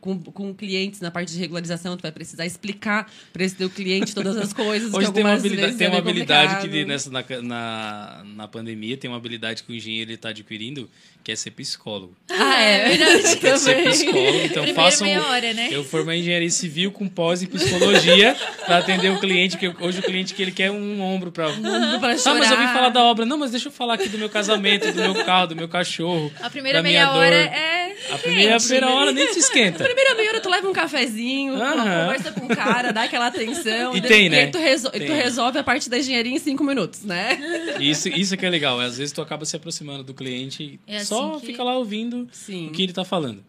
com, 0.00 0.20
com 0.20 0.52
clientes 0.52 1.00
na 1.00 1.10
parte 1.10 1.32
de 1.32 1.35
regularização, 1.38 1.96
tu 1.96 2.02
vai 2.02 2.12
precisar 2.12 2.46
explicar 2.46 3.10
para 3.32 3.44
esse 3.44 3.54
teu 3.54 3.70
cliente 3.70 4.14
todas 4.14 4.36
as 4.36 4.52
coisas. 4.52 4.92
Hoje 4.92 5.12
tem 5.12 5.24
uma 5.24 5.34
habilidade, 5.34 5.76
tem 5.76 5.88
uma 5.88 5.98
habilidade 5.98 6.68
que 6.68 6.84
nessa, 6.84 7.10
na, 7.10 7.24
na, 7.42 8.24
na 8.24 8.48
pandemia 8.48 8.96
tem 8.96 9.10
uma 9.10 9.16
habilidade 9.16 9.62
que 9.62 9.72
o 9.72 9.74
engenheiro 9.74 10.12
está 10.12 10.30
adquirindo, 10.30 10.88
que 11.22 11.32
é 11.32 11.36
ser 11.36 11.50
psicólogo. 11.50 12.14
Ah, 12.30 12.62
é 12.62 12.88
verdade. 12.88 13.46
É 13.46 13.56
ser 13.56 13.84
psicólogo, 13.84 14.38
então 14.44 14.66
façam. 14.74 15.06
Hora, 15.06 15.52
né? 15.52 15.68
Eu 15.72 15.82
formei 15.82 16.20
engenharia 16.20 16.50
civil 16.50 16.92
com 16.92 17.08
pós 17.08 17.42
em 17.42 17.46
psicologia 17.46 18.36
para 18.64 18.78
atender 18.78 19.10
o 19.10 19.18
cliente, 19.18 19.56
que 19.56 19.68
hoje 19.80 19.98
o 19.98 20.02
cliente 20.02 20.34
que 20.34 20.42
ele 20.42 20.52
quer 20.52 20.70
um 20.70 21.00
ombro 21.00 21.32
para. 21.32 21.48
Um 21.48 21.96
ombro 21.96 22.18
chorar. 22.18 22.36
Ah, 22.36 22.38
mas 22.38 22.50
eu 22.50 22.58
vim 22.58 22.66
falar 22.68 22.88
da 22.90 23.02
obra. 23.02 23.26
Não, 23.26 23.38
mas 23.38 23.50
deixa 23.50 23.68
eu 23.68 23.72
falar 23.72 23.94
aqui 23.94 24.08
do 24.08 24.18
meu 24.18 24.28
casamento, 24.28 24.92
do 24.92 25.00
meu 25.00 25.24
carro, 25.24 25.48
do 25.48 25.56
meu 25.56 25.68
cachorro. 25.68 26.32
A 26.40 26.50
primeira 26.50 26.82
meia 26.82 27.10
hora 27.10 27.34
é. 27.34 27.96
A 28.10 28.18
primeira, 28.18 28.56
primeira 28.58 28.90
hora 28.90 29.10
nem 29.12 29.32
se 29.32 29.40
esquenta. 29.40 29.82
A 29.82 29.86
primeira 29.86 30.05
meia 30.14 30.30
hora 30.30 30.40
tu 30.40 30.48
leva 30.48 30.68
um 30.68 30.72
cafezinho, 30.72 31.54
conversa 31.54 32.32
com 32.32 32.46
o 32.46 32.48
cara, 32.48 32.92
dá 32.92 33.04
aquela 33.04 33.26
atenção. 33.26 33.96
E 33.96 34.00
tem, 34.00 34.28
né? 34.28 34.44
E 34.44 34.50
tu, 34.50 34.58
resol 34.58 34.90
tem. 34.90 35.06
tu 35.06 35.12
resolve 35.12 35.58
a 35.58 35.64
parte 35.64 35.88
da 35.90 35.98
engenharia 35.98 36.32
em 36.32 36.38
cinco 36.38 36.62
minutos, 36.62 37.04
né? 37.04 37.38
Isso, 37.80 38.08
isso 38.08 38.36
que 38.36 38.46
é 38.46 38.50
legal. 38.50 38.78
Às 38.80 38.98
vezes 38.98 39.12
tu 39.12 39.20
acaba 39.20 39.44
se 39.44 39.56
aproximando 39.56 40.02
do 40.02 40.14
cliente 40.14 40.78
e 40.86 40.94
é 40.94 41.04
só 41.04 41.32
assim 41.32 41.40
que... 41.40 41.46
fica 41.46 41.62
lá 41.62 41.76
ouvindo 41.76 42.28
Sim. 42.32 42.68
o 42.68 42.72
que 42.72 42.82
ele 42.82 42.92
tá 42.92 43.04
falando. 43.04 43.42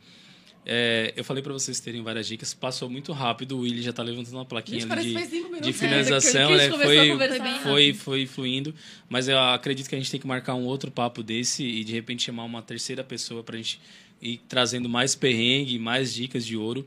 É, 0.70 1.14
eu 1.16 1.24
falei 1.24 1.42
para 1.42 1.54
vocês 1.54 1.80
terem 1.80 2.04
várias 2.04 2.28
dicas, 2.28 2.54
passou 2.54 2.90
muito 2.90 3.14
rápido, 3.14 3.56
o 3.56 3.62
Willi 3.62 3.82
já 3.82 3.94
tá 3.94 4.04
levantando 4.04 4.34
uma 4.34 4.44
plaquinha 4.44 4.82
Gente, 4.82 5.30
de, 5.30 5.62
de 5.62 5.72
finalização, 5.72 6.52
né? 6.58 6.70
Foi, 6.70 7.64
foi, 7.64 7.94
foi 7.94 8.26
fluindo, 8.26 8.76
mas 9.08 9.30
eu 9.30 9.40
acredito 9.40 9.88
que 9.88 9.96
a 9.96 9.98
gente 9.98 10.12
tem 10.12 10.20
que 10.20 10.28
marcar 10.28 10.56
um 10.56 10.66
outro 10.66 10.92
papo 10.92 11.24
desse 11.24 11.64
e 11.64 11.86
de 11.86 11.94
repente 11.94 12.24
chamar 12.24 12.44
uma 12.44 12.62
terceira 12.62 13.02
pessoa 13.02 13.42
pra 13.42 13.56
gente 13.56 13.80
ir 14.22 14.42
trazendo 14.48 14.88
mais 14.90 15.16
perrengue, 15.16 15.78
mais 15.80 16.14
dicas 16.14 16.46
de 16.46 16.58
ouro. 16.58 16.86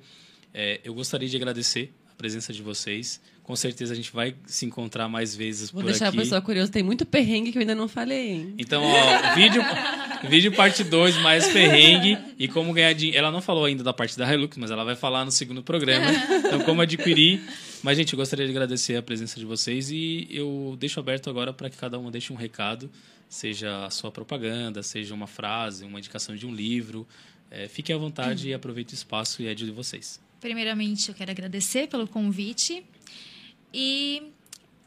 É, 0.53 0.81
eu 0.85 0.95
gostaria 0.95 1.29
de 1.29 1.37
agradecer 1.37 1.93
a 2.11 2.15
presença 2.15 2.53
de 2.53 2.63
vocês. 2.63 3.21
Com 3.43 3.57
certeza 3.57 3.93
a 3.93 3.97
gente 3.97 4.13
vai 4.13 4.35
se 4.47 4.65
encontrar 4.65 5.09
mais 5.09 5.35
vezes 5.35 5.71
Vou 5.71 5.83
por 5.83 5.89
aqui. 5.91 5.99
Vou 5.99 5.99
deixar 5.99 6.09
a 6.09 6.23
pessoa 6.23 6.41
curiosa, 6.41 6.71
tem 6.71 6.83
muito 6.83 7.05
perrengue 7.05 7.51
que 7.51 7.59
eu 7.59 7.61
ainda 7.61 7.75
não 7.75 7.89
falei. 7.89 8.31
Hein? 8.31 8.55
Então, 8.59 8.83
ó, 8.85 9.35
vídeo, 9.35 9.63
vídeo 10.29 10.53
parte 10.53 10.85
2, 10.85 11.17
mais 11.17 11.49
perrengue 11.49 12.17
e 12.39 12.47
como 12.47 12.73
ganhar 12.73 12.93
dinheiro. 12.93 13.19
Ela 13.19 13.31
não 13.31 13.43
falou 13.43 13.65
ainda 13.65 13.83
da 13.83 13.93
parte 13.93 14.17
da 14.17 14.33
Hilux, 14.33 14.57
mas 14.57 14.71
ela 14.71 14.85
vai 14.85 14.95
falar 14.95 15.25
no 15.25 15.33
segundo 15.33 15.63
programa. 15.63 16.07
Então, 16.45 16.61
como 16.61 16.81
adquirir. 16.81 17.43
Mas, 17.83 17.97
gente, 17.97 18.15
gostaria 18.15 18.45
de 18.45 18.51
agradecer 18.51 18.97
a 18.97 19.03
presença 19.03 19.39
de 19.39 19.47
vocês 19.47 19.91
e 19.91 20.29
eu 20.31 20.77
deixo 20.79 21.01
aberto 21.01 21.31
agora 21.31 21.53
para 21.53 21.71
que 21.71 21.79
cada 21.79 21.99
um 21.99 22.11
deixe 22.11 22.33
um 22.33 22.37
recado, 22.37 22.91
seja 23.29 23.87
a 23.87 23.91
sua 23.91 24.11
propaganda, 24.11 24.83
seja 24.83 25.15
uma 25.15 25.27
frase, 25.27 25.85
uma 25.85 25.99
indicação 25.99 26.37
de 26.37 26.47
um 26.47 26.55
livro. 26.55 27.09
É, 27.51 27.69
fique 27.69 27.93
à 27.93 27.97
vontade 27.97 28.49
e 28.49 28.55
aproveite 28.55 28.93
o 28.93 28.97
espaço 28.97 29.43
e 29.43 29.47
é 29.47 29.55
de 29.55 29.71
vocês. 29.71 30.21
Primeiramente, 30.41 31.09
eu 31.09 31.15
quero 31.15 31.31
agradecer 31.31 31.89
pelo 31.89 32.07
convite. 32.07 32.85
E 33.73 34.30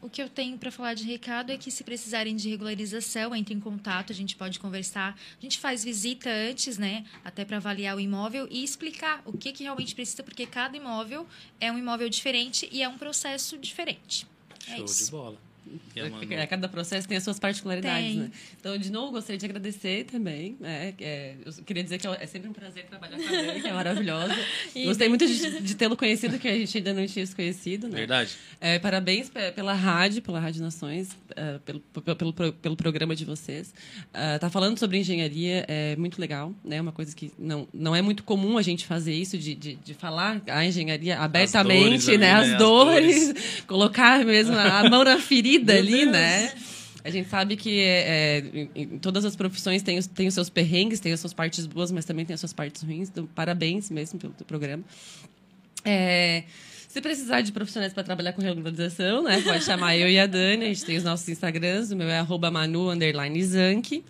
o 0.03 0.09
que 0.09 0.21
eu 0.21 0.27
tenho 0.27 0.57
para 0.57 0.69
falar 0.69 0.93
de 0.93 1.05
recado 1.05 1.49
é 1.49 1.57
que 1.57 1.71
se 1.71 1.81
precisarem 1.81 2.35
de 2.35 2.49
regularização, 2.49 3.33
entre 3.33 3.53
em 3.53 3.59
contato, 3.59 4.11
a 4.11 4.15
gente 4.15 4.35
pode 4.35 4.59
conversar. 4.59 5.17
A 5.39 5.41
gente 5.41 5.57
faz 5.57 5.81
visita 5.81 6.29
antes, 6.29 6.77
né, 6.77 7.05
até 7.23 7.45
para 7.45 7.57
avaliar 7.57 7.95
o 7.95 7.99
imóvel 8.01 8.45
e 8.51 8.63
explicar 8.63 9.21
o 9.25 9.37
que, 9.37 9.53
que 9.53 9.63
realmente 9.63 9.95
precisa, 9.95 10.21
porque 10.21 10.45
cada 10.45 10.75
imóvel 10.75 11.25
é 11.59 11.71
um 11.71 11.79
imóvel 11.79 12.09
diferente 12.09 12.67
e 12.69 12.83
é 12.83 12.87
um 12.87 12.97
processo 12.97 13.57
diferente. 13.57 14.27
É 14.67 14.75
Show 14.75 14.85
isso. 14.85 15.05
de 15.05 15.11
bola. 15.11 15.52
É, 15.95 16.45
cada 16.47 16.67
processo 16.67 17.07
tem 17.07 17.17
as 17.17 17.23
suas 17.23 17.39
particularidades, 17.39 18.07
tem. 18.07 18.17
né? 18.17 18.31
Então, 18.59 18.77
de 18.77 18.91
novo, 18.91 19.13
gostaria 19.13 19.37
de 19.37 19.45
agradecer 19.45 20.05
também. 20.05 20.57
Né? 20.59 20.93
É, 20.99 21.35
eu 21.45 21.53
queria 21.63 21.83
dizer 21.83 21.97
que 21.97 22.07
é 22.07 22.25
sempre 22.25 22.49
um 22.49 22.53
prazer 22.53 22.85
trabalhar 22.85 23.17
com 23.17 23.25
a 23.25 23.29
Dani, 23.29 23.61
que 23.61 23.67
é 23.67 23.73
maravilhosa. 23.73 24.35
Gostei 24.85 25.09
muito 25.09 25.25
de, 25.25 25.61
de 25.61 25.75
tê-lo 25.75 25.95
conhecido, 25.95 26.37
que 26.37 26.47
a 26.47 26.57
gente 26.57 26.77
ainda 26.77 26.93
não 26.93 27.05
tinha 27.05 27.25
se 27.25 27.35
conhecido. 27.35 27.87
Né? 27.87 27.97
Verdade. 27.97 28.35
É, 28.59 28.77
parabéns 28.77 29.31
pela 29.55 29.73
rádio, 29.73 30.21
pela 30.21 30.39
Rádio 30.39 30.61
Nações, 30.61 31.11
uh, 31.11 31.59
pelo, 31.61 31.79
pelo, 31.79 32.33
pelo, 32.33 32.53
pelo, 32.53 32.75
programa 32.75 33.15
de 33.15 33.25
vocês. 33.25 33.73
Uh, 34.09 34.39
tá 34.39 34.49
falando 34.49 34.77
sobre 34.77 34.97
engenharia 34.97 35.65
é 35.67 35.95
muito 35.95 36.19
legal, 36.19 36.53
né? 36.63 36.81
Uma 36.81 36.91
coisa 36.91 37.15
que 37.15 37.31
não, 37.37 37.67
não 37.73 37.95
é 37.95 38.01
muito 38.01 38.23
comum 38.23 38.57
a 38.57 38.61
gente 38.61 38.85
fazer 38.85 39.13
isso, 39.13 39.37
de, 39.37 39.55
de, 39.55 39.75
de 39.75 39.93
falar 39.93 40.41
a 40.47 40.65
engenharia 40.65 41.19
abertamente, 41.19 41.95
as 41.95 42.05
dores, 42.05 42.19
né? 42.19 42.31
As, 42.33 42.49
né? 42.49 42.57
dores, 42.57 43.15
as 43.15 43.27
dores, 43.33 43.61
colocar 43.67 44.25
mesmo 44.25 44.55
a 44.55 44.89
mão 44.89 45.03
na 45.03 45.19
ferida 45.19 45.52
vida 45.59 45.73
ali, 45.73 46.05
né? 46.05 46.53
A 47.03 47.09
gente 47.09 47.27
sabe 47.27 47.57
que 47.57 47.81
é, 47.81 48.39
é, 48.45 48.67
em 48.75 48.97
todas 48.97 49.25
as 49.25 49.35
profissões 49.35 49.81
tem, 49.81 50.01
tem 50.01 50.27
os 50.27 50.33
seus 50.33 50.49
perrengues, 50.49 51.01
tem 51.01 51.11
as 51.11 51.19
suas 51.19 51.33
partes 51.33 51.65
boas, 51.65 51.91
mas 51.91 52.05
também 52.05 52.25
tem 52.25 52.33
as 52.33 52.39
suas 52.39 52.53
partes 52.53 52.81
ruins. 52.81 53.09
Então, 53.09 53.25
parabéns 53.25 53.89
mesmo 53.89 54.17
pelo 54.17 54.33
teu 54.33 54.45
programa. 54.45 54.83
É, 55.83 56.43
se 56.87 57.01
precisar 57.01 57.41
de 57.41 57.51
profissionais 57.51 57.91
para 57.91 58.03
trabalhar 58.03 58.31
com 58.31 58.41
regularização, 58.41 59.23
né, 59.23 59.41
pode 59.41 59.65
chamar 59.65 59.97
eu 59.97 60.09
e 60.09 60.17
a 60.17 60.25
Dani. 60.25 60.65
A 60.65 60.67
gente 60.69 60.85
tem 60.85 60.95
os 60.95 61.03
nossos 61.03 61.27
Instagrams. 61.27 61.91
O 61.91 61.97
meu 61.97 62.07
é 62.07 62.19
arroba 62.19 62.49
manu, 62.49 62.89
underline, 62.89 63.43
zank. 63.43 64.01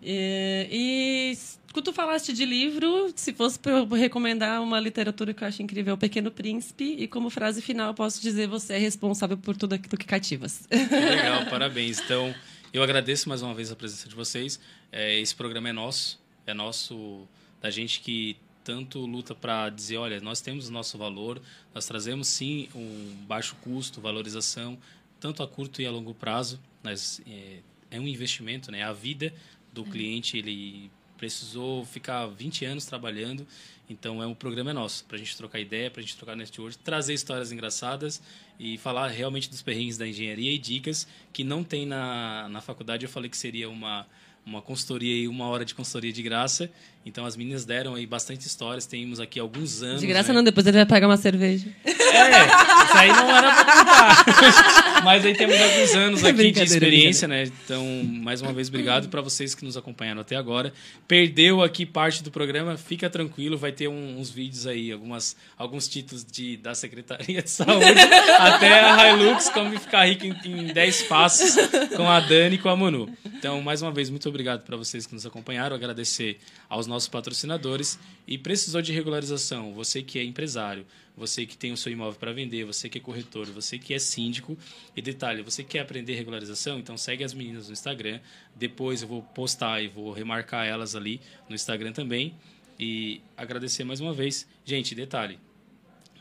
E, 0.00 0.68
e 0.70 1.38
tu 1.82 1.92
falaste 1.92 2.32
de 2.32 2.44
livro, 2.44 3.12
se 3.14 3.32
fosse 3.32 3.58
para 3.58 3.72
eu 3.72 3.86
recomendar 3.86 4.62
uma 4.62 4.80
literatura 4.80 5.34
que 5.34 5.42
eu 5.42 5.48
acho 5.48 5.62
incrível, 5.62 5.92
é 5.92 5.94
O 5.94 5.98
Pequeno 5.98 6.30
Príncipe, 6.30 6.96
e 6.98 7.06
como 7.08 7.30
frase 7.30 7.60
final 7.60 7.92
posso 7.94 8.20
dizer, 8.20 8.46
você 8.46 8.74
é 8.74 8.78
responsável 8.78 9.36
por 9.36 9.56
tudo 9.56 9.74
aquilo 9.74 9.96
que 9.96 10.06
cativas. 10.06 10.66
Legal, 10.70 11.46
parabéns. 11.46 12.00
Então, 12.00 12.34
eu 12.72 12.82
agradeço 12.82 13.28
mais 13.28 13.42
uma 13.42 13.54
vez 13.54 13.72
a 13.72 13.76
presença 13.76 14.08
de 14.08 14.14
vocês. 14.14 14.60
É, 14.92 15.18
esse 15.18 15.34
programa 15.34 15.68
é 15.68 15.72
nosso, 15.72 16.20
é 16.46 16.54
nosso, 16.54 17.26
da 17.60 17.70
gente 17.70 18.00
que 18.00 18.36
tanto 18.64 18.98
luta 19.06 19.34
para 19.34 19.70
dizer, 19.70 19.96
olha, 19.96 20.20
nós 20.20 20.40
temos 20.40 20.68
o 20.68 20.72
nosso 20.72 20.98
valor, 20.98 21.40
nós 21.74 21.86
trazemos 21.86 22.28
sim 22.28 22.68
um 22.74 23.16
baixo 23.26 23.56
custo, 23.62 24.00
valorização, 24.00 24.78
tanto 25.18 25.42
a 25.42 25.48
curto 25.48 25.80
e 25.80 25.86
a 25.86 25.90
longo 25.90 26.12
prazo, 26.12 26.60
mas 26.82 27.20
é, 27.26 27.60
é 27.90 27.98
um 27.98 28.06
investimento, 28.06 28.70
né? 28.70 28.82
A 28.82 28.92
vida 28.92 29.32
do 29.72 29.84
cliente, 29.84 30.36
ele 30.36 30.90
precisou 31.18 31.84
ficar 31.84 32.26
20 32.26 32.64
anos 32.64 32.86
trabalhando. 32.86 33.46
Então, 33.90 34.22
é 34.22 34.26
um 34.26 34.34
programa 34.34 34.72
nosso, 34.72 35.04
para 35.04 35.16
a 35.16 35.18
gente 35.18 35.36
trocar 35.36 35.58
ideia, 35.58 35.90
para 35.90 36.00
a 36.00 36.02
gente 36.02 36.16
trocar 36.16 36.36
network, 36.36 36.78
trazer 36.78 37.14
histórias 37.14 37.50
engraçadas 37.52 38.22
e 38.58 38.78
falar 38.78 39.08
realmente 39.08 39.50
dos 39.50 39.62
perrengues 39.62 39.98
da 39.98 40.06
engenharia 40.06 40.52
e 40.52 40.58
dicas 40.58 41.06
que 41.32 41.42
não 41.42 41.64
tem 41.64 41.84
na, 41.84 42.48
na 42.48 42.60
faculdade. 42.60 43.04
Eu 43.04 43.10
falei 43.10 43.28
que 43.28 43.36
seria 43.36 43.68
uma, 43.68 44.06
uma 44.44 44.62
consultoria 44.62 45.16
e 45.24 45.28
uma 45.28 45.46
hora 45.48 45.64
de 45.64 45.74
consultoria 45.74 46.12
de 46.12 46.22
graça. 46.22 46.70
Então 47.04 47.24
as 47.24 47.36
meninas 47.36 47.64
deram 47.64 47.94
aí 47.94 48.06
bastante 48.06 48.46
histórias. 48.46 48.86
Temos 48.86 49.20
aqui 49.20 49.40
alguns 49.40 49.82
anos. 49.82 50.00
De 50.00 50.06
graça 50.06 50.28
né? 50.28 50.34
não, 50.34 50.44
depois 50.44 50.66
ele 50.66 50.76
vai 50.76 50.86
pagar 50.86 51.06
uma 51.08 51.16
cerveja. 51.16 51.66
É, 51.84 52.44
isso 52.84 52.96
aí 52.96 53.08
não 53.08 53.36
era 53.36 53.54
pra 53.54 53.64
contar. 53.64 55.02
Mas 55.04 55.24
aí 55.24 55.34
temos 55.34 55.60
alguns 55.60 55.94
anos 55.94 56.24
aqui 56.24 56.50
de 56.50 56.62
experiência, 56.62 57.28
né? 57.28 57.44
Então, 57.44 57.84
mais 58.04 58.42
uma 58.42 58.52
vez, 58.52 58.68
obrigado 58.68 59.08
para 59.08 59.20
vocês 59.20 59.54
que 59.54 59.64
nos 59.64 59.76
acompanharam 59.76 60.20
até 60.20 60.36
agora. 60.36 60.72
Perdeu 61.06 61.62
aqui 61.62 61.86
parte 61.86 62.22
do 62.22 62.30
programa, 62.30 62.76
fica 62.76 63.08
tranquilo, 63.08 63.56
vai 63.56 63.72
ter 63.72 63.88
um, 63.88 64.18
uns 64.18 64.30
vídeos 64.30 64.66
aí, 64.66 64.92
algumas, 64.92 65.36
alguns 65.56 65.88
títulos 65.88 66.24
de, 66.24 66.56
da 66.56 66.74
Secretaria 66.74 67.42
de 67.42 67.50
Saúde, 67.50 67.84
até 68.38 68.80
a 68.80 69.12
Hilux, 69.12 69.48
como 69.50 69.78
ficar 69.78 70.06
rico 70.06 70.26
em, 70.26 70.36
em 70.44 70.66
10 70.72 71.02
passos 71.04 71.56
com 71.96 72.08
a 72.08 72.20
Dani 72.20 72.56
e 72.56 72.58
com 72.58 72.68
a 72.68 72.76
Manu. 72.76 73.08
Então, 73.24 73.62
mais 73.62 73.82
uma 73.82 73.92
vez, 73.92 74.10
muito 74.10 74.28
obrigado 74.28 74.64
para 74.64 74.76
vocês 74.76 75.06
que 75.06 75.14
nos 75.14 75.24
acompanharam. 75.24 75.76
Agradecer 75.76 76.38
aos 76.68 76.86
nossos 76.86 77.08
patrocinadores. 77.08 77.98
E 78.26 78.36
precisou 78.36 78.82
de 78.82 78.92
regularização, 78.92 79.72
você 79.72 80.02
que 80.02 80.18
é 80.18 80.24
empresário, 80.24 80.86
você 81.16 81.46
que 81.46 81.56
tem 81.56 81.72
o 81.72 81.76
seu 81.76 81.90
imóvel 81.90 82.18
para 82.18 82.32
vender, 82.32 82.64
você 82.64 82.88
que 82.88 82.98
é 82.98 83.00
corretor, 83.00 83.46
você 83.46 83.78
que 83.78 83.94
é 83.94 83.98
síndico. 83.98 84.56
E 84.94 85.02
detalhe, 85.02 85.42
você 85.42 85.64
quer 85.64 85.80
aprender 85.80 86.14
regularização? 86.14 86.78
Então 86.78 86.96
segue 86.96 87.24
as 87.24 87.34
meninas 87.34 87.66
no 87.68 87.72
Instagram. 87.72 88.20
Depois 88.54 89.02
eu 89.02 89.08
vou 89.08 89.22
postar 89.22 89.82
e 89.82 89.88
vou 89.88 90.12
remarcar 90.12 90.66
elas 90.66 90.94
ali 90.94 91.20
no 91.48 91.54
Instagram 91.54 91.92
também. 91.92 92.34
E 92.78 93.20
agradecer 93.36 93.82
mais 93.82 94.00
uma 94.00 94.12
vez. 94.12 94.46
Gente, 94.64 94.94
detalhe, 94.94 95.38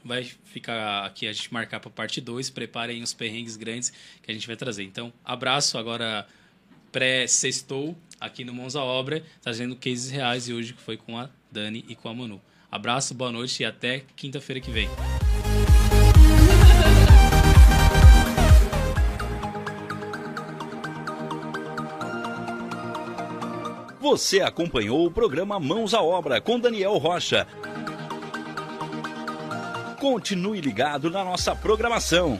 vai 0.04 0.24
ficar 0.24 1.06
aqui 1.06 1.28
a 1.28 1.34
gente 1.34 1.54
marcar 1.54 1.80
para 1.80 1.92
parte 1.92 2.20
2. 2.20 2.50
Preparem 2.50 3.04
os 3.04 3.14
perrengues 3.14 3.56
grandes 3.56 3.92
que 4.24 4.32
a 4.32 4.34
gente 4.34 4.48
vai 4.48 4.56
trazer. 4.56 4.84
Então, 4.84 5.14
abraço 5.24 5.78
agora 5.78 6.28
pré-sextou 6.92 7.96
aqui 8.20 8.44
no 8.44 8.54
Mãos 8.54 8.76
à 8.76 8.84
Obra, 8.84 9.24
trazendo 9.42 9.76
cases 9.76 10.10
reais 10.10 10.48
e 10.48 10.54
hoje 10.54 10.74
que 10.74 10.82
foi 10.82 10.98
com 10.98 11.18
a 11.18 11.30
Dani 11.52 11.86
e 11.88 11.96
com 11.96 12.10
a 12.10 12.14
Manu. 12.14 12.42
Abraço, 12.72 13.14
boa 13.14 13.32
noite 13.32 13.64
e 13.64 13.66
até 13.66 14.04
quinta-feira 14.16 14.60
que 14.60 14.72
vem. 14.72 14.90
Você 24.00 24.40
acompanhou 24.40 25.06
o 25.06 25.12
programa 25.12 25.60
Mãos 25.60 25.94
à 25.94 26.02
Obra 26.02 26.40
com 26.40 26.60
Daniel 26.60 26.98
Rocha. 26.98 27.46
Continue 30.00 30.62
ligado 30.62 31.10
na 31.10 31.26
nossa 31.26 31.56
programação. 31.56 32.40